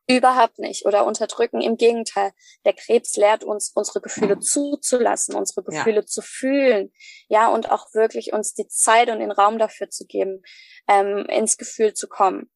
Überhaupt 0.09 0.57
nicht 0.59 0.85
oder 0.85 1.05
unterdrücken. 1.05 1.59
Im 1.59 1.75
Gegenteil, 1.75 2.31
der 2.63 2.73
Krebs 2.73 3.17
lehrt 3.17 3.43
uns, 3.43 3.73
unsere 3.75 3.99
Gefühle 3.99 4.39
zuzulassen, 4.39 5.35
unsere 5.35 5.63
Gefühle 5.63 5.97
ja. 5.97 6.05
zu 6.05 6.21
fühlen, 6.21 6.93
ja, 7.27 7.49
und 7.49 7.71
auch 7.71 7.93
wirklich 7.93 8.31
uns 8.31 8.53
die 8.53 8.67
Zeit 8.67 9.09
und 9.09 9.19
den 9.19 9.31
Raum 9.31 9.59
dafür 9.59 9.89
zu 9.89 10.05
geben, 10.05 10.43
ähm, 10.87 11.25
ins 11.29 11.57
Gefühl 11.57 11.93
zu 11.93 12.07
kommen. 12.07 12.49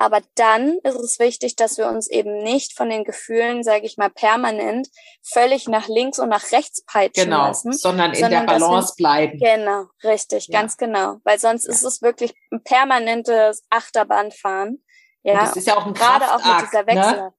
Aber 0.00 0.22
dann 0.34 0.78
ist 0.82 0.94
es 0.94 1.18
wichtig, 1.18 1.56
dass 1.56 1.76
wir 1.76 1.86
uns 1.86 2.08
eben 2.08 2.42
nicht 2.42 2.74
von 2.74 2.88
den 2.88 3.04
Gefühlen, 3.04 3.62
sage 3.62 3.84
ich 3.84 3.98
mal, 3.98 4.08
permanent 4.08 4.88
völlig 5.20 5.68
nach 5.68 5.88
links 5.88 6.18
und 6.18 6.30
nach 6.30 6.52
rechts 6.52 6.82
peitschen 6.86 7.24
genau, 7.24 7.48
lassen. 7.48 7.74
Sondern 7.74 8.12
in 8.14 8.20
sondern 8.20 8.46
der 8.46 8.52
Balance 8.54 8.94
wir, 8.96 9.02
bleiben. 9.02 9.38
Genau, 9.38 9.84
richtig, 10.02 10.48
ja. 10.48 10.58
ganz 10.58 10.78
genau. 10.78 11.16
Weil 11.24 11.38
sonst 11.38 11.66
ja. 11.66 11.72
ist 11.72 11.82
es 11.82 12.00
wirklich 12.00 12.32
ein 12.50 12.62
permanentes 12.62 13.62
Achterbahnfahren. 13.68 14.82
Ja, 15.22 15.34
und 15.34 15.42
das 15.42 15.56
ist 15.56 15.66
ja 15.66 15.76
auch 15.76 15.84
ein 15.84 15.92
Gerade 15.92 16.34
auch 16.34 16.46
mit 16.46 16.66
dieser 16.66 16.86
Wechsel. 16.86 17.16
Ne? 17.16 17.34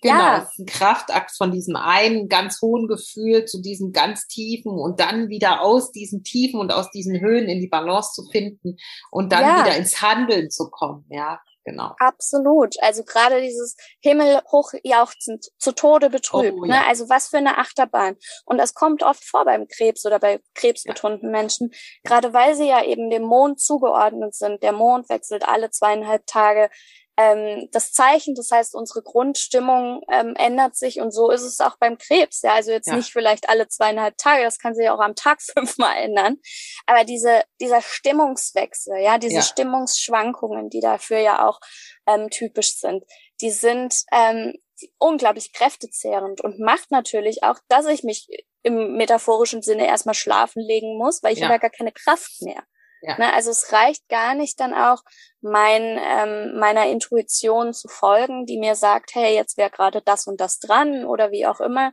Genau, 0.00 0.16
ja. 0.16 0.38
es 0.38 0.50
ist 0.50 0.58
ein 0.60 0.66
Kraftakt 0.66 1.36
von 1.36 1.50
diesem 1.50 1.74
einen 1.74 2.28
ganz 2.28 2.60
hohen 2.62 2.86
Gefühl 2.86 3.44
zu 3.46 3.60
diesem 3.60 3.90
ganz 3.90 4.28
tiefen 4.28 4.78
und 4.78 5.00
dann 5.00 5.30
wieder 5.30 5.62
aus 5.62 5.90
diesen 5.90 6.22
Tiefen 6.22 6.60
und 6.60 6.72
aus 6.72 6.92
diesen 6.92 7.18
Höhen 7.20 7.48
in 7.48 7.58
die 7.58 7.66
Balance 7.66 8.12
zu 8.12 8.30
finden 8.30 8.76
und 9.10 9.32
dann 9.32 9.42
ja. 9.42 9.64
wieder 9.64 9.76
ins 9.76 10.00
Handeln 10.00 10.48
zu 10.48 10.70
kommen, 10.70 11.06
ja 11.08 11.40
genau. 11.64 11.94
Absolut. 11.98 12.74
Also 12.80 13.04
gerade 13.04 13.40
dieses 13.40 13.76
Himmel 14.00 14.40
hochjauchzend, 14.50 15.46
zu 15.58 15.72
Tode 15.72 16.10
betrübt. 16.10 16.54
Oh, 16.56 16.64
ne? 16.64 16.74
ja. 16.74 16.80
ne? 16.80 16.86
Also 16.86 17.08
was 17.08 17.28
für 17.28 17.38
eine 17.38 17.58
Achterbahn. 17.58 18.16
Und 18.44 18.58
das 18.58 18.74
kommt 18.74 19.02
oft 19.02 19.24
vor 19.24 19.44
beim 19.44 19.66
Krebs 19.68 20.04
oder 20.06 20.18
bei 20.18 20.40
krebsbetonten 20.54 21.32
ja. 21.32 21.38
Menschen, 21.38 21.70
gerade 22.04 22.32
weil 22.32 22.54
sie 22.54 22.68
ja 22.68 22.84
eben 22.84 23.10
dem 23.10 23.22
Mond 23.22 23.60
zugeordnet 23.60 24.34
sind. 24.34 24.62
Der 24.62 24.72
Mond 24.72 25.08
wechselt 25.08 25.46
alle 25.46 25.70
zweieinhalb 25.70 26.26
Tage 26.26 26.70
ähm, 27.16 27.68
das 27.72 27.92
Zeichen. 27.92 28.34
Das 28.34 28.50
heißt, 28.50 28.74
unsere 28.74 29.02
Grundstimmung 29.02 30.02
ähm, 30.10 30.34
ändert 30.36 30.76
sich 30.76 31.00
und 31.00 31.12
so 31.12 31.30
ist 31.30 31.42
es 31.42 31.60
auch 31.60 31.76
beim 31.78 31.98
Krebs. 31.98 32.42
Ja, 32.42 32.54
also 32.54 32.72
jetzt 32.72 32.88
ja. 32.88 32.96
nicht 32.96 33.12
vielleicht 33.12 33.48
alle 33.48 33.68
zweieinhalb 33.68 34.16
Tage, 34.18 34.44
das 34.44 34.58
kann 34.58 34.74
sich 34.74 34.88
auch 34.88 35.00
am 35.00 35.14
Tag 35.14 35.40
fünfmal 35.56 35.96
ändern. 35.96 36.38
Aber 36.86 37.04
diese, 37.04 37.42
dieser 37.60 37.82
Stimmungswechsel, 37.82 38.98
ja, 39.00 39.18
diese 39.18 39.36
ja. 39.36 39.42
Stimmungsschwankungen, 39.42 40.70
die 40.70 40.80
dafür 40.80 41.18
ja 41.18 41.48
auch 41.48 41.60
ähm, 42.06 42.30
typisch 42.30 42.76
sind, 42.78 43.04
die 43.40 43.50
sind 43.50 43.94
ähm, 44.12 44.54
unglaublich 44.98 45.52
kräftezehrend 45.52 46.40
und 46.40 46.58
macht 46.58 46.90
natürlich 46.90 47.42
auch, 47.42 47.58
dass 47.68 47.86
ich 47.86 48.02
mich 48.02 48.28
im 48.62 48.96
metaphorischen 48.96 49.62
Sinne 49.62 49.86
erstmal 49.86 50.14
schlafen 50.14 50.60
legen 50.60 50.96
muss, 50.96 51.22
weil 51.22 51.32
ich 51.32 51.40
ja. 51.40 51.46
habe 51.46 51.54
ja 51.54 51.58
gar 51.58 51.70
keine 51.70 51.92
Kraft 51.92 52.40
mehr. 52.40 52.62
Ja. 53.06 53.18
Ne, 53.18 53.32
also 53.34 53.50
es 53.50 53.70
reicht 53.70 54.08
gar 54.08 54.34
nicht 54.34 54.58
dann 54.60 54.72
auch, 54.72 55.02
mein, 55.42 56.00
ähm, 56.02 56.58
meiner 56.58 56.86
Intuition 56.86 57.74
zu 57.74 57.88
folgen, 57.88 58.46
die 58.46 58.58
mir 58.58 58.74
sagt, 58.76 59.14
hey, 59.14 59.34
jetzt 59.34 59.58
wäre 59.58 59.70
gerade 59.70 60.00
das 60.00 60.26
und 60.26 60.40
das 60.40 60.58
dran 60.58 61.04
oder 61.04 61.30
wie 61.30 61.46
auch 61.46 61.60
immer, 61.60 61.92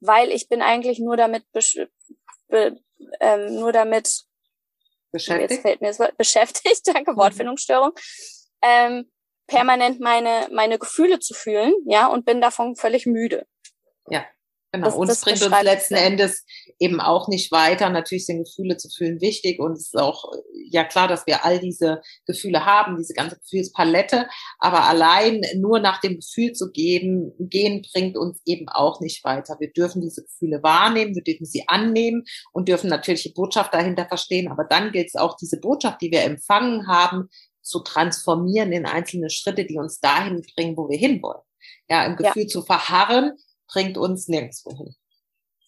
weil 0.00 0.30
ich 0.30 0.48
bin 0.48 0.60
eigentlich 0.60 0.98
nur 0.98 1.16
damit 1.16 1.44
be 2.48 2.78
ähm, 3.20 3.54
nur 3.54 3.72
damit 3.72 4.24
beschäftigt. 5.12 5.50
Jetzt 5.50 5.62
fällt 5.62 5.80
mir 5.80 5.88
das 5.88 5.98
Wort 5.98 6.18
beschäftigt, 6.18 6.82
danke, 6.94 7.12
mhm. 7.12 7.16
Wortfindungsstörung. 7.16 7.92
Ähm, 8.60 9.10
permanent 9.46 9.98
meine 9.98 10.48
meine 10.52 10.78
Gefühle 10.78 11.20
zu 11.20 11.32
fühlen, 11.32 11.72
ja, 11.86 12.06
und 12.06 12.26
bin 12.26 12.42
davon 12.42 12.76
völlig 12.76 13.06
müde. 13.06 13.46
Ja. 14.10 14.26
Genau, 14.72 14.86
das, 14.86 14.94
uns 14.94 15.08
das 15.08 15.20
bringt 15.22 15.42
uns 15.42 15.62
letzten 15.62 15.96
ja. 15.96 16.02
Endes 16.02 16.44
eben 16.78 17.00
auch 17.00 17.26
nicht 17.26 17.50
weiter. 17.50 17.90
Natürlich 17.90 18.26
sind 18.26 18.44
Gefühle 18.44 18.76
zu 18.76 18.88
fühlen 18.88 19.20
wichtig 19.20 19.58
und 19.58 19.72
es 19.72 19.86
ist 19.86 19.98
auch 19.98 20.24
ja 20.70 20.84
klar, 20.84 21.08
dass 21.08 21.26
wir 21.26 21.44
all 21.44 21.58
diese 21.58 22.00
Gefühle 22.24 22.64
haben, 22.64 22.96
diese 22.96 23.14
ganze 23.14 23.36
Gefühlspalette. 23.38 24.28
Aber 24.58 24.84
allein 24.84 25.42
nur 25.56 25.80
nach 25.80 26.00
dem 26.00 26.16
Gefühl 26.16 26.52
zu 26.52 26.70
geben, 26.70 27.32
gehen, 27.38 27.84
bringt 27.92 28.16
uns 28.16 28.40
eben 28.46 28.68
auch 28.68 29.00
nicht 29.00 29.24
weiter. 29.24 29.56
Wir 29.58 29.72
dürfen 29.72 30.00
diese 30.02 30.22
Gefühle 30.22 30.62
wahrnehmen, 30.62 31.16
wir 31.16 31.24
dürfen 31.24 31.46
sie 31.46 31.64
annehmen 31.66 32.22
und 32.52 32.68
dürfen 32.68 32.90
natürlich 32.90 33.24
die 33.24 33.32
Botschaft 33.32 33.74
dahinter 33.74 34.06
verstehen. 34.06 34.48
Aber 34.52 34.64
dann 34.64 34.92
gilt 34.92 35.08
es 35.08 35.16
auch, 35.16 35.36
diese 35.36 35.58
Botschaft, 35.58 36.00
die 36.00 36.12
wir 36.12 36.22
empfangen 36.22 36.86
haben, 36.86 37.28
zu 37.62 37.80
transformieren 37.80 38.72
in 38.72 38.86
einzelne 38.86 39.30
Schritte, 39.30 39.64
die 39.64 39.78
uns 39.78 40.00
dahin 40.00 40.42
bringen, 40.54 40.76
wo 40.76 40.88
wir 40.88 40.98
hinwollen. 40.98 41.42
Ja, 41.88 42.06
im 42.06 42.16
Gefühl 42.16 42.42
ja. 42.42 42.48
zu 42.48 42.62
verharren, 42.62 43.32
bringt 43.72 43.98
uns 43.98 44.28
nirgendwo 44.28 44.76
hin. 44.76 44.94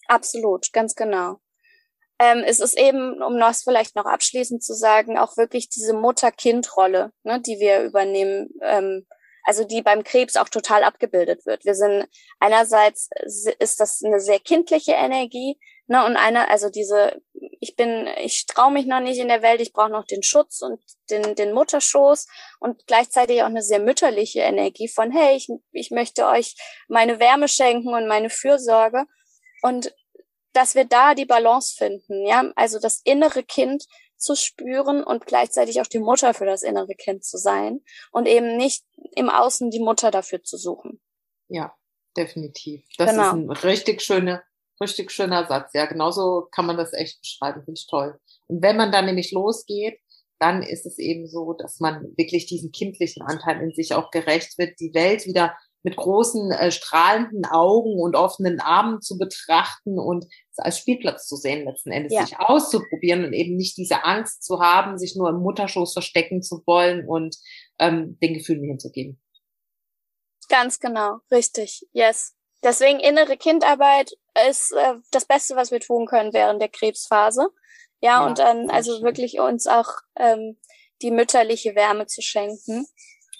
Absolut, 0.08 0.72
ganz 0.72 0.94
genau. 0.94 1.38
Ähm, 2.18 2.44
es 2.46 2.60
ist 2.60 2.78
eben, 2.78 3.22
um 3.22 3.38
das 3.38 3.62
vielleicht 3.62 3.96
noch 3.96 4.06
abschließend 4.06 4.62
zu 4.62 4.74
sagen, 4.74 5.18
auch 5.18 5.36
wirklich 5.36 5.68
diese 5.68 5.94
Mutter-Kind-Rolle, 5.94 7.12
ne, 7.24 7.40
die 7.40 7.58
wir 7.58 7.82
übernehmen, 7.82 8.50
ähm, 8.62 9.06
also 9.44 9.64
die 9.64 9.82
beim 9.82 10.04
Krebs 10.04 10.36
auch 10.36 10.48
total 10.48 10.84
abgebildet 10.84 11.44
wird. 11.46 11.64
Wir 11.64 11.74
sind 11.74 12.06
einerseits 12.38 13.08
ist 13.58 13.80
das 13.80 14.02
eine 14.04 14.20
sehr 14.20 14.38
kindliche 14.38 14.92
Energie, 14.92 15.58
ne, 15.92 16.06
und 16.06 16.16
einer, 16.16 16.50
also 16.50 16.70
diese, 16.70 17.22
ich 17.60 17.76
bin, 17.76 18.08
ich 18.22 18.46
traue 18.46 18.72
mich 18.72 18.86
noch 18.86 19.00
nicht 19.00 19.18
in 19.18 19.28
der 19.28 19.42
Welt, 19.42 19.60
ich 19.60 19.72
brauche 19.72 19.90
noch 19.90 20.06
den 20.06 20.22
Schutz 20.22 20.62
und 20.62 20.80
den, 21.10 21.34
den 21.34 21.52
Mutterschoß 21.52 22.26
und 22.60 22.86
gleichzeitig 22.86 23.42
auch 23.42 23.46
eine 23.46 23.62
sehr 23.62 23.78
mütterliche 23.78 24.40
Energie 24.40 24.88
von, 24.88 25.12
hey, 25.12 25.36
ich, 25.36 25.48
ich 25.70 25.90
möchte 25.90 26.26
euch 26.26 26.56
meine 26.88 27.20
Wärme 27.20 27.46
schenken 27.46 27.94
und 27.94 28.08
meine 28.08 28.30
Fürsorge. 28.30 29.04
Und 29.62 29.94
dass 30.52 30.74
wir 30.74 30.86
da 30.86 31.14
die 31.14 31.26
Balance 31.26 31.76
finden, 31.76 32.26
ja, 32.26 32.50
also 32.56 32.78
das 32.78 33.00
innere 33.04 33.42
Kind 33.42 33.84
zu 34.16 34.34
spüren 34.34 35.04
und 35.04 35.26
gleichzeitig 35.26 35.80
auch 35.80 35.86
die 35.86 35.98
Mutter 35.98 36.32
für 36.32 36.46
das 36.46 36.62
innere 36.62 36.94
Kind 36.94 37.24
zu 37.24 37.36
sein 37.36 37.80
und 38.12 38.26
eben 38.26 38.56
nicht 38.56 38.84
im 39.14 39.28
Außen 39.28 39.70
die 39.70 39.80
Mutter 39.80 40.10
dafür 40.10 40.42
zu 40.42 40.56
suchen. 40.56 41.00
Ja, 41.48 41.74
definitiv. 42.16 42.84
Das 42.96 43.10
genau. 43.10 43.28
ist 43.28 43.32
ein 43.32 43.50
richtig 43.50 44.00
schöner, 44.00 44.42
richtig 44.80 45.10
schöner 45.10 45.46
Satz. 45.46 45.70
Ja, 45.74 45.86
genauso 45.86 46.48
kann 46.50 46.66
man 46.66 46.76
das 46.76 46.92
echt 46.92 47.20
beschreiben. 47.20 47.62
Finde 47.64 47.78
ich 47.78 47.86
toll. 47.86 48.18
Und 48.48 48.62
wenn 48.62 48.76
man 48.76 48.92
dann 48.92 49.06
nämlich 49.06 49.32
losgeht, 49.32 49.98
dann 50.38 50.62
ist 50.62 50.86
es 50.86 50.98
eben 50.98 51.28
so, 51.28 51.52
dass 51.52 51.78
man 51.78 52.02
wirklich 52.16 52.46
diesen 52.46 52.72
kindlichen 52.72 53.22
Anteil 53.22 53.60
in 53.60 53.72
sich 53.72 53.94
auch 53.94 54.10
gerecht 54.10 54.58
wird, 54.58 54.80
die 54.80 54.92
Welt 54.92 55.24
wieder 55.24 55.54
mit 55.84 55.96
großen, 55.96 56.50
äh, 56.52 56.70
strahlenden 56.70 57.44
Augen 57.44 58.00
und 58.00 58.16
offenen 58.16 58.60
Armen 58.60 59.00
zu 59.00 59.18
betrachten 59.18 59.98
und 59.98 60.26
es 60.50 60.58
als 60.58 60.78
Spielplatz 60.78 61.26
zu 61.26 61.36
sehen, 61.36 61.64
letzten 61.64 61.90
Endes 61.90 62.12
ja. 62.12 62.26
sich 62.26 62.38
auszuprobieren 62.38 63.24
und 63.24 63.32
eben 63.32 63.56
nicht 63.56 63.76
diese 63.76 64.04
Angst 64.04 64.44
zu 64.44 64.60
haben, 64.60 64.98
sich 64.98 65.16
nur 65.16 65.28
im 65.30 65.36
Mutterschoß 65.36 65.92
verstecken 65.92 66.42
zu 66.42 66.62
wollen 66.66 67.06
und 67.06 67.36
ähm, 67.78 68.18
den 68.22 68.34
Gefühlen 68.34 68.64
hinzugeben. 68.64 69.20
Ganz 70.48 70.78
genau, 70.78 71.18
richtig, 71.30 71.86
yes. 71.92 72.34
Deswegen 72.62 73.00
innere 73.00 73.36
Kindarbeit 73.36 74.12
ist 74.48 74.72
äh, 74.72 74.94
das 75.10 75.24
Beste, 75.24 75.56
was 75.56 75.70
wir 75.70 75.80
tun 75.80 76.06
können 76.06 76.32
während 76.32 76.60
der 76.60 76.68
Krebsphase. 76.68 77.48
Ja, 78.00 78.20
ja 78.20 78.26
und 78.26 78.38
dann 78.38 78.70
also 78.70 79.02
wirklich 79.02 79.38
uns 79.38 79.66
auch 79.66 79.88
ähm, 80.16 80.58
die 81.02 81.10
mütterliche 81.10 81.74
Wärme 81.74 82.06
zu 82.06 82.22
schenken 82.22 82.86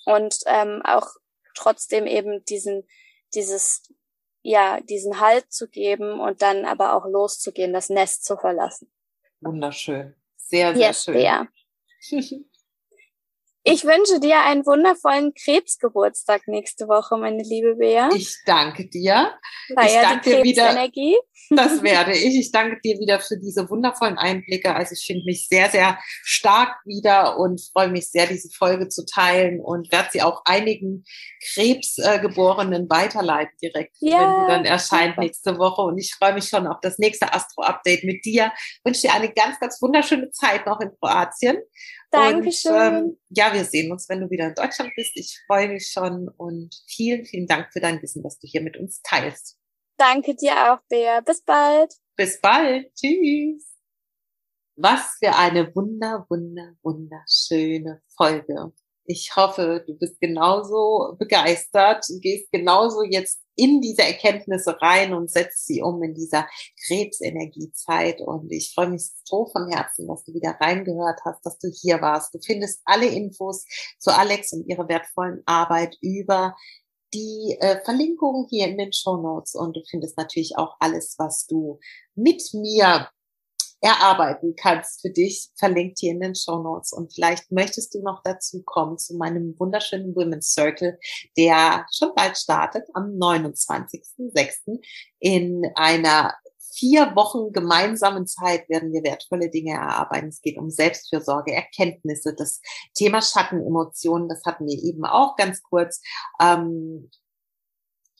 und 0.05 0.41
ähm, 0.47 0.83
auch 0.85 1.09
trotzdem 1.55 2.07
eben 2.07 2.45
diesen, 2.45 2.87
dieses, 3.35 3.83
ja, 4.43 4.81
diesen 4.81 5.21
Halt 5.21 5.53
zu 5.53 5.69
geben 5.69 6.21
und 6.21 6.43
dann 6.43 6.65
aber 6.65 6.95
auch 6.95 7.07
loszugehen, 7.07 7.73
das 7.73 7.89
Nest 7.89 8.25
zu 8.25 8.37
verlassen. 8.37 8.93
Wunderschön. 9.41 10.15
Sehr, 10.37 10.75
sehr 10.75 10.89
yes, 10.89 11.05
schön. 11.05 11.19
Ja. 11.19 11.47
Ich 13.65 13.85
wünsche 13.85 14.19
dir 14.19 14.41
einen 14.43 14.67
wundervollen 14.67 15.35
Krebsgeburtstag 15.35 16.49
nächste 16.49 16.89
Woche, 16.89 17.17
meine 17.17 17.45
liebe 17.45 17.77
Bea. 17.77 18.11
Ich 18.13 18.39
danke 18.45 18.89
dir. 18.89 19.35
Feier 19.73 19.87
ich 19.87 19.95
danke 19.95 20.31
dir 20.31 20.43
wieder. 20.43 20.89
Das 21.51 21.83
werde 21.83 22.13
ich. 22.13 22.35
Ich 22.37 22.51
danke 22.51 22.81
dir 22.81 22.99
wieder 22.99 23.21
für 23.21 23.39
diese 23.39 23.71
wundervollen 23.71 24.19
Einblicke. 24.19 24.75
Also 24.75 24.95
ich 24.95 25.07
finde 25.07 25.25
mich 25.25 25.47
sehr, 25.47 25.71
sehr 25.71 25.97
stark 26.25 26.75
wieder 26.85 27.39
und 27.39 27.61
freue 27.73 27.89
mich 27.89 28.11
sehr, 28.11 28.27
diese 28.27 28.51
Folge 28.51 28.89
zu 28.89 29.05
teilen 29.07 29.61
und 29.61 29.93
werde 29.93 30.09
sie 30.11 30.23
auch 30.23 30.43
einigen 30.45 31.05
Krebsgeborenen 31.53 32.91
weiterleiten 32.91 33.57
direkt, 33.63 33.97
ja, 34.01 34.19
wenn 34.19 34.41
sie 34.41 34.53
dann 34.53 34.65
erscheint 34.65 35.19
nächste 35.19 35.57
Woche. 35.59 35.83
Und 35.83 35.99
ich 35.99 36.13
freue 36.15 36.35
mich 36.35 36.49
schon 36.49 36.67
auf 36.67 36.79
das 36.83 36.99
nächste 36.99 37.33
Astro-Update 37.33 38.03
mit 38.03 38.25
dir. 38.25 38.53
Ich 38.57 38.85
wünsche 38.85 39.03
dir 39.03 39.15
eine 39.15 39.33
ganz, 39.33 39.61
ganz 39.61 39.81
wunderschöne 39.81 40.33
Zeit 40.33 40.67
noch 40.67 40.81
in 40.81 40.91
Kroatien 40.99 41.59
Dankeschön. 42.13 42.73
Und, 42.73 42.79
ähm, 42.81 43.19
ja, 43.31 43.53
wir 43.53 43.65
sehen 43.65 43.91
uns, 43.91 44.09
wenn 44.09 44.21
du 44.21 44.31
wieder 44.31 44.49
in 44.49 44.55
Deutschland 44.55 44.93
bist. 44.95 45.13
Ich 45.15 45.41
freue 45.47 45.69
mich 45.69 45.91
schon 45.91 46.29
und 46.29 46.75
vielen, 46.87 47.25
vielen 47.25 47.47
Dank 47.47 47.73
für 47.73 47.81
dein 47.81 48.01
Wissen, 48.03 48.23
was 48.23 48.39
du 48.39 48.47
hier 48.47 48.61
mit 48.61 48.77
uns 48.77 49.01
teilst. 49.03 49.59
Danke 49.97 50.35
dir 50.35 50.73
auch, 50.73 50.79
Bea. 50.89 51.21
Bis 51.21 51.43
bald. 51.43 51.95
Bis 52.17 52.41
bald. 52.41 52.95
Tschüss. 52.95 53.67
Was 54.77 55.17
für 55.19 55.35
eine 55.37 55.75
wunder, 55.75 56.27
wunder, 56.29 56.75
wunderschöne 56.83 58.03
Folge. 58.17 58.73
Ich 59.05 59.35
hoffe, 59.35 59.83
du 59.87 59.95
bist 59.95 60.21
genauso 60.21 61.17
begeistert 61.19 62.05
und 62.09 62.23
gehst 62.23 62.51
genauso 62.53 63.03
jetzt 63.03 63.41
in 63.57 63.81
diese 63.81 64.03
Erkenntnisse 64.03 64.81
rein 64.81 65.13
und 65.13 65.31
setzt 65.31 65.67
sie 65.67 65.83
um 65.83 66.03
in 66.03 66.15
dieser 66.15 66.49
Krebsenergiezeit. 66.87 68.21
Und 68.21 68.51
ich 68.51 68.73
freue 68.75 68.91
mich 68.91 69.03
so 69.25 69.47
von 69.47 69.69
Herzen, 69.69 70.07
dass 70.07 70.25
du 70.25 70.33
wieder 70.33 70.57
reingehört 70.61 71.21
hast, 71.25 71.45
dass 71.45 71.59
du 71.59 71.69
hier 71.69 72.01
warst. 72.01 72.33
Du 72.35 72.39
findest 72.41 72.81
alle 72.85 73.07
Infos 73.07 73.67
zu 73.99 74.17
Alex 74.17 74.53
und 74.53 74.67
ihrer 74.69 74.89
wertvollen 74.89 75.43
Arbeit 75.47 75.97
über 76.01 76.55
die 77.13 77.59
äh, 77.61 77.83
Verlinkungen 77.85 78.47
hier 78.49 78.69
in 78.69 78.79
den 78.79 78.93
Show 78.93 79.17
Notes 79.17 79.55
und 79.55 79.77
du 79.77 79.83
findest 79.91 80.17
natürlich 80.17 80.57
auch 80.57 80.77
alles, 80.79 81.17
was 81.19 81.47
du 81.47 81.79
mit 82.15 82.43
mir 82.55 83.09
erarbeiten 83.83 84.55
kannst 84.57 85.03
für 85.03 85.11
dich, 85.11 85.51
verlinkt 85.57 85.99
hier 85.99 86.13
in 86.13 86.21
den 86.21 86.37
Show 86.37 86.63
Notes. 86.63 86.93
Und 86.93 87.13
vielleicht 87.13 87.51
möchtest 87.51 87.95
du 87.95 88.03
noch 88.03 88.23
dazu 88.23 88.63
kommen 88.63 88.97
zu 88.97 89.17
meinem 89.17 89.57
wunderschönen 89.59 90.15
Women's 90.15 90.53
Circle, 90.53 90.99
der 91.37 91.85
schon 91.93 92.15
bald 92.15 92.39
startet, 92.39 92.89
am 92.95 93.19
29.06. 93.19 94.81
in 95.19 95.65
einer 95.75 96.33
vier 96.75 97.15
Wochen 97.17 97.53
gemeinsamen 97.53 98.27
Zeit 98.27 98.69
werden 98.69 98.93
wir 98.93 99.03
wertvolle 99.03 99.51
Dinge 99.51 99.73
erarbeiten. 99.73 100.29
Es 100.29 100.41
geht 100.41 100.57
um 100.57 100.71
Selbstfürsorge, 100.71 101.53
Erkenntnisse, 101.53 102.35
das 102.35 102.61
Thema 102.95 103.21
Schattenemotionen, 103.21 104.29
das 104.29 104.45
hatten 104.47 104.67
wir 104.67 104.83
eben 104.83 105.05
auch 105.05 105.37
ganz 105.37 105.63
kurz. 105.63 106.01
Ähm, 106.41 107.11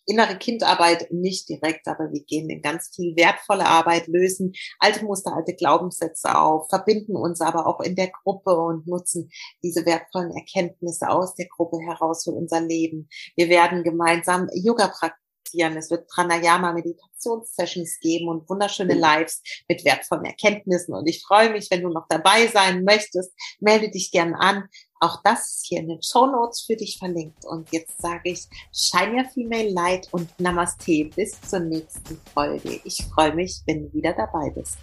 innere 0.07 0.37
Kindarbeit 0.37 1.11
nicht 1.11 1.49
direkt, 1.49 1.87
aber 1.87 2.13
wir 2.13 2.23
gehen 2.25 2.51
in 2.51 2.63
ganz 2.63 2.91
viel 2.95 3.17
wertvolle 3.17 3.67
Arbeit, 3.67 4.07
lösen 4.09 4.53
alte 4.79 5.05
Muster, 5.05 5.35
alte 5.35 5.55
Glaubenssätze 5.55 6.37
auf, 6.37 6.69
verbinden 6.69 7.17
uns 7.17 7.41
aber 7.41 7.67
auch 7.67 7.81
in 7.81 7.95
der 7.95 8.11
Gruppe 8.11 8.57
und 8.57 8.87
nutzen 8.87 9.31
diese 9.63 9.87
wertvollen 9.87 10.33
Erkenntnisse 10.33 11.09
aus 11.09 11.35
der 11.35 11.47
Gruppe 11.49 11.79
heraus 11.81 12.25
für 12.25 12.33
unser 12.33 12.61
Leben. 12.61 13.09
Wir 13.37 13.49
werden 13.49 13.85
gemeinsam 13.85 14.49
Yoga 14.55 14.89
praktizieren 14.89 15.22
praktizieren. 15.53 15.77
Es 15.77 15.91
wird 15.91 16.09
Pranayama 16.09 16.73
Meditationssessions 16.73 17.99
geben 18.01 18.29
und 18.29 18.49
wunderschöne 18.49 18.95
Lives 18.95 19.43
mit 19.69 19.85
wertvollen 19.85 20.25
Erkenntnissen. 20.25 20.95
Und 20.95 21.07
ich 21.07 21.23
freue 21.23 21.51
mich, 21.51 21.71
wenn 21.71 21.83
du 21.83 21.89
noch 21.89 22.07
dabei 22.09 22.47
sein 22.47 22.85
möchtest. 22.85 23.33
Melde 23.61 23.91
dich 23.91 24.11
gern 24.11 24.35
an. 24.35 24.65
Auch 25.01 25.21
das 25.25 25.57
ist 25.57 25.67
hier 25.67 25.81
in 25.81 25.89
den 25.89 26.03
Show 26.03 26.27
Notes 26.27 26.63
für 26.63 26.77
dich 26.77 26.99
verlinkt. 26.99 27.45
Und 27.45 27.73
jetzt 27.73 28.01
sage 28.01 28.31
ich 28.31 28.47
Shine 28.73 29.23
Your 29.23 29.25
Female 29.25 29.71
Light 29.71 30.09
und 30.13 30.29
Namaste. 30.39 31.11
Bis 31.17 31.41
zur 31.41 31.61
nächsten 31.61 32.21
Folge. 32.33 32.81
Ich 32.85 33.05
freue 33.15 33.35
mich, 33.35 33.63
wenn 33.67 33.83
du 33.83 33.93
wieder 33.93 34.13
dabei 34.13 34.51
bist. 34.51 34.79